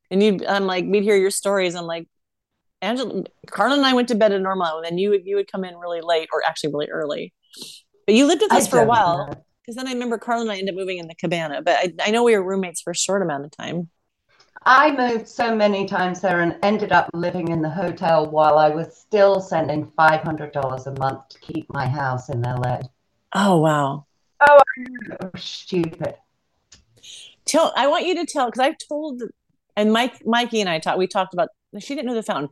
and 0.09 0.23
you'd, 0.23 0.45
I'm 0.45 0.65
like, 0.65 0.85
we'd 0.85 1.03
hear 1.03 1.17
your 1.17 1.29
stories. 1.29 1.75
I'm 1.75 1.85
like, 1.85 2.07
Angela, 2.81 3.25
Carla 3.51 3.75
and 3.75 3.85
I 3.85 3.93
went 3.93 4.07
to 4.07 4.15
bed 4.15 4.31
at 4.31 4.41
normal, 4.41 4.77
and 4.77 4.85
then 4.85 4.97
you 4.97 5.09
would, 5.09 5.25
you 5.25 5.35
would 5.35 5.51
come 5.51 5.65
in 5.65 5.75
really 5.77 6.01
late 6.01 6.29
or 6.33 6.41
actually 6.47 6.71
really 6.71 6.89
early. 6.89 7.33
But 8.05 8.15
you 8.15 8.25
lived 8.25 8.41
with 8.41 8.51
us 8.51 8.67
for 8.67 8.79
a 8.79 8.85
while. 8.85 9.27
know. 9.27 9.45
Because 9.69 9.83
then 9.83 9.87
I 9.87 9.93
remember 9.93 10.17
Carla 10.17 10.41
and 10.41 10.51
I 10.51 10.57
ended 10.57 10.73
up 10.73 10.79
moving 10.79 10.97
in 10.97 11.07
the 11.07 11.13
cabana, 11.13 11.61
but 11.61 11.77
I, 11.77 11.93
I 12.07 12.09
know 12.09 12.23
we 12.23 12.35
were 12.35 12.41
roommates 12.41 12.81
for 12.81 12.89
a 12.89 12.95
short 12.95 13.21
amount 13.21 13.45
of 13.45 13.51
time. 13.51 13.87
I 14.65 14.89
moved 14.89 15.27
so 15.27 15.53
many 15.53 15.85
times 15.85 16.21
there 16.21 16.41
and 16.41 16.55
ended 16.63 16.91
up 16.91 17.07
living 17.13 17.49
in 17.49 17.61
the 17.61 17.69
hotel 17.69 18.25
while 18.25 18.57
I 18.57 18.69
was 18.69 18.97
still 18.97 19.39
sending 19.39 19.85
five 19.95 20.21
hundred 20.21 20.53
dollars 20.53 20.87
a 20.87 20.91
month 20.93 21.29
to 21.29 21.39
keep 21.39 21.71
my 21.71 21.87
house 21.87 22.29
in 22.29 22.41
LA. 22.41 22.79
Oh 23.33 23.59
wow! 23.59 24.07
Oh, 24.41 24.59
stupid. 25.35 26.15
Tell 27.45 27.71
I 27.75 27.85
want 27.85 28.07
you 28.07 28.15
to 28.15 28.25
tell 28.25 28.47
because 28.47 28.61
I've 28.61 28.77
told 28.89 29.21
and 29.77 29.93
Mike 29.93 30.25
Mikey 30.25 30.61
and 30.61 30.69
I 30.69 30.79
talked. 30.79 30.97
We 30.97 31.05
talked 31.05 31.35
about 31.35 31.49
she 31.77 31.93
didn't 31.93 32.07
know 32.07 32.15
the 32.15 32.23
fountain, 32.23 32.49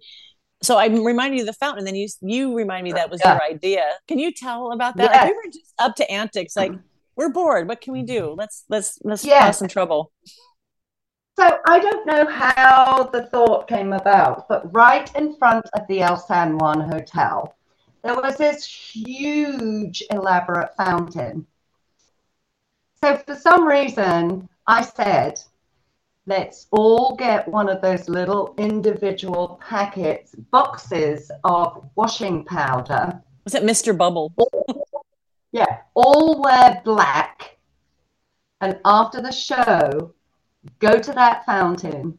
so 0.62 0.78
I 0.78 0.86
reminded 0.86 1.38
you 1.38 1.42
of 1.42 1.48
the 1.48 1.54
fountain. 1.54 1.80
And 1.80 1.88
then 1.88 1.96
you 1.96 2.08
you 2.22 2.56
remind 2.56 2.84
me 2.84 2.92
that 2.92 3.10
was 3.10 3.22
Yeah. 3.22 3.34
your 3.34 3.44
idea. 3.44 3.86
Can 4.08 4.20
you 4.20 4.32
tell 4.32 4.72
about 4.72 4.98
that? 4.98 5.12
Like, 5.12 5.24
we 5.24 5.34
were 5.34 5.52
just 5.52 5.74
up 5.80 5.96
to 5.96 6.12
antics. 6.12 6.56
Like 6.56 6.74
we're 7.18 7.30
bored. 7.30 7.68
What 7.68 7.82
can 7.82 7.92
we 7.94 8.04
do? 8.04 8.34
Let's 8.38 8.64
let's 8.70 9.00
let's 9.04 9.26
Yes. 9.26 9.44
cause 9.44 9.58
some 9.60 9.68
trouble. 9.68 10.12
So 11.38 11.60
I 11.68 11.80
don't 11.80 12.08
know 12.08 12.26
how 12.26 13.04
the 13.14 13.28
thought 13.28 13.68
came 13.68 13.94
about, 13.94 14.48
but 14.48 14.74
right 14.74 15.14
in 15.16 15.36
front 15.36 15.68
of 15.74 15.86
the 15.88 16.02
El 16.02 16.18
San 16.18 16.58
Juan 16.58 16.82
Hotel, 16.82 17.54
there 18.04 18.16
was 18.16 18.38
this 18.38 18.66
huge, 18.66 20.02
elaborate 20.10 20.76
fountain. 20.76 21.46
So 23.04 23.18
for 23.18 23.36
some 23.36 23.68
reason, 23.68 24.50
I 24.66 24.82
said, 24.82 25.40
let's 26.26 26.66
all 26.72 27.16
get 27.16 27.48
one 27.48 27.70
of 27.70 27.82
those 27.82 28.10
little 28.10 28.56
individual 28.58 29.60
packets, 29.62 30.34
boxes 30.52 31.30
of 31.44 31.88
washing 31.96 32.46
powder. 32.46 33.22
Was 33.44 33.54
it 33.54 33.62
Mr. 33.64 33.96
Bubble? 33.96 34.34
Yeah, 35.58 35.78
all 35.94 36.42
wear 36.42 36.82
black. 36.86 37.58
And 38.62 38.80
after 38.86 39.22
the 39.22 39.32
show, 39.32 40.14
go 40.80 41.00
to 41.00 41.12
that 41.14 41.46
fountain, 41.46 42.18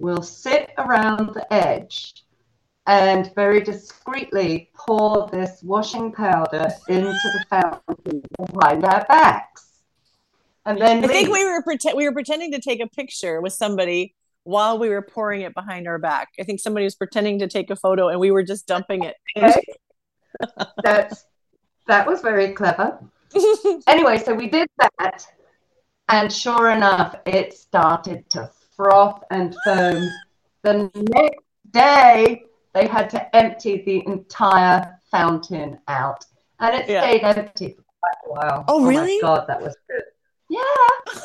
We'll 0.00 0.22
sit 0.22 0.70
around 0.78 1.34
the 1.34 1.52
edge 1.52 2.24
and 2.86 3.30
very 3.34 3.60
discreetly 3.60 4.70
pour 4.74 5.28
this 5.30 5.62
washing 5.62 6.10
powder 6.10 6.68
into 6.88 7.12
the 7.12 7.44
fountain 7.50 8.22
behind 8.38 8.82
our 8.86 9.04
backs. 9.04 9.82
And 10.64 10.80
then 10.80 11.04
I 11.04 11.08
think 11.08 11.30
we 11.30 11.44
were 11.44 11.62
pretend 11.62 11.98
we 11.98 12.06
were 12.06 12.14
pretending 12.14 12.50
to 12.52 12.60
take 12.60 12.80
a 12.80 12.86
picture 12.86 13.42
with 13.42 13.52
somebody 13.52 14.14
while 14.44 14.78
we 14.78 14.88
were 14.88 15.02
pouring 15.02 15.42
it 15.42 15.52
behind 15.52 15.86
our 15.86 15.98
back. 15.98 16.28
I 16.40 16.44
think 16.44 16.60
somebody 16.60 16.84
was 16.84 16.94
pretending 16.94 17.38
to 17.40 17.46
take 17.46 17.68
a 17.68 17.76
photo 17.76 18.08
and 18.08 18.18
we 18.18 18.30
were 18.30 18.42
just 18.42 18.66
dumping 18.66 19.04
it. 19.04 19.16
Okay. 19.36 19.62
That's 20.82 21.26
that 21.86 22.06
was 22.06 22.20
very 22.20 22.52
clever. 22.52 22.98
Anyway, 23.86 24.18
so 24.18 24.34
we 24.34 24.48
did 24.48 24.68
that, 24.98 25.26
and 26.08 26.32
sure 26.32 26.70
enough, 26.70 27.14
it 27.26 27.52
started 27.54 28.28
to 28.30 28.50
froth 28.76 29.22
and 29.30 29.54
foam. 29.64 30.08
The 30.62 30.90
next 30.94 31.44
day, 31.70 32.42
they 32.74 32.86
had 32.86 33.08
to 33.10 33.36
empty 33.36 33.82
the 33.84 34.02
entire 34.06 34.98
fountain 35.10 35.78
out, 35.88 36.24
and 36.60 36.74
it 36.74 36.88
Yeah. 36.88 37.02
stayed 37.02 37.22
empty 37.22 37.74
for 37.76 37.82
quite 38.00 38.16
a 38.26 38.30
while. 38.30 38.64
Oh, 38.68 38.82
oh 38.84 38.86
really? 38.86 39.20
my 39.22 39.28
god, 39.28 39.46
that 39.48 39.60
was 39.62 39.76
good. 39.88 40.02
Yeah, 40.48 41.20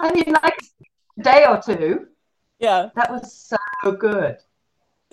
I 0.00 0.12
mean, 0.14 0.34
like 0.42 0.58
a 1.18 1.22
day 1.22 1.44
or 1.46 1.60
two. 1.60 2.08
yeah. 2.58 2.88
That 2.96 3.10
was 3.10 3.32
so 3.34 3.58
good. 3.92 4.38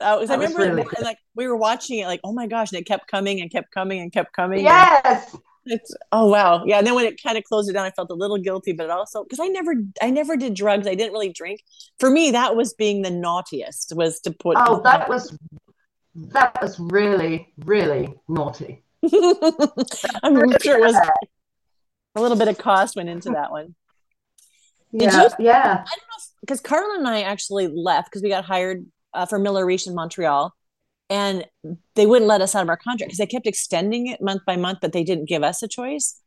That 0.02 0.20
was, 0.20 0.30
I 0.30 0.36
was 0.38 0.54
remember 0.54 0.76
really 0.76 0.89
good. 0.89 1.04
like 1.04 1.18
we 1.36 1.47
were 1.47 1.56
watching 1.56 1.99
it 1.99 2.06
like, 2.08 2.20
oh 2.24 2.34
my 2.34 2.47
gosh, 2.47 2.72
and 2.72 2.80
it 2.80 2.86
kept 2.86 3.08
coming 3.08 3.39
and 3.41 3.52
kept 3.52 3.72
coming 3.72 3.99
and 3.99 4.12
kept 4.12 4.34
coming. 4.34 4.64
Yes. 4.64 5.36
It's 5.66 5.95
oh 6.12 6.28
wow. 6.28 6.66
Yeah. 6.66 6.80
And 6.80 6.88
then 6.88 6.95
when 6.95 7.06
it 7.06 7.22
kind 7.22 7.38
of 7.38 7.43
closed 7.43 7.70
it 7.70 7.74
down, 7.74 7.86
I 7.86 7.91
felt 7.91 8.10
a 8.10 8.16
little 8.16 8.39
guilty, 8.39 8.74
but 8.74 8.89
also 8.89 9.24
because 9.24 9.39
I 9.39 9.47
never 9.47 9.76
I 10.02 10.10
never 10.10 10.36
did 10.36 10.56
drugs. 10.56 10.88
I 10.88 10.95
didn't 10.95 11.14
really 11.14 11.32
drink. 11.32 11.62
For 11.99 12.10
me, 12.10 12.32
that 12.32 12.56
was 12.56 12.74
being 12.74 13.04
the 13.04 13.12
naughtiest 13.12 13.93
was 13.95 14.20
to 14.22 14.32
put 14.32 14.58
Oh, 14.60 14.82
that 14.82 15.08
was 15.08 15.38
that 16.16 16.58
was 16.62 16.80
really, 16.80 17.54
really 17.60 18.14
naughty. 18.28 18.84
I'm 19.04 20.36
sure 20.62 20.78
it 20.78 20.82
was 20.82 20.95
a 22.16 22.22
little 22.22 22.38
bit 22.38 22.47
of 22.47 22.58
cost 22.58 22.95
went 22.95 23.10
into 23.10 23.30
that 23.30 23.52
one. 23.52 23.76
Did 24.91 25.04
Yeah, 25.14 25.22
you- 25.24 25.45
yeah. 25.45 25.64
I 25.64 25.95
don't 25.95 26.08
know 26.10 26.24
because 26.41 26.60
Carla 26.60 26.97
and 26.97 27.08
I 27.08 27.22
actually 27.22 27.68
left 27.68 28.10
because 28.10 28.24
we 28.24 28.30
got 28.30 28.45
hired 28.45 28.86
uh, 29.14 29.26
for 29.26 29.39
Miller 29.39 29.66
Reach 29.66 29.88
in 29.88 29.95
Montreal, 29.95 30.53
and 31.09 31.45
they 31.95 32.05
wouldn't 32.05 32.28
let 32.30 32.41
us 32.41 32.55
out 32.55 32.64
of 32.64 32.70
our 32.70 32.78
contract 32.78 33.09
because 33.09 33.18
they 33.18 33.26
kept 33.26 33.47
extending 33.47 34.07
it 34.07 34.22
month 34.22 34.41
by 34.45 34.55
month, 34.57 34.80
but 34.82 34.93
they 34.93 35.03
didn't 35.03 35.28
give 35.28 35.43
us 35.43 35.62
a 35.62 35.68
choice. 35.68 36.20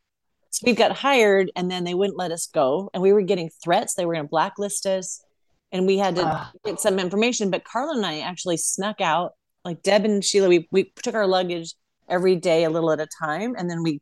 So 0.51 0.62
we 0.66 0.74
got 0.74 0.93
hired, 0.97 1.51
and 1.57 1.70
then 1.70 1.85
they 1.85 1.95
wouldn't 1.95 2.18
let 2.18 2.30
us 2.30 2.47
go, 2.47 2.91
and 2.95 3.03
we 3.03 3.12
were 3.12 3.22
getting 3.22 3.51
threats. 3.62 3.95
They 3.95 4.07
were 4.07 4.14
going 4.14 4.26
to 4.26 4.30
blacklist 4.30 4.87
us, 4.87 5.24
and 5.72 5.87
we 5.87 5.99
had 5.99 6.14
to 6.16 6.22
Ah. 6.24 6.53
get 6.64 6.78
some 6.80 6.99
information. 6.99 7.51
But 7.51 7.64
Carla 7.64 7.97
and 7.97 8.07
I 8.07 8.20
actually 8.20 8.57
snuck 8.59 9.01
out. 9.01 9.32
Like 9.64 9.82
Deb 9.82 10.05
and 10.05 10.22
Sheila, 10.24 10.49
we 10.49 10.68
we 10.70 10.93
took 11.03 11.14
our 11.14 11.26
luggage 11.26 11.74
every 12.09 12.37
day, 12.37 12.64
a 12.64 12.70
little 12.70 12.91
at 12.93 13.01
a 13.01 13.09
time, 13.20 13.55
and 13.57 13.68
then 13.70 13.82
we 13.82 14.01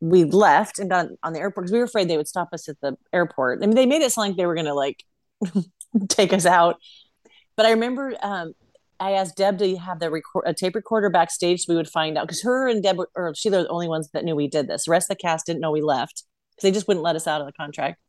we 0.00 0.22
left 0.24 0.78
and 0.78 0.88
got 0.88 1.08
on 1.24 1.32
the 1.32 1.40
airport 1.40 1.64
because 1.64 1.72
we 1.72 1.78
were 1.80 1.84
afraid 1.84 2.08
they 2.08 2.16
would 2.16 2.28
stop 2.28 2.50
us 2.52 2.68
at 2.68 2.80
the 2.80 2.96
airport. 3.12 3.60
I 3.62 3.66
mean, 3.66 3.74
they 3.74 3.84
made 3.86 4.00
it 4.02 4.12
sound 4.12 4.28
like 4.28 4.36
they 4.36 4.46
were 4.46 4.54
going 4.54 4.66
to 4.66 4.74
like 4.74 5.02
take 6.08 6.32
us 6.32 6.46
out. 6.46 6.76
But 7.58 7.66
I 7.66 7.72
remember 7.72 8.14
um, 8.22 8.52
I 9.00 9.14
asked 9.14 9.36
Deb 9.36 9.58
to 9.58 9.76
have 9.78 9.98
the 9.98 10.12
record 10.12 10.44
a 10.46 10.54
tape 10.54 10.76
recorder 10.76 11.10
backstage 11.10 11.62
so 11.62 11.72
we 11.72 11.76
would 11.76 11.88
find 11.88 12.16
out 12.16 12.28
because 12.28 12.40
her 12.42 12.68
and 12.68 12.80
Deb 12.84 13.00
or 13.00 13.08
were 13.16 13.32
the 13.32 13.66
only 13.68 13.88
ones 13.88 14.08
that 14.12 14.24
knew 14.24 14.36
we 14.36 14.46
did 14.46 14.68
this. 14.68 14.84
The 14.84 14.92
rest 14.92 15.10
of 15.10 15.18
the 15.18 15.20
cast 15.20 15.46
didn't 15.46 15.60
know 15.60 15.72
we 15.72 15.82
left 15.82 16.22
because 16.52 16.62
they 16.62 16.70
just 16.70 16.86
wouldn't 16.86 17.02
let 17.02 17.16
us 17.16 17.26
out 17.26 17.40
of 17.40 17.48
the 17.48 17.52
contract. 17.52 18.00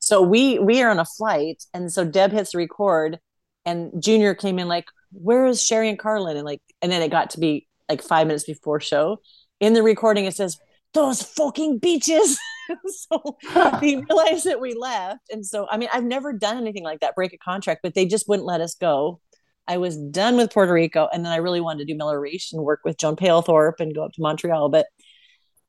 So 0.00 0.20
we 0.20 0.58
we 0.58 0.82
are 0.82 0.90
on 0.90 0.98
a 0.98 1.06
flight, 1.06 1.64
and 1.72 1.90
so 1.90 2.04
Deb 2.04 2.30
hits 2.30 2.54
record, 2.54 3.18
and 3.64 3.90
Junior 4.02 4.34
came 4.34 4.58
in 4.58 4.68
like, 4.68 4.84
"Where 5.12 5.46
is 5.46 5.62
Sheri 5.62 5.88
and 5.88 5.98
Carlin?" 5.98 6.36
And 6.36 6.44
like, 6.44 6.60
and 6.82 6.92
then 6.92 7.00
it 7.00 7.10
got 7.10 7.30
to 7.30 7.40
be 7.40 7.66
like 7.88 8.02
five 8.02 8.26
minutes 8.26 8.44
before 8.44 8.80
show. 8.80 9.22
In 9.60 9.72
the 9.72 9.82
recording, 9.82 10.26
it 10.26 10.36
says 10.36 10.58
those 10.92 11.22
fucking 11.22 11.78
beaches. 11.78 12.38
so 12.86 13.36
they 13.80 13.96
realized 13.96 14.44
that 14.46 14.60
we 14.60 14.74
left. 14.74 15.30
And 15.30 15.44
so, 15.44 15.66
I 15.70 15.76
mean, 15.76 15.88
I've 15.92 16.04
never 16.04 16.32
done 16.32 16.56
anything 16.56 16.84
like 16.84 17.00
that, 17.00 17.14
break 17.14 17.32
a 17.32 17.38
contract, 17.38 17.80
but 17.82 17.94
they 17.94 18.06
just 18.06 18.28
wouldn't 18.28 18.46
let 18.46 18.60
us 18.60 18.74
go. 18.74 19.20
I 19.66 19.76
was 19.76 19.96
done 19.96 20.36
with 20.36 20.52
Puerto 20.52 20.72
Rico. 20.72 21.08
And 21.12 21.24
then 21.24 21.32
I 21.32 21.36
really 21.36 21.60
wanted 21.60 21.86
to 21.86 21.92
do 21.92 21.96
Miller 21.96 22.20
Reach 22.20 22.52
and 22.52 22.62
work 22.62 22.80
with 22.84 22.96
Joan 22.96 23.16
Palethorpe 23.16 23.80
and 23.80 23.94
go 23.94 24.04
up 24.04 24.12
to 24.12 24.22
Montreal. 24.22 24.70
But 24.70 24.86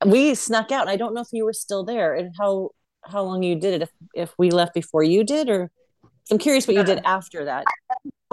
we 0.05 0.35
snuck 0.35 0.71
out. 0.71 0.81
And 0.81 0.89
I 0.89 0.95
don't 0.95 1.13
know 1.13 1.21
if 1.21 1.27
you 1.33 1.43
were 1.43 1.53
still 1.53 1.83
there 1.83 2.15
and 2.15 2.33
how 2.37 2.71
how 3.05 3.23
long 3.23 3.43
you 3.43 3.55
did 3.55 3.75
it, 3.75 3.81
if, 3.81 3.89
if 4.13 4.33
we 4.37 4.51
left 4.51 4.73
before 4.73 5.03
you 5.03 5.23
did, 5.23 5.49
or 5.49 5.71
I'm 6.31 6.37
curious 6.37 6.67
what 6.67 6.75
you 6.75 6.83
did 6.83 7.01
after 7.05 7.45
that. 7.45 7.65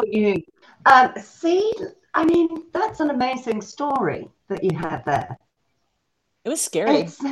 You 0.04 0.42
um, 0.84 1.12
see? 1.22 1.72
I 2.14 2.24
mean, 2.24 2.64
that's 2.72 3.00
an 3.00 3.10
amazing 3.10 3.62
story 3.62 4.28
that 4.48 4.62
you 4.62 4.76
had 4.76 5.04
there. 5.04 5.38
It 6.44 6.48
was 6.48 6.60
scary. 6.60 6.96
It's 7.00 7.22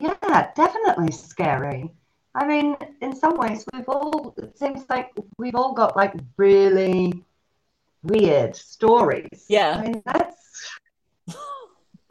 yeah, 0.00 0.50
definitely 0.54 1.12
scary. 1.12 1.90
I 2.34 2.46
mean, 2.46 2.76
in 3.00 3.14
some 3.16 3.36
ways, 3.36 3.64
we've 3.72 3.88
all. 3.88 4.34
It 4.38 4.56
seems 4.58 4.84
like 4.88 5.10
we've 5.38 5.54
all 5.54 5.72
got 5.72 5.96
like 5.96 6.14
really 6.36 7.24
weird 8.02 8.54
stories. 8.54 9.44
Yeah. 9.48 9.76
I 9.78 9.82
mean, 9.82 10.02
that's 10.04 10.36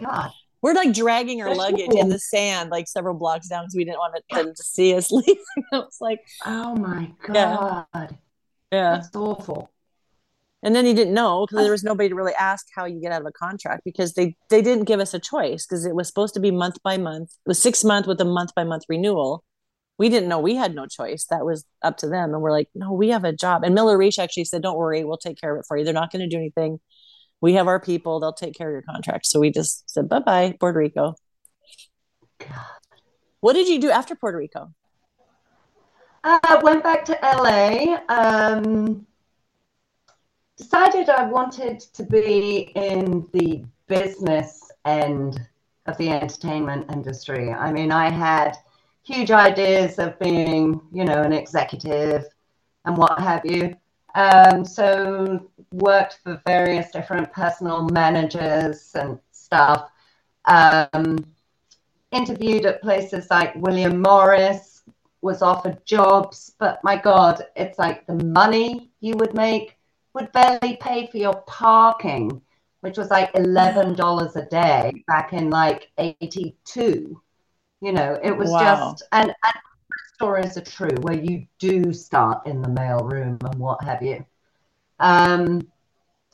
God. 0.04 0.32
We're 0.62 0.74
like 0.74 0.94
dragging 0.94 1.42
our 1.44 1.54
luggage 1.54 1.94
in 1.94 2.10
the 2.10 2.20
sand, 2.20 2.72
like 2.72 2.88
several 2.88 3.14
blocks 3.14 3.48
down, 3.48 3.64
because 3.66 3.76
we 3.76 3.86
didn't 3.86 4.00
want 4.00 4.16
them 4.32 4.54
to 4.54 4.64
see 4.64 4.94
us 4.96 5.12
leaving. 5.12 5.38
I 5.72 5.78
was 5.78 5.98
like, 6.02 6.20
Oh 6.46 6.76
my 6.76 7.12
Yeah. 7.32 7.84
God. 7.94 8.18
yeah. 8.72 8.96
That's 8.96 9.16
awful. 9.16 9.70
And 10.64 10.76
then 10.76 10.86
he 10.86 10.94
didn't 10.94 11.14
know 11.14 11.46
because 11.46 11.64
there 11.64 11.72
was 11.72 11.84
nobody 11.84 12.10
to 12.10 12.16
really 12.16 12.34
ask 12.34 12.66
how 12.76 12.86
you 12.86 13.00
get 13.00 13.12
out 13.12 13.22
of 13.22 13.28
a 13.28 13.32
contract 13.32 13.84
because 13.86 14.14
they 14.14 14.36
they 14.50 14.62
didn't 14.62 14.86
give 14.86 15.00
us 15.00 15.14
a 15.14 15.20
choice 15.20 15.66
because 15.66 15.86
it 15.86 15.96
was 15.96 16.08
supposed 16.08 16.34
to 16.34 16.40
be 16.40 16.52
month 16.52 16.82
by 16.84 16.98
month. 16.98 17.30
It 17.46 17.50
was 17.50 17.62
six 17.62 17.84
month 17.84 18.08
with 18.08 18.20
a 18.22 18.26
month 18.26 18.56
by 18.56 18.64
month 18.64 18.84
renewal. 18.90 19.44
We 20.00 20.10
didn't 20.10 20.30
know 20.30 20.40
we 20.40 20.56
had 20.56 20.76
no 20.76 20.86
choice. 20.86 21.26
That 21.30 21.46
was 21.46 21.66
up 21.84 21.98
to 21.98 22.08
them. 22.08 22.34
And 22.34 22.42
we're 22.42 22.52
like, 22.52 22.70
no, 22.76 22.92
we 22.92 23.10
have 23.10 23.24
a 23.24 23.34
job. 23.34 23.64
And 23.64 23.74
Miller 23.74 23.98
Reach 23.98 24.20
actually 24.20 24.46
said, 24.46 24.62
don't 24.62 24.78
worry, 24.78 25.04
we'll 25.04 25.18
take 25.18 25.40
care 25.40 25.56
of 25.56 25.60
it 25.60 25.66
for 25.68 25.78
you. 25.78 25.84
They're 25.84 25.94
not 25.94 26.12
going 26.12 26.28
to 26.28 26.28
do 26.28 26.38
anything. 26.38 26.80
We 27.42 27.54
have 27.54 27.68
our 27.68 27.80
people. 27.80 28.20
They'll 28.20 28.34
take 28.34 28.56
care 28.56 28.70
of 28.70 28.74
your 28.74 28.82
contract. 28.84 29.26
So 29.26 29.40
we 29.40 29.52
just 29.52 29.90
said, 29.90 30.10
bye 30.10 30.20
bye, 30.20 30.56
Puerto 30.60 30.78
Rico. 30.78 31.16
What 33.40 33.54
did 33.54 33.68
you 33.68 33.80
do 33.80 33.90
after 33.92 34.16
Puerto 34.16 34.38
Rico? 34.38 34.74
Uh, 36.24 36.60
went 36.64 36.84
back 36.84 37.06
to 37.06 37.18
LA. 37.22 37.98
Um, 38.10 39.06
decided 40.58 41.10
I 41.10 41.24
wanted 41.24 41.80
to 41.80 42.04
be 42.04 42.72
in 42.76 43.28
the 43.32 43.64
business 43.88 44.72
end 44.86 45.40
of 45.86 45.98
the 45.98 46.10
entertainment 46.10 46.92
industry. 46.92 47.52
I 47.52 47.72
mean, 47.72 47.92
I 47.92 48.10
had 48.10 48.58
huge 49.04 49.32
ideas 49.32 50.00
of 50.00 50.20
being, 50.20 50.82
you 50.92 51.06
know, 51.06 51.22
an 51.22 51.32
executive 51.32 52.26
and 52.86 52.98
what 52.98 53.20
have 53.20 53.46
you. 53.46 53.76
Um, 54.16 54.66
so 54.66 55.48
worked 55.72 56.20
for 56.24 56.42
various 56.46 56.92
different 56.92 57.32
personal 57.32 57.88
managers 57.90 58.92
and 58.96 59.20
stuff. 59.32 59.92
Um, 60.46 61.24
interviewed 62.12 62.66
at 62.66 62.82
places 62.82 63.28
like 63.30 63.56
William 63.56 64.02
Morris, 64.02 64.78
was 65.22 65.42
offered 65.42 65.84
jobs, 65.86 66.54
but 66.60 66.84
my 66.84 66.96
God, 66.96 67.44
it's 67.56 67.80
like 67.80 68.06
the 68.06 68.24
money 68.24 68.92
you 69.02 69.16
would 69.18 69.34
make 69.34 69.77
would 70.18 70.34
barely 70.34 70.78
pay 70.78 71.08
for 71.08 71.18
your 71.18 71.42
parking, 71.48 72.42
which 72.82 72.98
was 72.98 73.10
like 73.12 73.32
eleven 73.36 73.96
dollars 73.96 74.36
a 74.38 74.46
day 74.48 75.04
back 75.08 75.34
in 75.34 75.50
like 75.52 75.92
'82. 76.00 77.22
You 77.82 77.94
know, 77.94 78.20
it 78.24 78.38
was 78.38 78.56
Wow. 78.56 78.58
just 78.58 79.04
and, 79.14 79.30
and 79.30 79.62
stories 80.16 80.58
are 80.58 80.62
true 80.64 80.96
where 81.02 81.16
you 81.22 81.48
do 81.60 81.94
start 81.94 82.48
in 82.48 82.62
the 82.62 82.70
mail 82.70 83.00
room 83.02 83.38
and 83.46 83.56
what 83.60 83.84
have 83.84 84.02
you. 84.04 84.26
Um, 85.00 85.62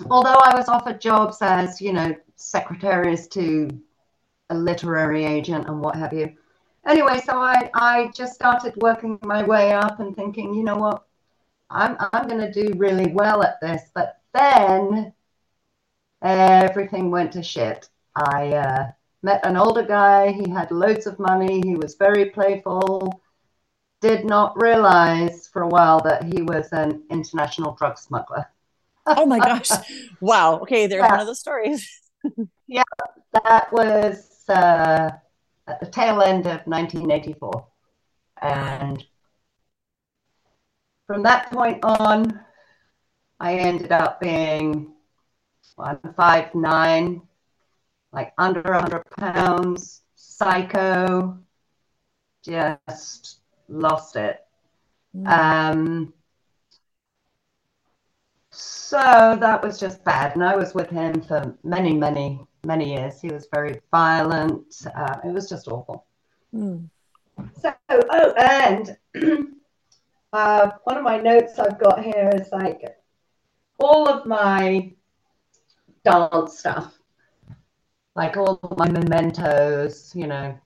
although 0.09 0.39
I 0.43 0.55
was 0.55 0.69
offered 0.69 1.01
jobs 1.01 1.39
as 1.41 1.81
you 1.81 1.93
know 1.93 2.15
secretaries 2.35 3.27
to 3.29 3.69
a 4.49 4.55
literary 4.55 5.25
agent 5.25 5.67
and 5.67 5.81
what 5.81 5.95
have 5.95 6.13
you 6.13 6.35
anyway, 6.87 7.19
so 7.21 7.33
I, 7.41 7.69
I 7.73 8.11
just 8.15 8.35
started 8.35 8.75
working 8.77 9.19
my 9.23 9.43
way 9.43 9.73
up 9.73 9.99
and 9.99 10.15
thinking, 10.15 10.53
you 10.53 10.63
know 10.63 10.77
what, 10.77 11.03
I'm, 11.73 11.97
I'm 12.13 12.27
going 12.27 12.39
to 12.39 12.51
do 12.51 12.73
really 12.77 13.11
well 13.11 13.43
at 13.43 13.59
this. 13.61 13.81
But 13.93 14.21
then 14.33 15.13
everything 16.21 17.11
went 17.11 17.31
to 17.33 17.43
shit. 17.43 17.89
I 18.15 18.49
uh, 18.53 18.91
met 19.23 19.45
an 19.45 19.57
older 19.57 19.83
guy. 19.83 20.31
He 20.31 20.49
had 20.49 20.71
loads 20.71 21.07
of 21.07 21.19
money. 21.19 21.61
He 21.65 21.75
was 21.75 21.95
very 21.95 22.25
playful. 22.29 23.21
Did 24.01 24.25
not 24.25 24.61
realize 24.61 25.47
for 25.47 25.63
a 25.63 25.67
while 25.67 25.99
that 26.01 26.23
he 26.23 26.41
was 26.41 26.69
an 26.71 27.03
international 27.09 27.73
drug 27.73 27.97
smuggler. 27.97 28.45
Oh 29.05 29.25
my 29.25 29.39
gosh. 29.49 29.69
Wow. 30.21 30.59
Okay, 30.59 30.87
there's 30.87 31.01
Yeah. 31.03 31.11
one 31.11 31.19
of 31.21 31.27
the 31.27 31.35
stories. 31.35 31.89
Yeah. 32.67 32.83
That 33.33 33.71
was 33.73 34.45
uh, 34.47 35.11
at 35.67 35.79
the 35.81 35.85
tail 35.85 36.21
end 36.21 36.45
of 36.47 36.65
1984. 36.65 37.67
And 38.41 39.03
from 41.07 41.23
that 41.23 41.51
point 41.51 41.83
on, 41.83 42.39
I 43.39 43.55
ended 43.55 43.91
up 43.91 44.19
being 44.19 44.93
one 45.75 45.99
five 46.15 46.53
nine, 46.55 47.21
like 48.11 48.33
under 48.37 48.61
hundred 48.73 49.03
pounds, 49.17 50.01
psycho, 50.15 51.37
just 52.43 53.39
lost 53.67 54.15
it. 54.15 54.45
Mm. 55.15 55.27
Um, 55.27 56.13
so 58.51 59.35
that 59.39 59.63
was 59.63 59.79
just 59.79 60.03
bad, 60.03 60.35
and 60.35 60.43
I 60.43 60.55
was 60.55 60.73
with 60.73 60.89
him 60.89 61.21
for 61.21 61.57
many, 61.63 61.93
many, 61.93 62.45
many 62.63 62.93
years. 62.93 63.19
He 63.19 63.29
was 63.29 63.47
very 63.53 63.79
violent. 63.91 64.73
Uh, 64.95 65.17
it 65.25 65.33
was 65.33 65.49
just 65.49 65.67
awful. 65.67 66.05
Mm. 66.53 66.89
So, 67.59 67.73
oh, 67.89 68.33
and 68.33 68.97
uh, 70.33 70.71
one 70.83 70.97
of 70.97 71.03
my 71.03 71.17
notes 71.17 71.59
I've 71.59 71.79
got 71.79 72.03
here 72.03 72.31
is 72.33 72.51
like 72.51 72.81
all 73.79 74.09
of 74.09 74.25
my 74.25 74.91
dance 76.03 76.57
stuff, 76.57 76.97
like 78.15 78.35
all 78.35 78.59
my 78.77 78.89
mementos, 78.89 80.11
you 80.15 80.25
know, 80.25 80.57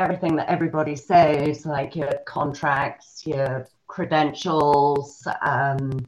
everything 0.00 0.34
that 0.36 0.48
everybody 0.48 0.96
says, 0.96 1.64
like 1.64 1.94
your 1.94 2.10
contracts, 2.26 3.24
your 3.24 3.68
credentials. 3.86 5.26
Um, 5.42 6.04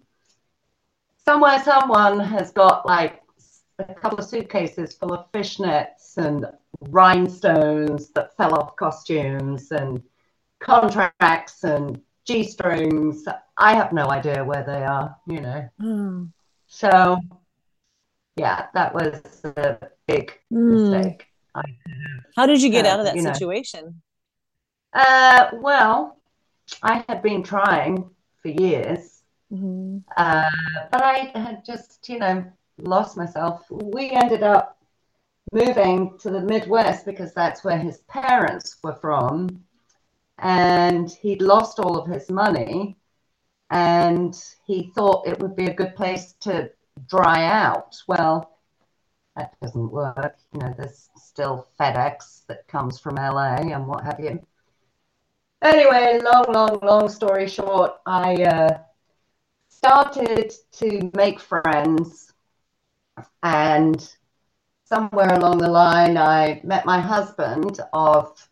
somewhere, 1.25 1.63
someone 1.63 2.19
has 2.19 2.51
got 2.51 2.87
like 2.87 3.23
a 3.79 3.95
couple 3.95 4.19
of 4.19 4.25
suitcases 4.25 4.95
full 4.95 5.13
of 5.13 5.31
fishnets 5.31 6.17
and 6.17 6.45
rhinestones 6.89 8.11
that 8.11 8.37
fell 8.37 8.55
off 8.55 8.75
costumes 8.75 9.71
and 9.71 10.03
contracts 10.59 11.63
and 11.63 12.01
G 12.31 12.45
strings. 12.45 13.25
I 13.57 13.75
have 13.75 13.93
no 13.93 14.09
idea 14.09 14.45
where 14.45 14.63
they 14.63 14.85
are, 14.85 15.17
you 15.27 15.41
know. 15.41 15.69
Mm. 15.81 16.31
So, 16.69 17.19
yeah, 18.37 18.67
that 18.73 18.95
was 18.95 19.21
a 19.45 19.79
big 20.07 20.39
mm. 20.53 20.93
mistake. 20.93 21.27
How 22.37 22.47
did 22.47 22.63
you 22.63 22.71
get 22.71 22.87
uh, 22.87 22.91
out 22.91 23.01
of 23.01 23.07
that 23.07 23.19
situation? 23.19 24.01
Know. 24.95 25.01
Uh, 25.01 25.51
well, 25.55 26.21
I 26.85 27.05
had 27.09 27.21
been 27.21 27.43
trying 27.43 28.09
for 28.41 28.49
years, 28.49 29.23
mm-hmm. 29.53 29.99
uh, 30.17 30.45
but 30.93 31.03
I 31.03 31.33
had 31.35 31.65
just, 31.65 32.09
you 32.09 32.21
know, 32.21 32.45
lost 32.79 33.17
myself. 33.17 33.67
We 33.71 34.11
ended 34.11 34.45
up 34.45 34.79
moving 35.53 36.17
to 36.19 36.31
the 36.31 36.43
Midwest 36.43 37.05
because 37.05 37.35
that's 37.35 37.65
where 37.65 37.79
his 37.79 37.99
parents 38.09 38.77
were 38.85 38.95
from. 38.95 39.65
And 40.41 41.11
he'd 41.11 41.43
lost 41.43 41.79
all 41.79 41.99
of 41.99 42.09
his 42.09 42.31
money. 42.31 42.97
And 43.71 44.37
he 44.67 44.91
thought 44.95 45.29
it 45.29 45.39
would 45.41 45.55
be 45.55 45.67
a 45.67 45.75
good 45.75 45.95
place 45.95 46.35
to 46.41 46.71
dry 47.09 47.45
out. 47.45 47.97
Well, 48.09 48.59
that 49.37 49.55
doesn't 49.61 49.91
work. 49.91 50.37
You 50.53 50.61
know, 50.61 50.75
there's 50.77 51.09
still 51.17 51.69
FedEx 51.79 52.47
that 52.47 52.67
comes 52.67 52.99
from 52.99 53.15
LA 53.15 53.57
and 53.57 53.87
what 53.87 54.05
have 54.05 54.19
you. 54.19 54.45
Anyway, 55.63 56.21
long, 56.25 56.47
long, 56.53 56.79
long 56.83 57.09
story 57.09 57.47
short, 57.47 58.01
I 58.07 58.35
uh, 58.45 58.79
started 59.69 60.53
to 60.73 61.11
make 61.15 61.39
friends 61.39 62.33
and 63.43 64.17
somewhere 64.85 65.35
along 65.35 65.59
the 65.59 65.69
line, 65.69 66.17
I 66.17 66.61
met 66.65 66.85
my 66.85 67.01
husband 67.01 67.81
of, 67.93 68.49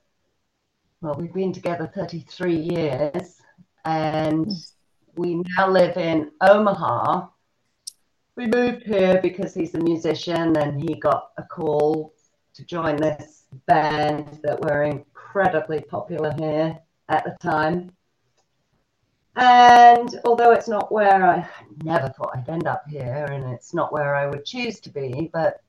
well, 1.01 1.15
we've 1.15 1.33
been 1.33 1.53
together 1.53 1.91
33 1.95 2.57
years 2.57 3.41
and 3.85 4.47
hmm. 4.47 4.53
we 5.17 5.43
now 5.57 5.69
live 5.69 5.97
in 5.97 6.31
Omaha. 6.41 7.29
We 8.37 8.47
moved 8.47 8.83
here 8.85 9.21
because 9.23 9.55
he's 9.55 9.75
a 9.75 9.81
musician 9.81 10.57
and 10.57 10.81
he 10.81 10.95
got 10.97 11.31
a 11.39 11.43
call 11.43 12.15
to 12.55 12.65
join 12.65 12.97
this 12.97 13.45
band 13.67 14.41
that 14.43 14.61
were 14.61 14.85
incredibly 14.85 15.81
popular 15.81 16.35
here 16.39 16.79
at 17.09 17.25
the 17.25 17.37
time. 17.41 17.93
And 19.37 20.21
although 20.25 20.51
it's 20.51 20.69
not 20.69 20.91
where 20.91 21.25
I 21.25 21.49
never 21.85 22.09
thought 22.09 22.37
I'd 22.37 22.49
end 22.49 22.67
up 22.67 22.83
here, 22.89 23.25
and 23.31 23.53
it's 23.55 23.73
not 23.73 23.93
where 23.93 24.17
I 24.17 24.27
would 24.27 24.45
choose 24.45 24.81
to 24.81 24.91
be, 24.91 25.31
but 25.33 25.63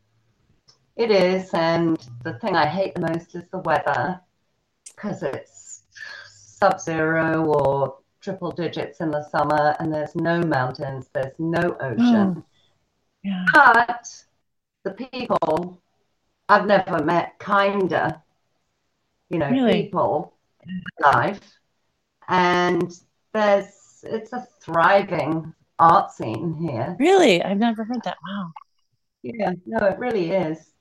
it 0.96 1.12
is, 1.12 1.52
and 1.54 1.98
the 2.24 2.34
thing 2.40 2.56
I 2.56 2.66
hate 2.66 2.96
the 2.96 3.02
most 3.02 3.36
is 3.36 3.44
the 3.52 3.60
weather 3.60 4.20
because 5.02 5.24
it's 5.24 5.84
sub 6.28 6.80
zero 6.80 7.46
or 7.46 7.98
triple 8.22 8.52
digits 8.52 9.00
in 9.00 9.12
the 9.12 9.24
summer, 9.30 9.76
and 9.80 9.94
there's 9.94 10.16
no 10.16 10.42
mountains, 10.42 11.10
there's 11.14 11.34
no 11.40 11.78
ocean. 11.80 12.36
Mm. 12.36 12.44
Yeah. 13.24 13.46
But 13.54 14.26
the 14.84 14.92
people 14.92 15.82
I've 16.48 16.66
never 16.66 17.04
met 17.04 17.38
kinder, 17.40 18.22
you 19.30 19.40
know, 19.40 19.50
really? 19.50 19.84
people 19.84 20.34
in 20.68 20.82
life, 21.04 21.60
and 22.28 22.92
there's 23.34 24.04
it's 24.04 24.34
a 24.34 24.48
thriving 24.62 25.54
art 25.78 26.12
scene 26.12 26.56
here. 26.56 26.96
Really, 27.00 27.42
I've 27.44 27.58
never 27.58 27.84
heard 27.84 28.04
that. 28.04 28.18
Wow. 28.28 28.52
Yeah, 29.22 29.54
no, 29.66 29.86
it 29.86 30.00
really 30.00 30.32
is. 30.32 30.74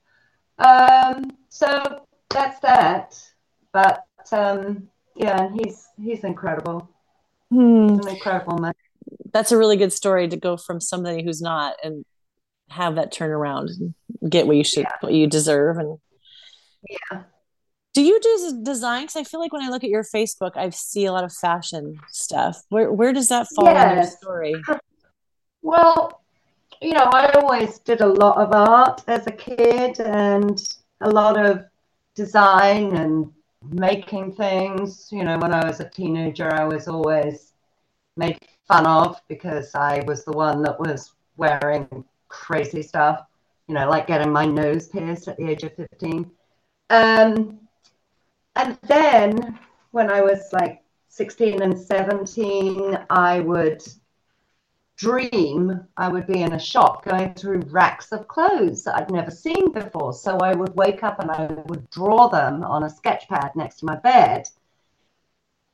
Um, 0.59 1.37
so 1.49 2.05
that's 2.31 2.61
that. 2.61 3.21
But 3.73 4.08
um, 4.33 4.89
yeah, 5.15 5.49
he's 5.55 5.87
he's 6.01 6.25
incredible. 6.25 6.89
Hmm. 7.51 7.89
He's 7.89 8.07
an 8.07 8.09
incredible 8.09 8.59
man. 8.59 8.75
That's 9.33 9.53
a 9.53 9.59
really 9.59 9.77
good 9.77 9.93
story 9.93 10.29
to 10.29 10.37
go 10.37 10.57
from 10.57 10.81
somebody 10.81 11.23
who's 11.23 11.41
not 11.41 11.77
and 11.83 12.05
have 12.71 12.97
that 12.97 13.13
turnaround 13.13 13.69
and 13.79 14.31
get 14.31 14.47
what 14.47 14.57
you 14.57 14.65
should, 14.65 14.85
yeah. 14.85 14.93
what 15.01 15.13
you 15.13 15.27
deserve, 15.27 15.79
and 15.79 15.99
yeah. 16.89 17.23
Do 17.95 18.03
you 18.03 18.21
do 18.21 18.61
design? 18.63 19.05
Because 19.05 19.17
I 19.17 19.25
feel 19.25 19.41
like 19.41 19.53
when 19.53 19.63
I 19.63 19.71
look 19.71 19.83
at 19.83 19.91
your 19.91 20.05
Facebook, 20.05 20.53
I 20.57 20.71
see 20.71 21.07
a 21.07 21.13
lot 21.13 21.25
of 21.25 21.33
fashion 21.33 21.99
stuff. 22.11 22.63
Where 22.69 22.93
where 22.93 23.13
does 23.13 23.29
that 23.29 23.49
fall 23.55 23.65
yes. 23.65 23.91
in 23.91 23.97
your 23.97 24.07
story? 24.07 24.55
Well, 25.61 26.23
you 26.81 26.95
know, 26.95 27.11
I 27.13 27.31
always 27.33 27.81
did 27.81 28.01
a 28.01 28.07
lot 28.07 28.39
of 28.39 28.53
art 28.53 29.03
as 29.09 29.27
a 29.27 29.33
kid 29.33 29.99
and 30.01 30.63
a 31.01 31.11
lot 31.11 31.37
of 31.37 31.65
design 32.15 32.97
and 32.97 33.33
making 33.63 34.33
things. 34.35 35.09
You 35.11 35.25
know, 35.25 35.39
when 35.39 35.53
I 35.53 35.67
was 35.67 35.81
a 35.81 35.89
teenager, 35.89 36.53
I 36.53 36.65
was 36.65 36.89
always 36.89 37.53
made 38.17 38.39
fun 38.67 38.87
of 38.87 39.21
because 39.29 39.75
I 39.75 40.03
was 40.07 40.25
the 40.25 40.33
one 40.33 40.63
that 40.63 40.79
was 40.79 41.13
wearing 41.37 42.05
crazy 42.29 42.83
stuff, 42.83 43.27
you 43.69 43.75
know, 43.75 43.89
like 43.89 44.07
getting 44.07 44.33
my 44.33 44.45
nose 44.45 44.89
pierced 44.89 45.29
at 45.29 45.37
the 45.37 45.49
age 45.49 45.63
of 45.63 45.75
15. 45.75 46.31
Um, 46.91 47.61
and 48.57 48.79
then 48.83 49.59
when 49.93 50.11
I 50.11 50.21
was 50.21 50.53
like 50.53 50.83
16 51.09 51.63
and 51.63 51.79
17, 51.79 52.99
I 53.11 53.41
would 53.41 53.83
dream 54.99 55.87
I 55.97 56.09
would 56.09 56.27
be 56.27 56.43
in 56.43 56.53
a 56.53 56.59
shop 56.59 57.05
going 57.05 57.33
through 57.35 57.61
racks 57.71 58.13
of 58.13 58.27
clothes 58.29 58.85
that 58.85 58.97
I'd 58.97 59.11
never 59.11 59.31
seen 59.31 59.73
before. 59.73 60.13
So 60.13 60.39
I 60.39 60.55
would 60.55 60.75
wake 60.75 61.03
up 61.05 61.21
and 61.21 61.31
I 61.31 61.47
would 61.67 61.89
draw 61.91 62.29
them 62.29 62.65
on 62.65 62.83
a 62.83 62.91
sketch 62.91 63.29
pad 63.29 63.53
next 63.55 63.79
to 63.81 63.87
my 63.87 63.97
bed. 63.97 64.49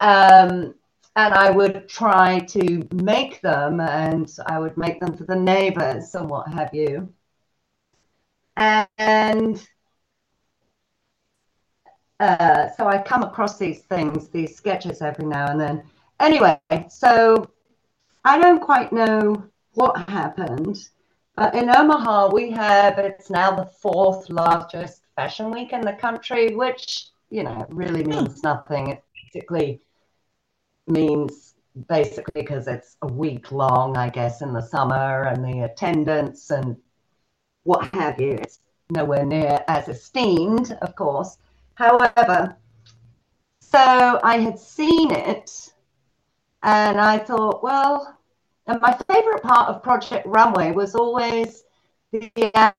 Um, 0.01 0.75
and 1.17 1.35
I 1.35 1.51
would 1.51 1.89
try 1.89 2.41
to 2.41 2.87
make 2.93 3.41
them 3.41 3.81
and 3.81 4.31
I 4.47 4.59
would 4.59 4.77
make 4.77 5.01
them 5.01 5.17
for 5.17 5.25
the 5.25 5.37
neighbors 5.37 6.15
and 6.15 6.29
what 6.29 6.53
have 6.53 6.75
you. 6.75 7.13
And 8.57 9.67
uh, 12.21 12.69
so 12.77 12.87
I 12.87 13.03
come 13.03 13.23
across 13.23 13.59
these 13.59 13.83
things, 13.83 14.29
these 14.29 14.55
sketches 14.55 15.01
every 15.01 15.25
now 15.25 15.51
and 15.51 15.61
then. 15.61 15.83
Anyway, 16.21 16.61
so 16.89 17.49
I 18.25 18.39
don't 18.39 18.61
quite 18.61 18.93
know 18.93 19.45
what 19.75 20.09
happened, 20.09 20.89
but 21.37 21.55
in 21.55 21.69
Omaha, 21.69 22.33
we 22.33 22.51
have 22.53 22.99
it's 22.99 23.29
now 23.29 23.51
the 23.51 23.67
fourth 23.67 24.31
largest 24.31 25.03
fashion 25.15 25.51
week 25.51 25.73
in 25.73 25.83
the 25.83 25.93
country, 25.93 26.55
which, 26.55 27.09
you 27.31 27.43
know, 27.43 27.67
really 27.69 28.03
hmm. 28.03 28.11
means 28.11 28.43
nothing. 28.43 28.89
It 28.89 29.03
basically 29.33 29.81
means 30.87 31.55
basically 31.89 32.43
because 32.43 32.67
it's 32.69 32.97
a 33.03 33.07
week 33.07 33.53
long, 33.53 33.97
I 33.97 34.09
guess, 34.09 34.43
in 34.43 34.53
the 34.53 34.63
summer 34.63 35.25
and 35.25 35.45
the 35.45 35.65
attendance 35.65 36.51
and 36.51 36.77
what 37.65 37.93
have 37.95 38.21
you. 38.21 38.33
It's 38.33 38.61
nowhere 38.91 39.27
near 39.27 39.65
as 39.69 39.89
esteemed, 39.89 40.79
of 40.83 40.95
course. 40.95 41.37
However, 41.75 42.57
so 43.61 44.21
I 44.23 44.39
had 44.39 44.59
seen 44.59 45.11
it 45.11 45.74
and 46.65 47.01
I 47.01 47.19
thought, 47.19 47.63
well, 47.63 48.19
and 48.67 48.81
my 48.81 48.99
favorite 49.09 49.43
part 49.43 49.69
of 49.69 49.83
Project 49.83 50.27
Runway 50.27 50.73
was 50.73 50.95
always 50.95 51.65
the 52.11 52.31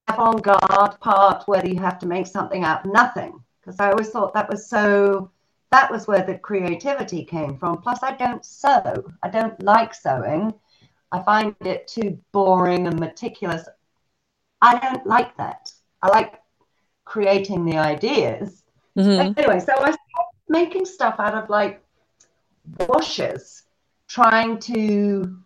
avant 0.07 0.41
garde 0.41 0.99
part 0.99 1.47
where 1.47 1.65
you 1.65 1.79
have 1.79 1.99
to 1.99 2.07
make 2.07 2.25
something 2.25 2.63
out 2.63 2.85
of 2.85 2.91
nothing. 2.91 3.39
Because 3.61 3.79
I 3.79 3.91
always 3.91 4.09
thought 4.09 4.33
that 4.33 4.49
was 4.49 4.67
so 4.67 5.31
that 5.71 5.91
was 5.91 6.07
where 6.07 6.23
the 6.23 6.37
creativity 6.37 7.23
came 7.25 7.57
from. 7.57 7.81
Plus, 7.81 7.99
I 8.01 8.15
don't 8.15 8.43
sew. 8.43 9.11
I 9.23 9.29
don't 9.29 9.61
like 9.61 9.93
sewing. 9.93 10.53
I 11.11 11.21
find 11.21 11.55
it 11.61 11.87
too 11.87 12.17
boring 12.31 12.87
and 12.87 12.99
meticulous. 12.99 13.67
I 14.61 14.79
don't 14.79 15.05
like 15.05 15.35
that. 15.37 15.71
I 16.01 16.07
like 16.09 16.41
creating 17.03 17.65
the 17.65 17.77
ideas. 17.77 18.63
Mm-hmm. 18.97 19.37
Anyway, 19.37 19.59
so 19.59 19.73
I 19.73 19.91
started 19.91 19.99
making 20.49 20.85
stuff 20.85 21.15
out 21.19 21.35
of 21.35 21.49
like 21.49 21.83
washes, 22.87 23.63
trying 24.15 24.57
to 24.57 25.37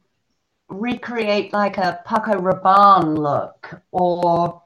recreate 0.69 1.51
like 1.51 1.79
a 1.79 2.01
Paco 2.05 2.33
Rabanne 2.33 3.17
look 3.17 3.81
or 3.91 4.61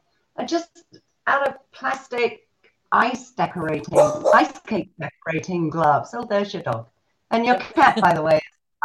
just 0.45 0.84
out 1.26 1.47
of 1.47 1.54
plastic 1.72 2.45
ice 2.91 3.32
decorating, 3.32 3.97
ice 4.34 4.60
cake 4.68 4.91
decorating 4.99 5.70
gloves. 5.70 6.10
Oh, 6.14 6.26
there's 6.30 6.54
your 6.54 6.64
dog. 6.64 6.88
And 7.32 7.45
your 7.45 7.56
cat, 7.56 8.01
by 8.01 8.14
the 8.14 8.22
way, 8.22 8.41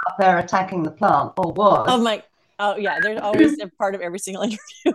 up 0.06 0.18
there 0.20 0.38
attacking 0.38 0.84
the 0.84 0.92
plant 0.92 1.32
or 1.36 1.52
was. 1.52 1.86
Oh 1.90 2.00
my 2.00 2.22
oh 2.60 2.76
yeah, 2.76 3.00
there's 3.00 3.20
always 3.20 3.58
a 3.60 3.66
part 3.66 3.96
of 3.96 4.00
every 4.00 4.20
single 4.20 4.42
interview. 4.84 4.92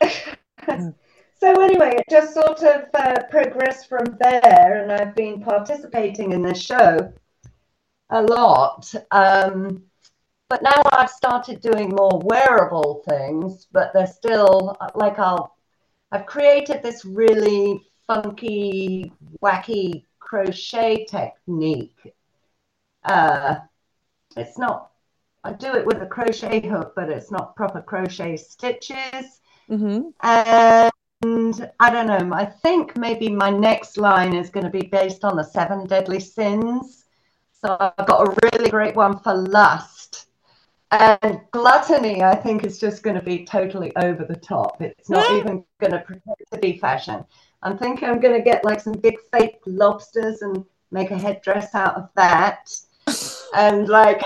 so 1.40 1.60
anyway, 1.60 1.96
it 1.96 2.04
just 2.08 2.32
sort 2.32 2.62
of 2.62 2.84
uh, 2.94 3.24
progressed 3.28 3.88
from 3.88 4.16
there, 4.20 4.82
and 4.84 4.92
I've 4.92 5.16
been 5.16 5.42
participating 5.42 6.30
in 6.30 6.42
this 6.42 6.62
show 6.62 7.12
a 8.10 8.22
lot. 8.22 8.92
Um, 9.10 9.82
but 10.48 10.62
now 10.62 10.80
I've 10.92 11.10
started 11.10 11.60
doing 11.60 11.90
more 11.90 12.20
wearable 12.24 13.02
things, 13.08 13.66
but 13.72 13.92
they're 13.92 14.06
still 14.06 14.76
like 14.94 15.18
I'll 15.18 15.56
I've 16.12 16.26
created 16.26 16.82
this 16.82 17.04
really 17.04 17.84
funky, 18.06 19.12
wacky 19.42 20.04
crochet 20.20 21.04
technique. 21.06 22.14
Uh, 23.04 23.56
it's 24.36 24.58
not, 24.58 24.92
I 25.44 25.52
do 25.52 25.74
it 25.74 25.84
with 25.84 26.02
a 26.02 26.06
crochet 26.06 26.66
hook, 26.66 26.92
but 26.94 27.10
it's 27.10 27.30
not 27.30 27.56
proper 27.56 27.80
crochet 27.80 28.36
stitches. 28.36 29.40
Mm-hmm. 29.68 30.10
And 30.20 31.70
I 31.80 31.90
don't 31.90 32.06
know, 32.06 32.36
I 32.36 32.44
think 32.44 32.96
maybe 32.96 33.28
my 33.28 33.50
next 33.50 33.96
line 33.96 34.34
is 34.34 34.50
going 34.50 34.64
to 34.66 34.70
be 34.70 34.86
based 34.86 35.24
on 35.24 35.36
the 35.36 35.42
seven 35.42 35.86
deadly 35.86 36.20
sins. 36.20 37.05
So 37.66 37.76
I've 37.80 38.06
got 38.06 38.28
a 38.28 38.36
really 38.44 38.70
great 38.70 38.94
one 38.94 39.18
for 39.18 39.34
lust. 39.34 40.26
And 40.92 41.40
gluttony, 41.50 42.22
I 42.22 42.36
think, 42.36 42.62
is 42.62 42.78
just 42.78 43.02
going 43.02 43.16
to 43.16 43.22
be 43.22 43.44
totally 43.44 43.90
over 43.96 44.24
the 44.24 44.36
top. 44.36 44.80
It's 44.80 45.10
not 45.10 45.28
even 45.32 45.64
going 45.80 45.90
to 45.90 45.98
pretend 45.98 46.36
to 46.52 46.58
be 46.60 46.78
fashion. 46.78 47.24
I'm 47.64 47.76
thinking 47.76 48.08
I'm 48.08 48.20
going 48.20 48.36
to 48.36 48.44
get 48.44 48.64
like 48.64 48.80
some 48.80 48.92
big 48.92 49.16
fake 49.32 49.58
lobsters 49.66 50.42
and 50.42 50.64
make 50.92 51.10
a 51.10 51.18
headdress 51.18 51.74
out 51.74 51.96
of 51.96 52.08
that. 52.14 52.70
and 53.56 53.88
like, 53.88 54.22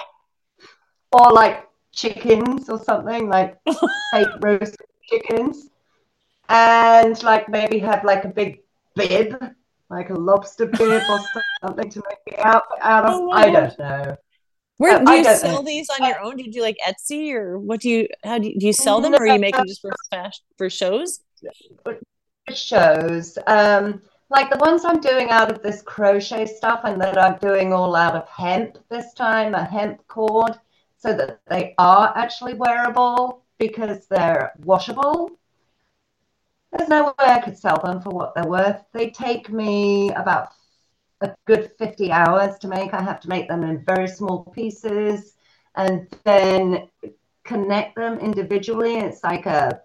or 1.11 1.33
like 1.33 1.67
chickens 1.93 2.69
or 2.69 2.79
something, 2.79 3.31
like 3.31 3.59
fake 4.13 4.29
roast 4.43 4.77
chickens. 5.09 5.71
And 6.51 7.23
like 7.23 7.49
maybe 7.49 7.79
have 7.79 8.05
like 8.05 8.27
a 8.27 8.29
big 8.29 8.61
bib, 8.95 9.43
like 9.91 10.11
a 10.11 10.15
lobster 10.15 10.67
bib 10.67 10.81
or 10.81 11.21
something 11.63 11.91
to 11.91 12.03
make 12.09 12.19
the 12.27 12.47
outfit 12.47 12.79
out 12.81 13.05
of. 13.05 13.15
Oh, 13.15 13.31
I 13.33 13.51
don't 13.51 13.79
know. 13.79 14.17
Where 14.79 15.05
do 15.05 15.13
you 15.13 15.25
sell 15.25 15.57
know. 15.57 15.63
these 15.63 15.91
on 15.91 16.09
your 16.09 16.21
own? 16.21 16.37
Do 16.37 16.45
you 16.45 16.53
do 16.53 16.63
like 16.63 16.77
Etsy 16.87 17.35
or 17.35 17.59
what 17.59 17.81
do 17.81 17.91
you 17.91 18.09
how 18.25 18.39
do 18.39 18.49
you, 18.49 18.59
do 18.59 18.67
you 18.67 18.73
sell 18.73 19.01
them 19.03 19.15
or 19.15 19.27
you 19.27 19.39
make 19.39 19.55
them 19.55 19.67
just 19.67 19.83
for 19.83 19.93
for 20.57 20.71
shows? 20.71 21.21
Shows. 22.49 23.37
Um 23.47 24.01
like 24.31 24.49
the 24.49 24.59
ones 24.59 24.85
I'm 24.85 25.01
doing 25.01 25.29
out 25.31 25.51
of 25.51 25.63
this 25.63 25.83
crochet 25.83 26.47
stuff 26.47 26.83
and 26.85 27.01
that 27.01 27.19
I'm 27.19 27.37
doing 27.39 27.73
all 27.73 27.95
out 27.97 28.15
of 28.15 28.29
hemp 28.29 28.79
this 28.89 29.13
time, 29.13 29.55
a 29.55 29.65
hemp 29.65 30.07
cord, 30.07 30.53
so 30.97 31.13
that 31.15 31.41
they 31.49 31.75
are 31.79 32.13
actually 32.17 32.55
wearable 32.55 33.43
because 33.59 34.07
they're 34.07 34.53
washable. 34.65 35.31
There's 36.73 36.89
no 36.89 37.07
way 37.07 37.27
I 37.27 37.41
could 37.41 37.59
sell 37.59 37.81
them 37.83 38.01
for 38.01 38.11
what 38.11 38.35
they're 38.35 38.45
worth. 38.45 38.85
They 38.93 39.11
take 39.11 39.51
me 39.51 40.11
about 40.13 40.53
a 41.21 41.35
good 41.47 41.73
50 41.79 42.13
hours 42.13 42.59
to 42.59 42.69
make. 42.69 42.95
I 42.95 43.03
have 43.03 43.21
to 43.21 43.29
make 43.29 43.49
them 43.49 43.65
in 43.65 43.85
very 43.85 44.09
small 44.09 44.45
pieces 44.45 45.35
and 45.77 46.07
then 46.25 46.89
connect 47.45 47.97
them 47.97 48.19
individually. 48.19 48.97
It's 48.97 49.25
like 49.25 49.47
a 49.47 49.81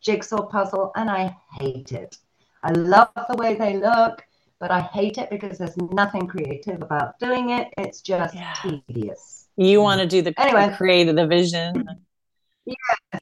jigsaw 0.00 0.46
puzzle, 0.46 0.92
and 0.96 1.10
I 1.10 1.36
hate 1.58 1.92
it. 1.92 2.18
I 2.62 2.72
love 2.72 3.08
the 3.28 3.36
way 3.36 3.54
they 3.54 3.76
look, 3.76 4.24
but 4.58 4.70
I 4.70 4.80
hate 4.80 5.18
it 5.18 5.30
because 5.30 5.58
there's 5.58 5.76
nothing 5.76 6.26
creative 6.26 6.82
about 6.82 7.18
doing 7.18 7.50
it. 7.50 7.68
It's 7.78 8.00
just 8.00 8.34
yeah. 8.34 8.54
tedious. 8.62 9.48
You 9.56 9.80
want 9.80 10.00
to 10.00 10.06
do 10.06 10.22
the 10.22 10.34
anyway, 10.38 10.74
create 10.76 11.04
the 11.14 11.26
vision. 11.26 11.84
Yes, 12.66 13.20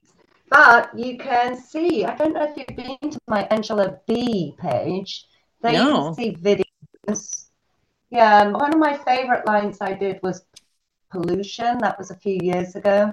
but 0.51 0.97
you 0.99 1.19
can 1.19 1.57
see. 1.57 2.05
I 2.05 2.17
don't 2.17 2.35
know 2.35 2.45
if 2.45 2.57
you've 2.57 2.77
been 2.77 3.11
to 3.11 3.19
my 3.27 3.45
Angela 3.51 3.99
B 4.07 4.55
page. 4.59 5.27
There 5.61 5.73
no. 5.73 5.89
you 5.89 5.95
can 5.95 6.15
see 6.15 6.37
videos 6.37 7.49
yeah, 8.11 8.41
um, 8.41 8.53
one 8.55 8.73
of 8.73 8.79
my 8.79 8.97
favorite 8.97 9.47
lines 9.47 9.79
I 9.81 9.93
did 9.93 10.21
was 10.23 10.45
pollution. 11.11 11.79
That 11.79 11.99
was 11.99 12.11
a 12.11 12.17
few 12.17 12.39
years 12.41 12.75
ago. 12.75 13.13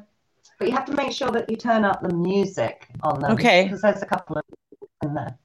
But 0.58 0.70
you 0.70 0.74
have 0.74 0.86
to 0.86 0.94
make 0.94 1.12
sure 1.12 1.32
that 1.32 1.50
you 1.50 1.58
turn 1.58 1.84
up 1.84 2.02
the 2.02 2.14
music 2.14 2.88
on 3.04 3.20
them. 3.20 3.32
Okay. 3.32 3.64
Because 3.66 3.82
there's 3.82 4.02
a 4.02 4.06
couple 4.06 4.38
of 4.38 4.44
in 5.04 5.14
there. 5.14 5.38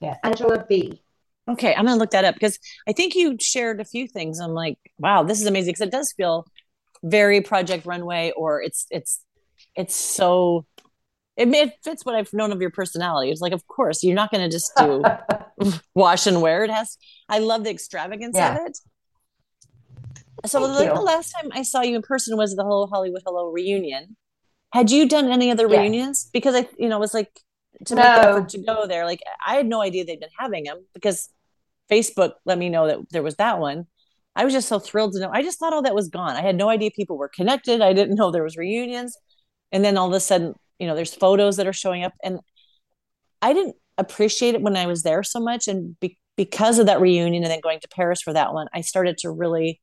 Yeah, 0.00 0.16
Angela 0.24 0.64
B. 0.68 1.00
Okay, 1.48 1.74
I'm 1.74 1.84
gonna 1.84 1.98
look 1.98 2.10
that 2.10 2.24
up 2.24 2.34
because 2.34 2.58
I 2.88 2.92
think 2.92 3.14
you 3.14 3.36
shared 3.40 3.80
a 3.80 3.84
few 3.84 4.08
things. 4.08 4.40
I'm 4.40 4.54
like, 4.54 4.78
wow, 4.98 5.22
this 5.22 5.40
is 5.40 5.46
amazing 5.46 5.72
because 5.72 5.86
it 5.86 5.92
does 5.92 6.12
feel 6.12 6.46
very 7.02 7.40
Project 7.40 7.86
Runway, 7.86 8.32
or 8.36 8.62
it's 8.62 8.86
it's 8.90 9.20
it's 9.76 9.94
so 9.94 10.66
it, 11.36 11.48
it 11.48 11.72
fits 11.82 12.04
what 12.04 12.14
I've 12.14 12.32
known 12.32 12.52
of 12.52 12.60
your 12.60 12.70
personality. 12.70 13.30
It's 13.30 13.40
like, 13.40 13.52
of 13.52 13.66
course, 13.66 14.02
you're 14.02 14.14
not 14.14 14.30
going 14.30 14.42
to 14.42 14.50
just 14.50 14.72
do 14.76 15.02
wash 15.94 16.26
and 16.26 16.42
wear. 16.42 16.64
It 16.64 16.70
has. 16.70 16.96
I 17.28 17.38
love 17.38 17.64
the 17.64 17.70
extravagance 17.70 18.36
yeah. 18.36 18.56
of 18.56 18.66
it. 18.66 18.78
So, 20.46 20.60
Thank 20.60 20.74
like 20.74 20.88
you. 20.88 20.94
the 20.94 21.00
last 21.02 21.32
time 21.32 21.50
I 21.52 21.62
saw 21.62 21.82
you 21.82 21.96
in 21.96 22.02
person 22.02 22.36
was 22.36 22.56
the 22.56 22.64
whole 22.64 22.86
Hollywood 22.86 23.22
Hello 23.26 23.50
reunion. 23.50 24.16
Had 24.72 24.90
you 24.90 25.08
done 25.08 25.30
any 25.30 25.50
other 25.50 25.68
yeah. 25.68 25.80
reunions? 25.80 26.30
Because 26.32 26.54
I, 26.54 26.68
you 26.78 26.88
know, 26.88 26.96
it 26.96 27.00
was 27.00 27.14
like 27.14 27.30
to 27.86 27.94
no. 27.94 28.02
make 28.02 28.12
the 28.12 28.28
effort 28.28 28.48
to 28.50 28.58
go 28.58 28.86
there. 28.86 29.04
Like 29.04 29.22
I 29.46 29.56
had 29.56 29.66
no 29.66 29.80
idea 29.80 30.04
they'd 30.04 30.20
been 30.20 30.28
having 30.38 30.64
them 30.64 30.84
because 30.94 31.28
Facebook 31.90 32.32
let 32.44 32.58
me 32.58 32.68
know 32.68 32.86
that 32.86 32.98
there 33.10 33.22
was 33.22 33.36
that 33.36 33.58
one. 33.58 33.86
I 34.36 34.44
was 34.44 34.52
just 34.52 34.68
so 34.68 34.78
thrilled 34.78 35.12
to 35.14 35.20
know. 35.20 35.30
I 35.32 35.42
just 35.42 35.58
thought 35.58 35.72
all 35.72 35.82
that 35.82 35.94
was 35.94 36.08
gone. 36.08 36.36
I 36.36 36.42
had 36.42 36.56
no 36.56 36.68
idea 36.68 36.90
people 36.94 37.18
were 37.18 37.28
connected. 37.28 37.82
I 37.82 37.92
didn't 37.92 38.14
know 38.14 38.30
there 38.30 38.44
was 38.44 38.56
reunions. 38.56 39.16
And 39.72 39.84
then 39.84 39.96
all 39.96 40.06
of 40.06 40.14
a 40.14 40.20
sudden, 40.20 40.54
you 40.80 40.86
know 40.86 40.96
there's 40.96 41.14
photos 41.14 41.56
that 41.56 41.66
are 41.66 41.72
showing 41.72 42.02
up 42.02 42.12
and 42.24 42.40
i 43.42 43.52
didn't 43.52 43.76
appreciate 43.98 44.54
it 44.54 44.62
when 44.62 44.76
i 44.76 44.86
was 44.86 45.02
there 45.02 45.22
so 45.22 45.38
much 45.38 45.68
and 45.68 45.98
be- 46.00 46.18
because 46.36 46.78
of 46.78 46.86
that 46.86 47.00
reunion 47.00 47.42
and 47.42 47.50
then 47.50 47.60
going 47.60 47.80
to 47.80 47.88
paris 47.88 48.22
for 48.22 48.32
that 48.32 48.52
one 48.52 48.66
i 48.74 48.80
started 48.80 49.18
to 49.18 49.30
really 49.30 49.80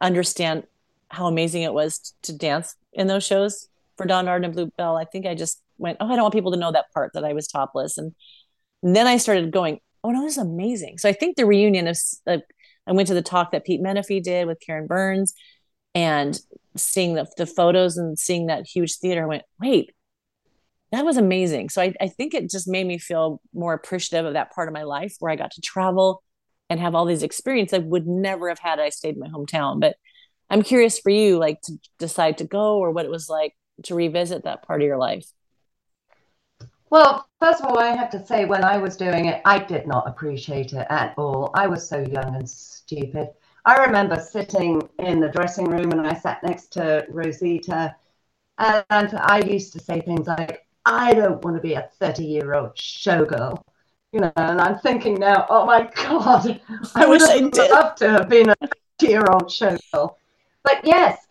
understand 0.00 0.64
how 1.08 1.26
amazing 1.26 1.62
it 1.62 1.72
was 1.72 2.14
to 2.22 2.36
dance 2.36 2.74
in 2.92 3.06
those 3.06 3.24
shows 3.24 3.68
for 3.96 4.06
don 4.06 4.28
Arden 4.28 4.46
and 4.46 4.54
Bluebell. 4.54 4.96
I 4.96 5.04
think 5.04 5.26
I 5.26 5.34
just 5.34 5.62
went, 5.78 5.98
oh, 6.00 6.06
I 6.06 6.16
don't 6.16 6.22
want 6.22 6.34
people 6.34 6.52
to 6.52 6.58
know 6.58 6.72
that 6.72 6.92
part 6.92 7.12
that 7.14 7.24
I 7.24 7.32
was 7.32 7.46
topless. 7.46 7.98
And, 7.98 8.14
and 8.82 8.96
then 8.96 9.06
I 9.06 9.16
started 9.18 9.50
going, 9.52 9.80
oh 10.02 10.10
no, 10.10 10.22
this 10.22 10.32
is 10.32 10.42
amazing. 10.42 10.98
So 10.98 11.08
I 11.08 11.12
think 11.12 11.36
the 11.36 11.46
reunion 11.46 11.86
of, 11.86 11.98
uh, 12.26 12.38
I 12.86 12.92
went 12.92 13.08
to 13.08 13.14
the 13.14 13.22
talk 13.22 13.52
that 13.52 13.64
Pete 13.64 13.82
Menefee 13.82 14.22
did 14.22 14.46
with 14.46 14.60
Karen 14.60 14.86
Burns 14.86 15.34
and 15.94 16.38
seeing 16.76 17.14
the, 17.14 17.26
the 17.36 17.46
photos 17.46 17.96
and 17.96 18.18
seeing 18.18 18.46
that 18.46 18.66
huge 18.66 18.96
theater, 18.96 19.22
I 19.22 19.26
went, 19.26 19.42
wait, 19.60 19.92
that 20.92 21.04
was 21.04 21.16
amazing. 21.16 21.70
So 21.70 21.82
I, 21.82 21.94
I 22.00 22.08
think 22.08 22.34
it 22.34 22.50
just 22.50 22.68
made 22.68 22.86
me 22.86 22.98
feel 22.98 23.40
more 23.52 23.72
appreciative 23.72 24.26
of 24.26 24.34
that 24.34 24.52
part 24.52 24.68
of 24.68 24.74
my 24.74 24.82
life 24.82 25.16
where 25.18 25.32
I 25.32 25.36
got 25.36 25.50
to 25.52 25.60
travel 25.60 26.22
and 26.70 26.78
have 26.78 26.94
all 26.94 27.06
these 27.06 27.22
experiences 27.22 27.78
I 27.78 27.78
would 27.78 28.06
never 28.06 28.48
have 28.48 28.58
had 28.58 28.78
if 28.78 28.84
I 28.84 28.88
stayed 28.90 29.14
in 29.14 29.20
my 29.20 29.28
hometown. 29.28 29.80
But 29.80 29.96
I'm 30.50 30.62
curious 30.62 30.98
for 30.98 31.10
you, 31.10 31.38
like 31.38 31.60
to 31.62 31.78
decide 31.98 32.38
to 32.38 32.44
go 32.44 32.76
or 32.76 32.90
what 32.90 33.06
it 33.06 33.10
was 33.10 33.28
like 33.28 33.54
to 33.84 33.94
revisit 33.94 34.44
that 34.44 34.62
part 34.62 34.82
of 34.82 34.86
your 34.86 34.98
life. 34.98 35.26
Well, 36.90 37.26
first 37.40 37.62
of 37.62 37.68
all, 37.68 37.78
I 37.78 37.96
have 37.96 38.10
to 38.10 38.24
say, 38.26 38.44
when 38.44 38.62
I 38.62 38.76
was 38.76 38.98
doing 38.98 39.24
it, 39.24 39.40
I 39.46 39.58
did 39.58 39.86
not 39.86 40.06
appreciate 40.06 40.74
it 40.74 40.86
at 40.90 41.14
all. 41.16 41.50
I 41.54 41.66
was 41.66 41.88
so 41.88 42.00
young 42.00 42.36
and 42.36 42.48
stupid. 42.48 43.30
I 43.64 43.82
remember 43.86 44.20
sitting 44.20 44.86
in 44.98 45.20
the 45.20 45.30
dressing 45.30 45.64
room 45.64 45.90
and 45.92 46.06
I 46.06 46.12
sat 46.12 46.42
next 46.42 46.72
to 46.74 47.06
Rosita, 47.08 47.96
and 48.58 48.84
I 48.90 49.42
used 49.46 49.72
to 49.72 49.80
say 49.80 50.02
things 50.02 50.26
like, 50.26 50.66
I 50.84 51.14
don't 51.14 51.42
want 51.44 51.56
to 51.56 51.62
be 51.62 51.74
a 51.74 51.88
30 51.98 52.24
year 52.24 52.54
old 52.54 52.74
showgirl. 52.76 53.62
You 54.12 54.20
know, 54.20 54.32
and 54.36 54.60
I'm 54.60 54.78
thinking 54.78 55.14
now, 55.14 55.46
oh 55.48 55.64
my 55.64 55.90
God, 55.94 56.60
I, 56.94 57.04
I 57.04 57.06
would 57.06 57.20
have 57.22 57.70
loved 57.70 57.98
to 57.98 58.10
have 58.10 58.28
been 58.28 58.50
a 58.50 58.56
30 59.00 59.12
year 59.12 59.24
old 59.32 59.44
showgirl. 59.44 60.16
But 60.64 60.80
yes, 60.84 61.26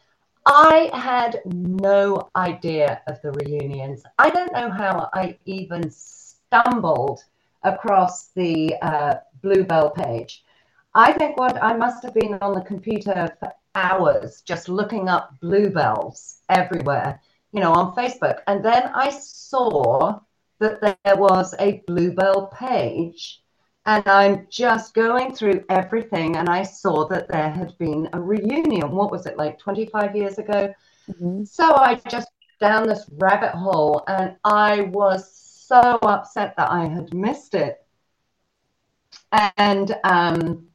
I 0.45 0.89
had 0.93 1.41
no 1.45 2.29
idea 2.35 3.01
of 3.07 3.21
the 3.21 3.31
reunions. 3.31 4.03
I 4.17 4.29
don't 4.29 4.51
know 4.53 4.71
how 4.71 5.09
I 5.13 5.37
even 5.45 5.91
stumbled 5.91 7.23
across 7.63 8.29
the 8.29 8.75
uh, 8.81 9.15
Bluebell 9.41 9.91
page. 9.91 10.43
I 10.95 11.13
think 11.13 11.37
what 11.37 11.61
I 11.61 11.73
must 11.73 12.03
have 12.03 12.13
been 12.13 12.33
on 12.41 12.53
the 12.53 12.61
computer 12.61 13.29
for 13.39 13.53
hours 13.75 14.41
just 14.41 14.67
looking 14.67 15.07
up 15.07 15.39
bluebells 15.39 16.39
everywhere, 16.49 17.21
you 17.51 17.59
know, 17.59 17.73
on 17.73 17.95
Facebook. 17.95 18.39
And 18.47 18.63
then 18.63 18.91
I 18.93 19.09
saw 19.09 20.19
that 20.59 20.81
there 20.81 21.15
was 21.15 21.55
a 21.59 21.83
bluebell 21.87 22.47
page. 22.47 23.41
And 23.87 24.07
I'm 24.07 24.45
just 24.51 24.93
going 24.93 25.33
through 25.33 25.65
everything, 25.69 26.35
and 26.35 26.47
I 26.47 26.61
saw 26.61 27.07
that 27.07 27.27
there 27.27 27.49
had 27.49 27.75
been 27.79 28.07
a 28.13 28.21
reunion. 28.21 28.91
What 28.91 29.09
was 29.09 29.25
it 29.25 29.37
like 29.37 29.57
25 29.57 30.15
years 30.15 30.37
ago? 30.37 30.71
Mm-hmm. 31.09 31.45
So 31.45 31.75
I 31.75 31.95
just 32.07 32.27
down 32.59 32.87
this 32.87 33.09
rabbit 33.13 33.55
hole, 33.55 34.03
and 34.07 34.35
I 34.43 34.81
was 34.81 35.33
so 35.33 35.97
upset 36.03 36.55
that 36.57 36.69
I 36.69 36.85
had 36.85 37.11
missed 37.11 37.55
it. 37.55 37.83
And 39.57 39.95
um, 40.03 40.67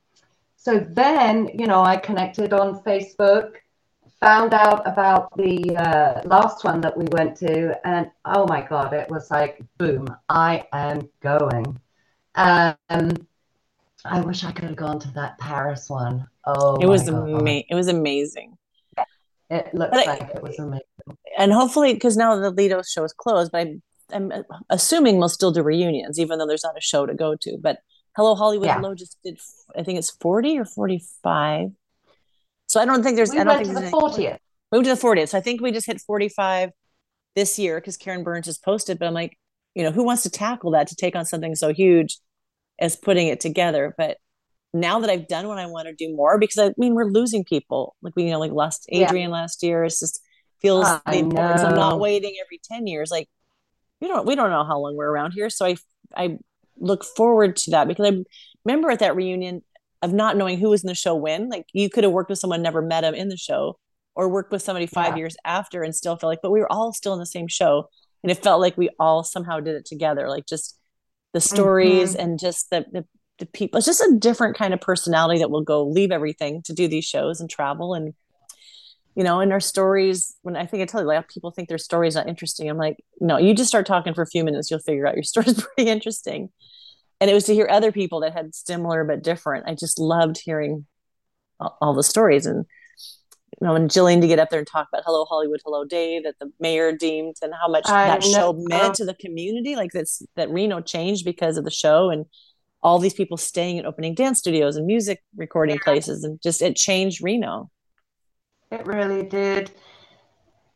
so 0.57 0.81
then, 0.81 1.49
you 1.55 1.66
know, 1.66 1.83
I 1.83 1.97
connected 1.97 2.53
on 2.53 2.83
Facebook, 2.83 3.53
found 4.21 4.55
out 4.55 4.87
about 4.87 5.37
the 5.37 5.77
uh, 5.77 6.23
last 6.25 6.64
one 6.64 6.81
that 6.81 6.97
we 6.97 7.05
went 7.11 7.37
to, 7.39 7.79
and 7.87 8.11
oh 8.25 8.47
my 8.47 8.62
God, 8.62 8.93
it 8.93 9.09
was 9.11 9.31
like, 9.31 9.62
boom, 9.79 10.07
I 10.29 10.64
am 10.73 11.09
going. 11.21 11.79
Um, 12.35 12.77
I 14.05 14.21
wish 14.21 14.45
I 14.45 14.53
could 14.53 14.64
have 14.64 14.77
gone 14.77 14.99
to 15.01 15.11
that 15.12 15.39
Paris 15.39 15.89
one. 15.89 16.27
Oh, 16.45 16.77
it 16.77 16.87
was 16.87 17.09
amazing. 17.09 17.64
It 17.69 17.75
was 17.75 17.89
amazing. 17.89 18.57
It 19.49 19.73
looks 19.75 19.91
but 19.91 20.07
like 20.07 20.23
I, 20.23 20.27
it 20.37 20.43
was 20.43 20.59
amazing. 20.59 20.85
And 21.39 21.53
hopefully, 21.53 21.95
because 21.95 22.17
now 22.17 22.37
the 22.37 22.51
Lido 22.51 22.83
show 22.83 23.05
is 23.05 23.12
closed, 23.12 23.53
but 23.53 23.67
I'm, 23.67 23.83
I'm 24.12 24.45
assuming 24.71 25.19
we'll 25.19 25.29
still 25.29 25.53
do 25.53 25.62
reunions, 25.62 26.19
even 26.19 26.39
though 26.39 26.47
there's 26.47 26.64
not 26.64 26.77
a 26.77 26.81
show 26.81 27.07
to 27.07 27.14
go 27.14 27.37
to. 27.37 27.59
But 27.61 27.79
Hello 28.17 28.35
Hollywood 28.35 28.69
yeah. 28.69 28.77
Hello 28.77 28.95
just 28.95 29.19
did 29.23 29.39
I 29.77 29.83
think 29.83 29.99
it's 29.99 30.11
40 30.11 30.59
or 30.59 30.64
45. 30.64 31.71
So 32.67 32.81
I 32.81 32.85
don't 32.85 33.03
think 33.03 33.17
there's 33.17 33.31
we 33.31 33.39
I 33.39 33.45
don't 33.45 33.57
went 33.57 33.67
think 33.67 33.79
to 33.79 33.85
the 33.85 33.91
40th. 33.91 34.39
We 34.73 34.79
went 34.79 34.89
to 34.89 34.95
the 34.95 35.01
40th. 35.01 35.29
So 35.29 35.39
I 35.39 35.41
think 35.41 35.61
we 35.61 35.73
just 35.73 35.87
hit 35.87 36.01
45 36.01 36.71
this 37.35 37.59
year 37.59 37.81
because 37.81 37.97
Karen 37.97 38.25
Burns 38.25 38.47
just 38.47 38.64
posted, 38.64 38.99
but 38.99 39.07
I'm 39.07 39.14
like, 39.14 39.39
you 39.75 39.83
know, 39.83 39.93
who 39.93 40.05
wants 40.05 40.23
to 40.25 40.31
tackle 40.31 40.73
that 40.73 40.89
to 40.89 40.97
take 40.97 41.14
on 41.14 41.25
something 41.25 41.55
so 41.55 41.73
huge 41.73 42.19
as 42.79 42.97
putting 42.97 43.29
it 43.29 43.41
together? 43.41 43.95
But 43.97 44.17
now 44.73 45.01
that 45.01 45.11
I've 45.11 45.29
done 45.29 45.49
what 45.49 45.59
I 45.59 45.67
want 45.67 45.87
to 45.87 45.95
do 45.95 46.14
more, 46.14 46.39
because 46.39 46.59
I 46.59 46.75
mean 46.77 46.95
we're 46.95 47.11
losing 47.11 47.45
people. 47.45 47.95
Like 48.03 48.17
we 48.17 48.25
you 48.25 48.31
know, 48.31 48.41
like 48.41 48.53
lost 48.53 48.87
Adrian 48.89 49.31
yeah. 49.31 49.37
last 49.37 49.62
year. 49.62 49.85
It's 49.85 50.01
just 50.01 50.21
feels 50.61 50.87
the 51.07 51.19
importance 51.19 51.62
of 51.62 51.75
not 51.75 52.01
waiting 52.01 52.35
every 52.45 52.61
10 52.64 52.87
years. 52.87 53.11
Like 53.11 53.29
we 54.01 54.09
don't 54.09 54.27
we 54.27 54.35
don't 54.35 54.51
know 54.51 54.64
how 54.64 54.79
long 54.79 54.97
we're 54.97 55.11
around 55.11 55.33
here. 55.33 55.51
So 55.51 55.67
I 55.67 55.77
I 56.17 56.39
look 56.79 57.05
forward 57.05 57.57
to 57.57 57.71
that 57.73 57.89
because 57.89 58.12
I 58.12 58.25
remember 58.64 58.91
at 58.91 58.99
that 59.01 59.17
reunion 59.17 59.62
of 60.03 60.12
not 60.12 60.36
knowing 60.36 60.59
who 60.59 60.70
was 60.70 60.82
in 60.82 60.88
the 60.88 60.94
show 60.94 61.14
when. 61.14 61.49
Like 61.49 61.66
you 61.72 61.90
could 61.90 62.05
have 62.05 62.12
worked 62.12 62.30
with 62.30 62.38
someone, 62.38 62.62
never 62.62 62.82
met 62.82 63.05
him 63.05 63.14
in 63.14 63.28
the 63.28 63.36
show, 63.36 63.78
or 64.14 64.28
worked 64.28 64.53
with 64.53 64.62
somebody 64.62 64.86
five 64.86 65.12
yeah. 65.12 65.16
years 65.16 65.36
after 65.44 65.82
and 65.82 65.94
still 65.94 66.16
felt 66.16 66.30
like, 66.30 66.40
but 66.42 66.51
we 66.51 66.61
were 66.61 66.72
all 66.72 66.92
still 66.92 67.12
in 67.12 67.18
the 67.18 67.26
same 67.26 67.49
show. 67.49 67.88
And 68.22 68.30
it 68.30 68.42
felt 68.42 68.61
like 68.61 68.76
we 68.76 68.90
all 68.99 69.22
somehow 69.22 69.61
did 69.61 69.74
it 69.76 69.84
together. 69.84 70.28
Like 70.28 70.47
just 70.47 70.78
the 71.32 71.40
stories 71.40 72.12
mm-hmm. 72.12 72.20
and 72.20 72.38
just 72.38 72.70
the, 72.70 72.84
the 72.92 73.05
the 73.38 73.47
people. 73.47 73.76
It's 73.76 73.86
just 73.86 74.01
a 74.01 74.16
different 74.18 74.57
kind 74.57 74.72
of 74.72 74.80
personality 74.80 75.40
that 75.40 75.51
will 75.51 75.62
go 75.62 75.86
leave 75.86 76.11
everything 76.11 76.62
to 76.62 76.72
do 76.72 76.88
these 76.88 77.05
shows 77.05 77.40
and 77.40 77.51
travel 77.51 77.94
and 77.94 78.14
you 79.14 79.24
know, 79.24 79.40
and 79.40 79.51
our 79.51 79.61
stories, 79.61 80.36
when 80.42 80.57
I 80.57 80.66
think 80.66 80.82
I 80.82 80.84
tell 80.84 81.01
you, 81.01 81.07
like 81.07 81.26
people 81.28 81.51
think 81.51 81.70
their 81.70 81.78
story 81.78 82.07
is 82.07 82.14
not 82.14 82.28
interesting. 82.28 82.68
I'm 82.68 82.76
like, 82.76 82.99
no, 83.18 83.38
you 83.38 83.55
just 83.55 83.70
start 83.70 83.86
talking 83.86 84.12
for 84.12 84.20
a 84.20 84.26
few 84.26 84.44
minutes, 84.44 84.70
you'll 84.70 84.80
figure 84.80 85.07
out 85.07 85.14
your 85.14 85.22
story 85.22 85.47
is 85.47 85.66
pretty 85.74 85.90
interesting. 85.90 86.51
And 87.21 87.31
it 87.31 87.35
was 87.35 87.45
to 87.45 87.55
hear 87.55 87.67
other 87.71 87.93
people 87.93 88.21
that 88.21 88.35
had 88.35 88.55
similar 88.55 89.05
but 89.05 89.23
different. 89.23 89.67
I 89.67 89.75
just 89.75 89.99
loved 89.99 90.41
hearing 90.45 90.87
all, 91.59 91.77
all 91.81 91.95
the 91.95 92.03
stories. 92.03 92.45
And, 92.45 92.67
you 93.59 93.67
know, 93.67 93.75
and 93.75 93.91
Jillian 93.91 94.21
to 94.21 94.27
get 94.27 94.39
up 94.39 94.51
there 94.51 94.59
and 94.59 94.69
talk 94.69 94.89
about 94.93 95.05
Hello 95.07 95.25
Hollywood, 95.25 95.61
Hello 95.64 95.85
Dave, 95.85 96.25
that 96.25 96.39
the 96.39 96.53
mayor 96.61 96.93
deemed 96.93 97.37
and 97.41 97.55
how 97.59 97.69
much 97.69 97.89
I 97.89 98.09
that 98.09 98.21
know. 98.21 98.33
show 98.33 98.53
meant 98.59 98.97
to 98.97 99.07
the 99.07 99.14
community. 99.14 99.77
Like 99.77 99.93
that's 99.93 100.23
that 100.37 100.51
Reno 100.51 100.81
changed 100.81 101.25
because 101.25 101.57
of 101.57 101.64
the 101.64 101.71
show 101.71 102.11
and 102.11 102.27
all 102.83 102.99
these 102.99 103.14
people 103.14 103.39
staying 103.39 103.79
at 103.79 103.87
opening 103.87 104.14
dance 104.14 104.39
studios 104.39 104.77
and 104.77 104.87
music 104.87 105.23
recording 105.37 105.77
yeah. 105.77 105.85
places. 105.85 106.23
And 106.23 106.41
just 106.43 106.61
it 106.61 106.77
changed 106.77 107.23
Reno. 107.23 107.71
It 108.71 108.87
really 108.87 109.23
did. 109.23 109.71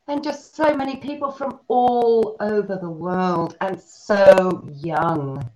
And 0.08 0.24
just 0.24 0.56
so 0.56 0.74
many 0.74 0.96
people 0.96 1.30
from 1.30 1.60
all 1.68 2.36
over 2.40 2.78
the 2.80 2.90
world 2.90 3.56
and 3.60 3.80
so 3.80 4.66
young. 4.72 5.48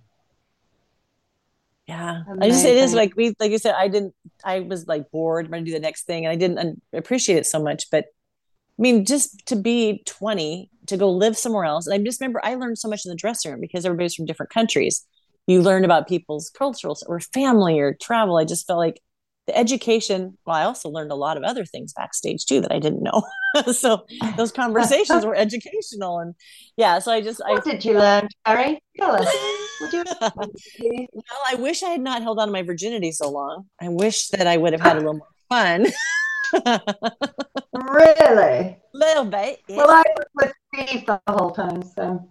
Yeah. 1.87 2.23
Amazing. 2.27 2.43
I 2.43 2.49
just, 2.49 2.65
it 2.65 2.77
is 2.77 2.93
like 2.93 3.15
we, 3.15 3.35
like 3.39 3.51
you 3.51 3.59
said, 3.59 3.75
I 3.75 3.87
didn't, 3.87 4.13
I 4.43 4.61
was 4.61 4.87
like 4.87 5.11
bored, 5.11 5.49
going 5.51 5.63
to 5.63 5.69
do 5.69 5.75
the 5.75 5.81
next 5.81 6.05
thing. 6.05 6.25
And 6.25 6.31
I 6.31 6.35
didn't 6.35 6.81
appreciate 6.93 7.37
it 7.37 7.45
so 7.45 7.61
much. 7.61 7.89
But 7.91 8.05
I 8.77 8.81
mean, 8.81 9.05
just 9.05 9.45
to 9.47 9.55
be 9.55 10.01
20, 10.05 10.69
to 10.87 10.97
go 10.97 11.09
live 11.09 11.37
somewhere 11.37 11.65
else. 11.65 11.87
And 11.87 11.93
I 11.93 12.03
just 12.03 12.19
remember 12.19 12.41
I 12.43 12.55
learned 12.55 12.77
so 12.77 12.87
much 12.87 13.05
in 13.05 13.09
the 13.09 13.15
dressing 13.15 13.51
room 13.51 13.61
because 13.61 13.85
everybody's 13.85 14.15
from 14.15 14.25
different 14.25 14.51
countries. 14.51 15.05
You 15.47 15.61
learn 15.61 15.85
about 15.85 16.07
people's 16.07 16.49
cultures 16.49 17.03
or 17.07 17.19
family 17.19 17.79
or 17.79 17.95
travel. 18.01 18.37
I 18.37 18.45
just 18.45 18.65
felt 18.65 18.79
like 18.79 19.01
the 19.47 19.55
education 19.55 20.37
well 20.45 20.55
i 20.55 20.63
also 20.63 20.89
learned 20.89 21.11
a 21.11 21.15
lot 21.15 21.37
of 21.37 21.43
other 21.43 21.65
things 21.65 21.93
backstage 21.93 22.45
too 22.45 22.61
that 22.61 22.71
i 22.71 22.79
didn't 22.79 23.03
know 23.03 23.23
so 23.71 24.03
those 24.37 24.51
conversations 24.51 25.23
were 25.25 25.35
educational 25.35 26.19
and 26.19 26.33
yeah 26.77 26.99
so 26.99 27.11
i 27.11 27.21
just 27.21 27.39
what 27.45 27.65
I, 27.65 27.71
did 27.71 27.85
you 27.85 27.93
learn 27.93 28.27
Terry? 28.45 28.81
Tell 28.97 29.15
us. 29.15 29.27
You... 29.91 30.03
well 30.21 31.43
i 31.47 31.55
wish 31.55 31.83
i 31.83 31.89
had 31.89 32.01
not 32.01 32.21
held 32.21 32.39
on 32.39 32.47
to 32.47 32.51
my 32.51 32.63
virginity 32.63 33.11
so 33.11 33.29
long 33.29 33.65
i 33.81 33.89
wish 33.89 34.29
that 34.29 34.47
i 34.47 34.57
would 34.57 34.73
have 34.73 34.81
had 34.81 34.97
a 34.97 34.99
little 34.99 35.15
more 35.15 35.27
fun 35.49 35.87
really 37.73 38.77
A 38.77 38.77
little 38.93 39.25
bit 39.25 39.59
yeah. 39.67 39.77
well 39.77 39.89
i 39.89 40.03
was 40.17 40.25
with 40.35 40.53
steve 40.73 41.05
the 41.05 41.19
whole 41.27 41.51
time 41.51 41.83
so 41.83 42.27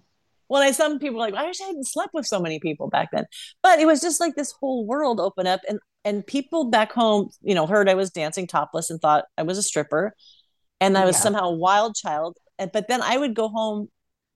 well, 0.49 0.63
I 0.63 0.73
some 0.73 0.99
people 0.99 1.19
like, 1.19 1.35
I 1.35 1.47
wish 1.47 1.61
I 1.61 1.67
hadn't 1.67 1.89
slept 1.89 2.13
with 2.15 2.27
so 2.27 2.39
many 2.39 2.61
people 2.61 2.89
back 2.89 3.09
then. 3.13 3.25
But 3.63 3.81
it 3.81 3.87
was 3.87 4.01
just 4.01 4.21
like 4.21 4.35
this 4.35 4.53
whole 4.53 4.87
world 4.87 5.19
open 5.21 5.47
up. 5.47 5.61
And 5.69 5.81
and 6.05 6.27
people 6.27 6.67
back 6.67 6.93
home, 6.93 7.31
you 7.41 7.55
know, 7.55 7.67
heard 7.67 7.89
I 7.89 7.95
was 7.95 8.11
dancing 8.11 8.47
topless 8.47 8.91
and 8.91 9.01
thought 9.01 9.25
I 9.39 9.43
was 9.43 9.57
a 9.57 9.63
stripper, 9.63 10.15
and 10.81 10.99
I 10.99 11.07
was 11.07 11.17
yeah. 11.17 11.23
somehow 11.23 11.49
a 11.49 11.55
wild 11.57 11.97
child. 11.97 12.37
But 12.59 12.89
then 12.89 13.03
I 13.03 13.17
would 13.17 13.35
go 13.35 13.49
home 13.49 13.89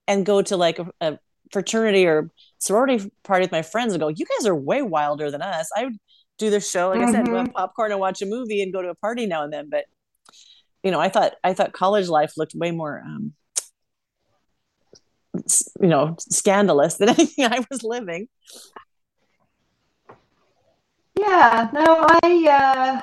and 0.08 0.24
go 0.24 0.40
to 0.42 0.56
like 0.56 0.78
a, 0.78 0.90
a 1.00 1.18
fraternity 1.52 2.06
or 2.06 2.30
sorority 2.58 3.10
party 3.24 3.44
with 3.44 3.52
my 3.52 3.62
friends 3.62 3.92
and 3.92 4.00
go, 4.00 4.08
"You 4.08 4.26
guys 4.38 4.46
are 4.46 4.54
way 4.54 4.82
wilder 4.82 5.30
than 5.30 5.42
us." 5.42 5.70
I 5.76 5.84
would 5.84 5.96
do 6.38 6.50
the 6.50 6.60
show, 6.60 6.90
like 6.90 7.00
mm-hmm. 7.00 7.08
I 7.08 7.12
said, 7.12 7.26
mm-hmm. 7.26 7.52
popcorn 7.52 7.90
and 7.90 8.00
watch 8.00 8.22
a 8.22 8.26
movie 8.26 8.62
and 8.62 8.72
go 8.72 8.82
to 8.82 8.88
a 8.88 8.94
party 8.94 9.26
now 9.26 9.42
and 9.42 9.52
then. 9.52 9.68
But 9.68 9.84
you 10.82 10.90
know, 10.90 11.00
I 11.00 11.08
thought 11.08 11.34
I 11.44 11.54
thought 11.54 11.72
college 11.72 12.08
life 12.08 12.32
looked 12.36 12.54
way 12.54 12.70
more, 12.70 13.02
um, 13.04 13.34
you 15.80 15.88
know, 15.88 16.16
scandalous 16.18 16.94
than 16.94 17.08
anything 17.10 17.44
I 17.44 17.64
was 17.70 17.82
living. 17.82 18.28
Yeah, 21.18 21.68
no, 21.72 22.06
I, 22.22 23.02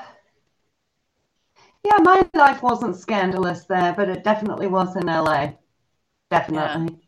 yeah, 1.84 1.98
my 1.98 2.26
life 2.34 2.62
wasn't 2.62 2.96
scandalous 2.96 3.66
there, 3.66 3.92
but 3.94 4.08
it 4.08 4.24
definitely 4.24 4.68
was 4.68 4.96
in 4.96 5.06
LA. 5.06 5.52
Definitely. 6.30 6.94
Yeah. 6.94 7.05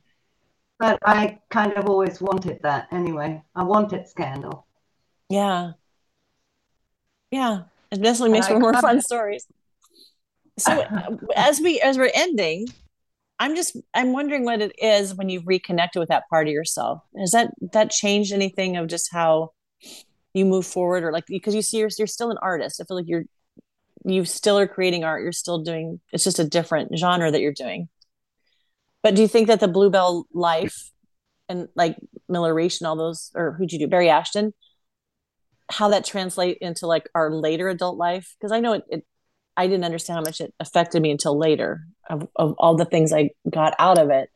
But 0.79 0.99
I 1.05 1.39
kind 1.51 1.73
of 1.73 1.87
always 1.87 2.21
wanted 2.21 2.61
that 2.63 2.89
anyway. 2.93 3.43
I 3.55 3.65
wanted 3.65 4.09
scandal. 4.09 4.67
Yeah. 5.29 5.73
Yeah. 7.31 7.63
It 7.91 8.03
definitely 8.03 8.31
makes 8.31 8.49
for 8.49 8.61
more 8.61 8.75
fun 8.75 9.01
stories. 9.01 9.47
So 10.59 10.85
as 11.37 11.61
we 11.61 11.81
as 11.81 11.99
we're 11.99 12.13
ending, 12.15 12.69
I'm 13.39 13.57
just 13.57 13.77
I'm 13.95 14.13
wondering 14.13 14.45
what 14.45 14.61
it 14.61 14.73
is 14.79 15.15
when 15.15 15.29
you've 15.29 15.47
reconnected 15.47 16.01
with 16.01 16.11
that 16.11 16.29
part 16.31 16.47
of 16.47 16.53
yourself. 16.53 17.03
Has 17.19 17.33
that 17.33 17.53
that 17.73 17.91
changed 17.91 18.33
anything 18.33 18.77
of 18.77 18.87
just 18.87 19.11
how 19.13 19.53
you 20.35 20.45
move 20.45 20.67
forward 20.67 21.05
or 21.05 21.13
like 21.13 21.27
because 21.27 21.55
you 21.55 21.63
see 21.63 21.79
you're, 21.79 21.91
you're 21.99 22.07
still 22.07 22.31
an 22.31 22.39
artist 22.41 22.81
i 22.81 22.85
feel 22.85 22.97
like 22.97 23.09
you're 23.09 23.25
you 24.05 24.25
still 24.25 24.59
are 24.59 24.69
creating 24.69 25.05
art 25.05 25.23
you're 25.23 25.33
still 25.33 25.59
doing 25.59 26.01
it's 26.13 26.25
just 26.25 26.39
a 26.39 26.45
different 26.45 26.97
genre 26.97 27.31
that 27.31 27.41
you're 27.41 27.53
doing 27.53 27.89
but 29.03 29.15
do 29.15 29.23
you 29.23 29.29
think 29.29 29.49
that 29.49 29.61
the 29.61 29.69
bluebell 29.69 30.27
life 30.33 30.91
and 31.49 31.69
like 31.75 31.97
miller 32.29 32.55
Reach 32.55 32.81
and 32.81 32.89
all 32.89 32.97
those 32.97 33.31
or 33.35 33.53
who'd 33.53 33.73
you 33.73 33.79
do 33.79 33.89
barry 33.89 34.09
ashton 34.09 34.53
how 35.71 35.89
that 35.89 36.05
translate 36.05 36.59
into 36.61 36.87
like 36.87 37.09
our 37.15 37.31
later 37.31 37.69
adult 37.69 37.97
life 37.97 38.35
because 38.39 38.53
i 38.53 38.61
know 38.61 38.75
it, 38.75 38.83
it, 38.89 39.07
i 39.57 39.67
didn't 39.67 39.85
understand 39.85 40.17
how 40.17 40.23
much 40.23 40.41
it 40.41 40.55
affected 40.61 41.03
me 41.03 41.11
until 41.11 41.39
later 41.39 41.83
of, 42.09 42.29
of 42.37 42.55
all 42.59 42.77
the 42.77 42.85
things 42.85 43.13
i 43.13 43.31
got 43.51 43.75
out 43.79 43.99
of 43.99 44.11
it 44.11 44.31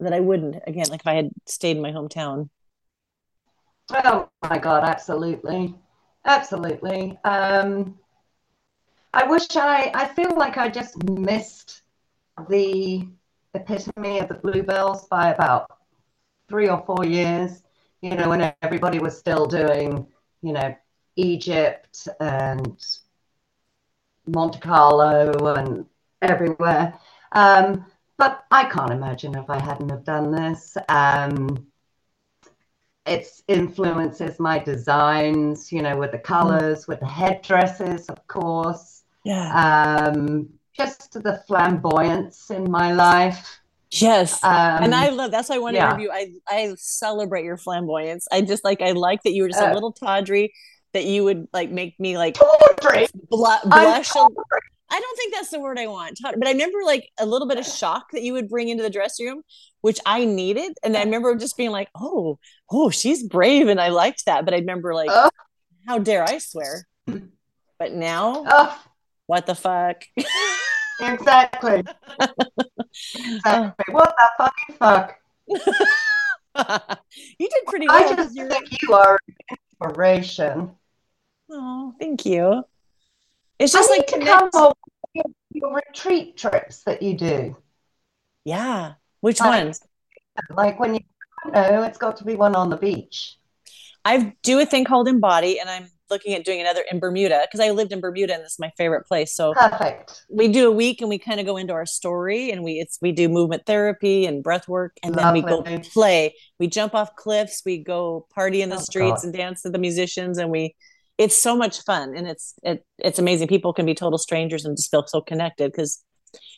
that 0.00 0.12
i 0.12 0.20
wouldn't 0.20 0.56
again 0.66 0.86
like 0.90 1.00
if 1.00 1.06
i 1.06 1.14
had 1.14 1.30
stayed 1.46 1.76
in 1.76 1.82
my 1.82 1.92
hometown 1.92 2.48
Oh 3.90 4.28
my 4.42 4.58
God, 4.58 4.84
absolutely. 4.84 5.74
Absolutely. 6.24 7.18
Um, 7.24 7.98
I 9.14 9.24
wish 9.26 9.56
I, 9.56 9.90
I 9.94 10.06
feel 10.06 10.36
like 10.36 10.58
I 10.58 10.68
just 10.68 11.02
missed 11.04 11.82
the 12.48 13.08
epitome 13.54 14.18
of 14.20 14.28
the 14.28 14.34
bluebells 14.34 15.06
by 15.08 15.30
about 15.30 15.78
three 16.48 16.68
or 16.68 16.82
four 16.86 17.04
years, 17.04 17.62
you 18.00 18.14
know, 18.14 18.28
when 18.28 18.52
everybody 18.62 18.98
was 18.98 19.18
still 19.18 19.46
doing, 19.46 20.06
you 20.42 20.52
know, 20.52 20.74
Egypt 21.16 22.08
and 22.20 22.84
Monte 24.26 24.60
Carlo 24.60 25.54
and 25.54 25.86
everywhere. 26.22 26.98
Um, 27.32 27.84
but 28.16 28.44
I 28.50 28.64
can't 28.64 28.90
imagine 28.92 29.36
if 29.36 29.48
I 29.48 29.60
hadn't 29.60 29.90
have 29.90 30.04
done 30.04 30.30
this. 30.32 30.76
Um, 30.88 31.66
it 33.06 33.26
influences 33.48 34.38
my 34.38 34.58
designs, 34.58 35.72
you 35.72 35.82
know, 35.82 35.96
with 35.96 36.12
the 36.12 36.18
colors, 36.18 36.86
with 36.86 37.00
the 37.00 37.06
headdresses, 37.06 38.08
of 38.08 38.26
course. 38.26 39.02
Yeah. 39.24 40.10
Um, 40.12 40.57
just 40.78 41.12
the 41.12 41.42
flamboyance 41.46 42.50
in 42.50 42.70
my 42.70 42.92
life. 42.92 43.58
Yes. 43.90 44.42
Um, 44.44 44.82
and 44.84 44.94
I 44.94 45.08
love 45.10 45.30
that's 45.30 45.48
why 45.48 45.56
I 45.56 45.58
want 45.58 45.74
to 45.74 45.78
yeah. 45.78 45.88
interview. 45.90 46.10
I 46.12 46.32
I 46.46 46.74
celebrate 46.76 47.44
your 47.44 47.56
flamboyance. 47.56 48.26
I 48.30 48.42
just 48.42 48.64
like 48.64 48.82
I 48.82 48.92
like 48.92 49.22
that 49.24 49.32
you 49.32 49.42
were 49.42 49.48
just 49.48 49.60
a 49.60 49.70
Uh, 49.70 49.74
little 49.74 49.92
tawdry 49.92 50.52
that 50.92 51.04
you 51.04 51.24
would 51.24 51.48
like 51.52 51.70
make 51.70 51.98
me 51.98 52.16
like 52.18 52.34
Tawdry. 52.34 53.04
I'm 53.04 53.08
blush. 53.30 54.10
a-. 54.14 54.18
I 54.90 55.00
don't 55.00 55.16
think 55.18 55.34
that's 55.34 55.50
the 55.50 55.60
word 55.60 55.78
I 55.78 55.86
want. 55.86 56.18
But 56.22 56.46
I 56.46 56.52
remember 56.52 56.78
like 56.84 57.10
a 57.18 57.26
little 57.26 57.46
bit 57.48 57.58
of 57.58 57.66
shock 57.66 58.06
that 58.12 58.22
you 58.22 58.32
would 58.34 58.48
bring 58.48 58.68
into 58.68 58.82
the 58.82 58.88
dressing 58.90 59.26
room, 59.26 59.42
which 59.82 60.00
I 60.06 60.24
needed. 60.24 60.72
And 60.82 60.96
I 60.96 61.02
remember 61.04 61.34
just 61.36 61.56
being 61.58 61.70
like, 61.70 61.88
oh, 61.94 62.38
oh, 62.70 62.88
she's 62.88 63.22
brave. 63.22 63.68
And 63.68 63.78
I 63.80 63.88
liked 63.88 64.24
that. 64.26 64.44
But 64.46 64.54
I 64.54 64.58
remember 64.58 64.94
like, 64.94 65.10
Oh. 65.12 65.28
how 65.86 65.98
dare 65.98 66.24
I 66.24 66.38
swear? 66.38 66.86
But 67.78 67.92
now, 67.92 68.44
Oh, 68.48 68.82
what 69.28 69.46
the 69.46 69.54
fuck? 69.54 70.02
exactly. 71.00 71.84
Exactly. 73.14 73.94
What 73.94 74.16
the 74.16 74.28
fucking 74.38 74.76
fuck? 74.78 75.14
you 77.38 77.48
did 77.48 77.64
pretty 77.66 77.86
well. 77.86 78.12
I 78.12 78.16
just 78.16 78.34
think 78.34 78.82
you 78.82 78.94
are 78.94 79.18
inspiration. 79.80 80.70
Oh, 81.50 81.94
thank 82.00 82.26
you. 82.26 82.64
It's 83.58 83.72
just 83.72 83.90
I 83.90 83.96
like 83.96 84.06
to 84.08 84.18
come 84.24 84.50
over 84.54 84.74
your, 85.14 85.24
your 85.52 85.74
retreat 85.74 86.36
trips 86.36 86.82
that 86.84 87.02
you 87.02 87.14
do. 87.16 87.56
Yeah. 88.44 88.94
Which 89.20 89.40
Like- 89.40 89.64
ones? 89.64 89.80
Like 90.50 90.80
when 90.80 90.94
you 90.94 91.00
know 91.52 91.82
it's 91.82 91.98
got 91.98 92.16
to 92.18 92.24
be 92.24 92.34
one 92.34 92.54
on 92.54 92.70
the 92.70 92.76
beach. 92.76 93.36
I 94.04 94.34
do 94.42 94.58
a 94.60 94.64
thing 94.64 94.84
called 94.84 95.06
Embody, 95.08 95.60
and 95.60 95.68
I'm 95.68 95.88
looking 96.10 96.34
at 96.34 96.44
doing 96.44 96.60
another 96.60 96.82
in 96.90 96.98
Bermuda 97.00 97.42
because 97.46 97.60
I 97.60 97.70
lived 97.70 97.92
in 97.92 98.00
Bermuda 98.00 98.34
and 98.34 98.42
this 98.44 98.52
is 98.52 98.58
my 98.58 98.72
favorite 98.76 99.06
place. 99.06 99.34
So 99.34 99.54
Perfect. 99.54 100.24
we 100.30 100.48
do 100.48 100.68
a 100.68 100.70
week 100.72 101.00
and 101.00 101.08
we 101.08 101.18
kind 101.18 101.40
of 101.40 101.46
go 101.46 101.56
into 101.56 101.72
our 101.72 101.86
story 101.86 102.50
and 102.50 102.62
we 102.62 102.72
it's 102.74 102.98
we 103.00 103.12
do 103.12 103.28
movement 103.28 103.64
therapy 103.66 104.26
and 104.26 104.42
breath 104.42 104.68
work 104.68 104.96
and 105.02 105.14
then 105.14 105.32
we 105.32 105.42
go 105.42 105.62
play. 105.92 106.34
We 106.58 106.66
jump 106.66 106.94
off 106.94 107.14
cliffs, 107.16 107.62
we 107.64 107.78
go 107.82 108.26
party 108.34 108.62
in 108.62 108.70
the 108.70 108.76
Oh, 108.76 108.80
streets 108.80 109.22
God. 109.22 109.24
and 109.24 109.32
dance 109.34 109.62
to 109.62 109.70
the 109.70 109.78
musicians 109.78 110.38
and 110.38 110.50
we 110.50 110.74
it's 111.18 111.36
so 111.36 111.56
much 111.56 111.82
fun 111.82 112.14
and 112.16 112.26
it's 112.28 112.54
it 112.62 112.84
it's 112.98 113.18
amazing. 113.18 113.48
People 113.48 113.72
can 113.72 113.86
be 113.86 113.94
total 113.94 114.18
strangers 114.18 114.64
and 114.64 114.76
just 114.76 114.90
feel 114.90 115.04
so 115.06 115.20
connected 115.20 115.72
because 115.72 116.02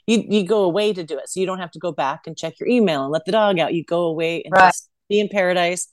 you 0.06 0.24
you 0.28 0.44
go 0.46 0.64
away 0.64 0.92
to 0.92 1.02
do 1.04 1.16
it. 1.18 1.28
So 1.28 1.40
you 1.40 1.46
don't 1.46 1.60
have 1.60 1.70
to 1.72 1.78
go 1.78 1.92
back 1.92 2.26
and 2.26 2.36
check 2.36 2.54
your 2.60 2.68
email 2.68 3.02
and 3.02 3.12
let 3.12 3.24
the 3.24 3.32
dog 3.32 3.58
out. 3.58 3.74
You 3.74 3.84
go 3.84 4.02
away 4.02 4.42
and 4.42 4.52
Right. 4.52 4.68
just 4.68 4.88
be 5.08 5.18
in 5.20 5.28
paradise, 5.28 5.88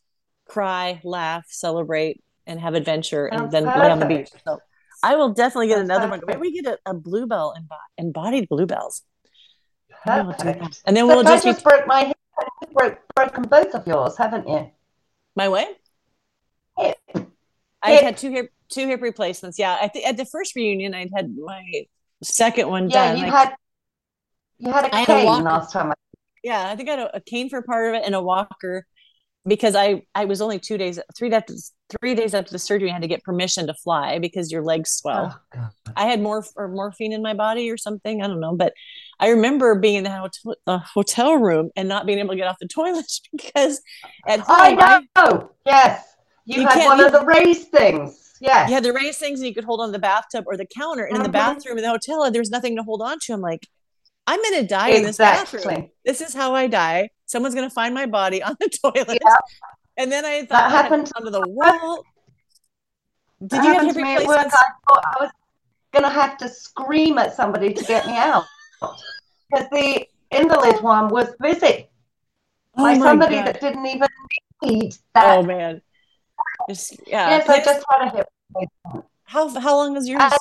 cry, 0.48 1.00
laugh, 1.04 1.46
celebrate, 1.50 2.22
and 2.48 2.60
have 2.60 2.74
adventure 2.74 3.26
and 3.28 3.40
Sounds 3.42 3.52
then 3.52 3.66
lay 3.66 3.92
on 3.92 4.00
the 4.00 4.06
beach. 4.06 4.30
So 4.46 4.60
I 5.04 5.16
will 5.16 5.30
definitely 5.34 5.68
get 5.68 5.78
Sounds 5.78 5.90
another 5.90 6.08
one. 6.10 6.22
Maybe 6.26 6.40
we 6.40 6.62
get 6.62 6.66
a, 6.66 6.92
a 6.92 6.94
bluebell 6.94 7.54
embo- 7.58 7.78
embodied 7.98 8.50
bluebells. 8.50 9.04
Maybe 10.06 10.24
we'll 10.28 10.38
do 10.38 10.44
that. 10.46 10.58
Perfect. 10.60 10.82
And 10.86 10.96
then 10.98 11.06
we'll 11.08 11.20
I 11.20 11.24
just 11.32 11.46
be 11.46 11.52
just 11.52 11.64
broke 11.64 11.86
my 11.86 12.06
hip. 12.06 12.18
Broke, 12.74 13.00
broken 13.16 13.44
both 13.44 13.74
of 13.76 13.86
yours, 13.88 14.16
haven't 14.18 14.48
you? 14.48 14.72
my 15.36 15.50
way. 15.50 15.66
Hip. 16.78 16.98
I 17.84 17.92
Hip. 17.94 18.02
had 18.04 18.18
two 18.18 18.32
hip 18.32 18.52
two 18.70 18.88
hip 18.88 19.02
replacements. 19.02 19.58
Yeah, 19.60 19.78
I 19.80 19.88
think 19.88 20.06
at 20.08 20.18
the 20.18 20.26
first 20.26 20.56
reunion 20.56 20.94
I'd 20.94 21.12
had 21.16 21.36
my 21.36 21.64
second 22.24 22.70
one 22.70 22.90
Yeah, 22.90 23.10
done. 23.14 23.18
you 23.18 23.24
Like, 23.24 23.34
had 23.34 23.56
you 24.60 24.72
had 24.72 24.86
a 24.86 24.96
I 24.96 25.00
had 25.02 25.10
a 25.10 25.14
cane 25.14 25.44
last 25.44 25.72
time. 25.72 25.94
yeah, 26.44 26.70
I 26.70 26.76
think 26.76 26.90
I 26.90 26.94
had 26.94 27.00
a, 27.00 27.18
a 27.18 27.22
cane 27.22 27.50
for 27.50 27.62
part 27.62 27.90
of 27.94 28.02
it 28.02 28.06
and 28.06 28.16
a 28.16 28.22
walker 28.22 28.86
because 29.48 29.76
I 29.76 30.04
I 30.14 30.26
was 30.26 30.42
only 30.42 30.60
two 30.60 30.78
days 30.78 31.00
three 31.18 31.32
after 31.32 31.54
three 32.00 32.16
days 32.16 32.34
after 32.34 32.52
the 32.52 32.60
surgery 32.60 32.90
I 32.90 32.94
had 32.94 33.02
to 33.02 33.08
get 33.08 33.24
permission 33.24 33.68
to 33.68 33.74
fly 33.74 34.20
because 34.20 34.52
your 34.52 34.62
legs 34.64 34.92
swell. 34.92 35.40
Oh, 35.56 35.70
I 35.96 36.06
had 36.06 36.22
more 36.22 36.44
or 36.56 36.68
morphine 36.68 37.14
in 37.14 37.22
my 37.22 37.34
body 37.34 37.70
or 37.72 37.78
something. 37.78 38.22
I 38.22 38.28
don't 38.28 38.40
know, 38.40 38.56
but 38.56 38.74
I 39.20 39.30
remember 39.30 39.74
being 39.76 39.96
in 39.96 40.04
the 40.04 40.12
hotel, 40.12 40.56
the 40.66 40.78
hotel 40.80 41.36
room 41.36 41.72
and 41.76 41.88
not 41.88 42.06
being 42.06 42.20
able 42.20 42.32
to 42.32 42.36
get 42.36 42.48
off 42.48 42.58
the 42.60 42.68
toilet 42.80 43.12
because 43.32 43.82
at 44.28 44.42
I 44.48 44.70
home 44.72 44.80
I, 44.82 45.02
know. 45.16 45.52
Yes, 45.66 46.04
you, 46.46 46.62
You 46.62 46.68
had 46.68 46.86
one 46.86 47.00
of 47.00 47.12
the 47.12 47.26
raised 47.26 47.70
things. 47.70 48.24
Yes. 48.40 48.70
you 48.70 48.76
had 48.76 48.84
the 48.84 48.94
raised 48.94 49.18
things 49.18 49.40
and 49.40 49.48
you 49.48 49.56
could 49.56 49.64
hold 49.64 49.82
on 49.82 49.92
the 49.92 49.98
bathtub 50.00 50.44
or 50.46 50.58
the 50.58 50.66
counter. 50.68 51.06
And 51.06 51.18
in 51.18 51.24
the 51.24 51.30
Mhm. 51.30 51.34
bathroom 51.34 51.78
in 51.80 51.84
the 51.84 51.90
hotel, 51.90 52.24
and 52.24 52.36
there's 52.36 52.52
nothing 52.52 52.76
to 52.76 52.84
hold 52.84 53.02
on 53.02 53.18
to. 53.22 53.34
I'm 53.34 53.42
like, 53.42 53.68
I'm 54.28 54.40
gonna 54.44 54.68
die 54.68 54.90
in 54.90 55.04
this 55.04 55.18
bathroom. 55.18 55.90
This 56.06 56.22
is 56.22 56.34
how 56.36 56.54
I 56.54 56.68
die. 56.68 57.10
Someone's 57.28 57.54
gonna 57.56 57.70
find 57.70 57.94
my 57.94 58.08
body 58.08 58.42
on 58.42 58.56
the 58.60 58.70
toilet. 58.82 59.20
Yeah. 59.24 59.36
And 59.98 60.12
then 60.12 60.26
I 60.26 60.40
thought 60.42 60.50
That 60.50 60.66
I 60.66 60.70
happened- 60.70 61.12
under 61.16 61.30
the 61.32 61.48
wall. 61.48 62.04
Did 63.46 63.64
you 63.64 63.74
have 63.74 63.94
to 63.94 64.02
me 64.02 64.16
at 64.16 64.26
work. 64.26 64.38
I 64.40 64.50
thought 64.50 65.04
I 65.06 65.24
was 65.24 65.32
going 65.92 66.04
to 66.04 66.10
have 66.10 66.38
to 66.40 66.50
scream 66.50 67.20
at 67.20 67.36
somebody 67.36 67.72
to 67.72 67.84
get 67.86 68.08
me 68.08 68.16
out 68.18 68.46
because 69.50 69.68
the 69.72 70.08
invalid 70.32 70.82
one 70.82 71.08
was 71.10 71.36
busy 71.40 71.88
Oh 72.76 73.00
somebody 73.00 73.36
God. 73.36 73.46
that 73.48 73.62
didn't 73.62 73.86
even 73.86 74.08
need 74.64 74.96
that. 75.14 75.38
Oh 75.38 75.44
man. 75.44 75.82
Just, 76.68 77.00
yeah. 77.08 77.30
yes, 77.30 77.48
I 77.48 77.64
just 77.64 77.86
had 77.92 78.08
a 78.08 78.10
hip 78.16 78.28
how 79.24 79.48
how 79.60 79.76
long 79.78 79.94
was 79.94 80.08
yours? 80.10 80.22
Uh, 80.24 80.38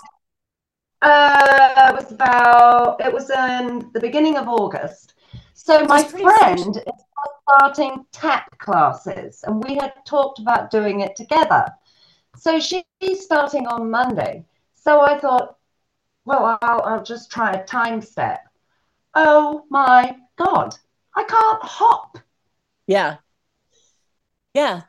Uh, 1.03 1.91
it 1.91 1.95
was 1.95 2.12
about, 2.12 3.01
it 3.05 3.12
was 3.12 3.28
in 3.30 3.91
the 3.93 4.01
beginning 4.01 4.37
of 4.39 4.49
August. 4.49 5.14
So 5.59 5.84
my 5.84 6.02
That's 6.02 6.11
pretty 6.11 6.24
fresh. 6.24 6.38
friend 6.38 6.76
is 6.76 7.04
starting 7.48 8.04
tap 8.12 8.59
classes 8.59 9.42
and 9.46 9.64
we 9.64 9.76
had 9.76 9.94
talked 10.04 10.38
about 10.38 10.70
doing 10.70 11.00
it 11.00 11.16
together. 11.16 11.66
So 12.36 12.61
she's 12.61 12.84
starting 13.14 13.66
on 13.66 13.90
Monday. 13.90 14.44
So 14.74 15.00
I 15.00 15.18
thought, 15.18 15.57
well, 16.26 16.59
I'll, 16.61 16.82
I'll 16.82 17.02
just 17.02 17.30
try 17.30 17.52
a 17.52 17.64
time 17.64 18.02
step. 18.02 18.40
Oh 19.14 19.64
my 19.70 20.16
God, 20.36 20.74
I 21.16 21.24
can't 21.24 21.62
hop. 21.62 22.18
Yeah. 22.86 23.16
Yeah. 24.52 24.82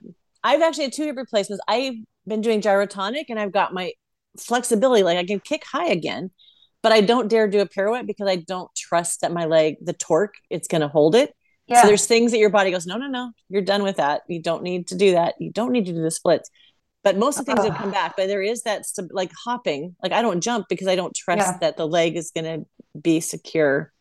I've 0.43 0.61
actually 0.61 0.85
had 0.85 0.93
two 0.93 1.05
hip 1.05 1.15
replacements. 1.15 1.63
I've 1.67 1.95
been 2.27 2.41
doing 2.41 2.61
gyrotonic 2.61 3.25
and 3.29 3.39
I've 3.39 3.53
got 3.53 3.73
my 3.73 3.93
flexibility. 4.37 5.03
Like 5.03 5.17
I 5.17 5.25
can 5.25 5.39
kick 5.39 5.63
high 5.63 5.87
again, 5.87 6.31
but 6.87 6.93
I 6.93 7.01
don't 7.01 7.27
dare 7.27 7.49
do 7.49 7.59
a 7.59 7.65
pirouette 7.65 8.07
because 8.07 8.29
I 8.29 8.37
don't 8.37 8.73
trust 8.73 9.19
that 9.19 9.33
my 9.33 9.43
leg, 9.43 9.75
the 9.81 9.91
torque, 9.91 10.35
it's 10.49 10.69
going 10.69 10.79
to 10.79 10.87
hold 10.87 11.15
it. 11.15 11.35
Yeah. 11.67 11.81
So 11.81 11.87
there's 11.89 12.05
things 12.05 12.31
that 12.31 12.37
your 12.37 12.49
body 12.49 12.71
goes, 12.71 12.85
no, 12.87 12.95
no, 12.95 13.07
no, 13.07 13.33
you're 13.49 13.61
done 13.61 13.83
with 13.83 13.97
that. 13.97 14.21
You 14.29 14.41
don't 14.41 14.63
need 14.63 14.87
to 14.87 14.95
do 14.95 15.11
that. 15.11 15.35
You 15.37 15.51
don't 15.51 15.73
need 15.73 15.85
to 15.87 15.91
do 15.91 16.01
the 16.01 16.11
splits. 16.11 16.49
But 17.03 17.17
most 17.17 17.39
of 17.39 17.45
the 17.45 17.53
things 17.55 17.67
have 17.67 17.77
come 17.77 17.91
back. 17.91 18.13
But 18.15 18.27
there 18.27 18.41
is 18.41 18.61
that 18.61 18.85
like 19.11 19.33
hopping. 19.43 19.97
Like 20.01 20.13
I 20.13 20.21
don't 20.21 20.39
jump 20.39 20.67
because 20.69 20.87
I 20.87 20.95
don't 20.95 21.13
trust 21.13 21.45
Yeah. 21.45 21.57
that 21.59 21.75
the 21.75 21.85
leg 21.85 22.15
is 22.15 22.31
going 22.31 22.45
to 22.45 22.65
be 23.01 23.19
secure. 23.19 23.91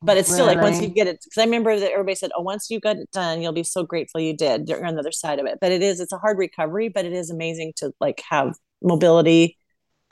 But 0.00 0.16
it's 0.16 0.32
still 0.32 0.46
like 0.46 0.62
once 0.62 0.80
you 0.80 0.88
get 0.88 1.06
it, 1.06 1.20
because 1.22 1.42
I 1.42 1.44
remember 1.44 1.78
that 1.78 1.92
everybody 1.92 2.14
said, 2.14 2.30
"Oh, 2.34 2.40
once 2.40 2.70
you 2.70 2.80
got 2.80 2.96
it 2.96 3.10
done, 3.12 3.42
you'll 3.42 3.52
be 3.52 3.64
so 3.64 3.84
grateful 3.84 4.20
you 4.20 4.34
did." 4.34 4.66
You're 4.66 4.84
on 4.84 4.94
the 4.94 5.00
other 5.00 5.12
side 5.12 5.40
of 5.40 5.46
it. 5.46 5.58
But 5.60 5.72
it 5.72 5.82
is, 5.82 6.00
it's 6.00 6.12
a 6.12 6.18
hard 6.18 6.38
recovery, 6.38 6.88
but 6.88 7.04
it 7.04 7.12
is 7.12 7.28
amazing 7.28 7.74
to 7.76 7.92
like 8.00 8.22
have 8.30 8.56
mobility. 8.82 9.58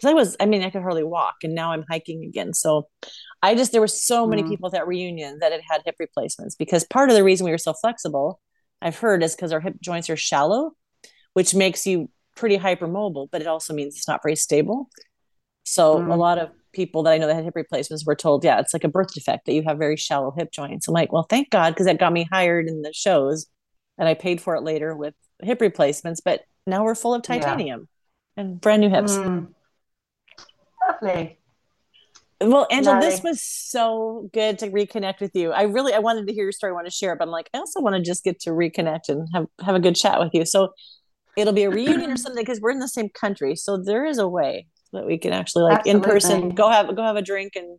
Because 0.00 0.10
I 0.12 0.14
was, 0.14 0.36
I 0.40 0.46
mean, 0.46 0.62
I 0.62 0.70
could 0.70 0.80
hardly 0.80 1.04
walk, 1.04 1.36
and 1.42 1.54
now 1.54 1.72
I'm 1.72 1.84
hiking 1.90 2.24
again. 2.24 2.54
So 2.54 2.88
I 3.42 3.54
just 3.54 3.70
there 3.72 3.82
were 3.82 3.86
so 3.86 4.26
many 4.26 4.42
Mhm. 4.42 4.48
people 4.48 4.66
at 4.68 4.72
that 4.72 4.86
reunion 4.86 5.40
that 5.40 5.52
had 5.52 5.60
had 5.68 5.82
hip 5.84 5.96
replacements 5.98 6.56
because 6.56 6.84
part 6.84 7.10
of 7.10 7.16
the 7.16 7.24
reason 7.24 7.44
we 7.44 7.50
were 7.50 7.58
so 7.58 7.74
flexible, 7.74 8.40
I've 8.80 8.96
heard, 8.98 9.22
is 9.22 9.36
because 9.36 9.52
our 9.52 9.60
hip 9.60 9.74
joints 9.82 10.08
are 10.08 10.16
shallow, 10.16 10.72
which 11.34 11.54
makes 11.54 11.86
you 11.86 12.08
pretty 12.34 12.56
hypermobile, 12.56 13.28
but 13.30 13.42
it 13.42 13.46
also 13.46 13.74
means 13.74 13.94
it's 13.94 14.08
not 14.08 14.22
very 14.22 14.36
stable. 14.36 14.88
So 15.64 15.98
a 15.98 16.00
Mm. 16.00 16.18
lot 16.18 16.38
of 16.38 16.50
people 16.72 17.02
that 17.02 17.12
I 17.12 17.18
know 17.18 17.26
that 17.26 17.34
had 17.34 17.44
hip 17.44 17.56
replacements 17.56 18.06
were 18.06 18.14
told, 18.16 18.42
yeah, 18.42 18.58
it's 18.58 18.72
like 18.72 18.84
a 18.84 18.88
birth 18.88 19.12
defect 19.12 19.44
that 19.44 19.52
you 19.52 19.62
have 19.64 19.76
very 19.76 19.96
shallow 19.98 20.30
hip 20.30 20.50
joints. 20.50 20.88
I'm 20.88 20.94
like, 20.94 21.12
well, 21.12 21.26
thank 21.28 21.50
God, 21.50 21.70
because 21.74 21.84
that 21.86 21.98
got 21.98 22.12
me 22.12 22.26
hired 22.32 22.68
in 22.68 22.80
the 22.80 22.92
shows 22.94 23.46
and 23.98 24.08
I 24.08 24.14
paid 24.14 24.40
for 24.40 24.54
it 24.54 24.62
later 24.62 24.96
with 24.96 25.14
hip 25.42 25.60
replacements, 25.60 26.20
but 26.20 26.40
now 26.66 26.84
we're 26.84 26.94
full 26.94 27.14
of 27.14 27.22
Yeah. 27.28 27.40
titanium 27.40 27.88
and 28.36 28.60
brand 28.60 28.80
new 28.80 28.88
hips. 28.88 29.18
Mm. 29.18 29.48
Lovely. 30.90 31.38
Well, 32.40 32.66
Angela, 32.70 33.00
this 33.00 33.22
was 33.22 33.42
so 33.42 34.30
good 34.32 34.58
to 34.60 34.70
reconnect 34.70 35.20
with 35.20 35.32
you. 35.34 35.52
I 35.52 35.64
really 35.64 35.92
I 35.92 35.98
wanted 35.98 36.26
to 36.26 36.32
hear 36.32 36.44
your 36.44 36.52
story, 36.52 36.70
I 36.70 36.74
want 36.74 36.86
to 36.86 36.90
share 36.90 37.12
it, 37.12 37.18
but 37.18 37.28
I'm 37.28 37.32
like, 37.32 37.50
I 37.52 37.58
also 37.58 37.82
want 37.82 37.96
to 37.96 38.02
just 38.02 38.24
get 38.24 38.40
to 38.40 38.50
reconnect 38.50 39.10
and 39.10 39.28
have, 39.34 39.46
have 39.62 39.74
a 39.74 39.80
good 39.80 39.94
chat 39.94 40.18
with 40.18 40.30
you. 40.32 40.46
So 40.46 40.70
it'll 41.36 41.52
be 41.52 41.64
a 41.64 41.70
reunion 41.70 42.10
or 42.10 42.16
something 42.16 42.42
because 42.42 42.60
we're 42.60 42.70
in 42.70 42.78
the 42.78 42.88
same 42.88 43.10
country. 43.10 43.56
So 43.56 43.76
there 43.76 44.06
is 44.06 44.16
a 44.16 44.26
way 44.26 44.68
that 44.92 45.04
we 45.04 45.18
can 45.18 45.34
actually 45.34 45.64
like 45.64 45.86
in 45.86 46.00
person 46.00 46.50
go 46.50 46.70
have 46.70 46.96
go 46.96 47.02
have 47.02 47.16
a 47.16 47.22
drink 47.22 47.52
and 47.56 47.78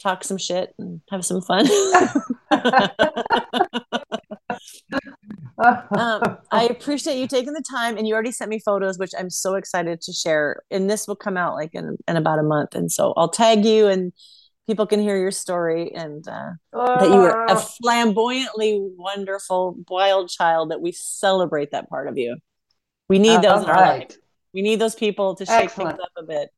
talk 0.00 0.24
some 0.24 0.38
shit 0.38 0.74
and 0.78 1.02
have 1.10 1.24
some 1.24 1.42
fun. 1.42 1.68
um, 5.58 6.38
I 6.50 6.64
appreciate 6.70 7.18
you 7.18 7.26
taking 7.26 7.52
the 7.52 7.64
time, 7.68 7.96
and 7.96 8.06
you 8.06 8.14
already 8.14 8.32
sent 8.32 8.50
me 8.50 8.58
photos, 8.58 8.98
which 8.98 9.12
I'm 9.18 9.30
so 9.30 9.54
excited 9.54 10.00
to 10.02 10.12
share. 10.12 10.62
And 10.70 10.90
this 10.90 11.06
will 11.06 11.16
come 11.16 11.36
out 11.36 11.54
like 11.54 11.70
in, 11.74 11.96
in 12.08 12.16
about 12.16 12.38
a 12.38 12.42
month, 12.42 12.74
and 12.74 12.90
so 12.90 13.14
I'll 13.16 13.28
tag 13.28 13.64
you, 13.64 13.86
and 13.86 14.12
people 14.66 14.86
can 14.86 15.00
hear 15.00 15.16
your 15.16 15.30
story, 15.30 15.92
and 15.94 16.26
uh, 16.26 16.50
that 16.72 17.08
you 17.08 17.16
were 17.16 17.44
a 17.46 17.56
flamboyantly 17.56 18.78
wonderful, 18.96 19.76
wild 19.88 20.28
child. 20.30 20.70
That 20.70 20.80
we 20.80 20.92
celebrate 20.92 21.70
that 21.72 21.88
part 21.88 22.08
of 22.08 22.18
you. 22.18 22.36
We 23.08 23.18
need 23.18 23.42
those 23.42 23.62
in 23.62 23.70
our 23.70 23.74
right. 23.74 24.00
life. 24.00 24.18
We 24.52 24.62
need 24.62 24.80
those 24.80 24.94
people 24.94 25.34
to 25.36 25.44
shake 25.44 25.64
Excellent. 25.64 25.98
things 25.98 26.00
up 26.02 26.24
a 26.24 26.26
bit. 26.26 26.50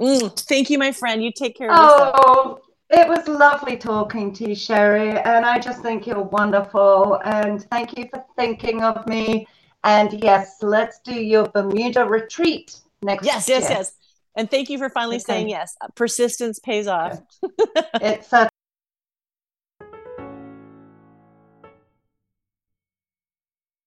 Mm, 0.00 0.40
thank 0.46 0.70
you, 0.70 0.78
my 0.78 0.92
friend. 0.92 1.22
You 1.22 1.30
take 1.30 1.56
care 1.56 1.70
of 1.70 1.76
yourself. 1.76 2.14
Oh, 2.16 2.58
it 2.90 3.08
was 3.08 3.26
lovely 3.28 3.76
talking 3.76 4.32
to 4.34 4.48
you, 4.48 4.56
Sheri, 4.56 5.24
and 5.24 5.46
I 5.46 5.58
just 5.58 5.80
think 5.80 6.06
you're 6.06 6.22
wonderful. 6.22 7.20
And 7.24 7.62
thank 7.70 7.96
you 7.96 8.08
for 8.10 8.24
thinking 8.36 8.82
of 8.82 9.06
me. 9.06 9.46
And 9.84 10.22
yes, 10.22 10.56
let's 10.62 11.00
do 11.00 11.14
your 11.14 11.48
Bermuda 11.48 12.04
retreat 12.04 12.80
next 13.02 13.24
yes, 13.24 13.48
year. 13.48 13.60
Yes, 13.60 13.68
yes, 13.70 13.78
yes. 13.78 13.92
And 14.36 14.50
thank 14.50 14.70
you 14.70 14.78
for 14.78 14.88
finally 14.90 15.16
okay. 15.16 15.24
saying 15.24 15.48
yes. 15.48 15.76
Persistence 15.94 16.58
pays 16.58 16.86
off. 16.86 17.20
it's 17.94 18.32
a 18.32 18.48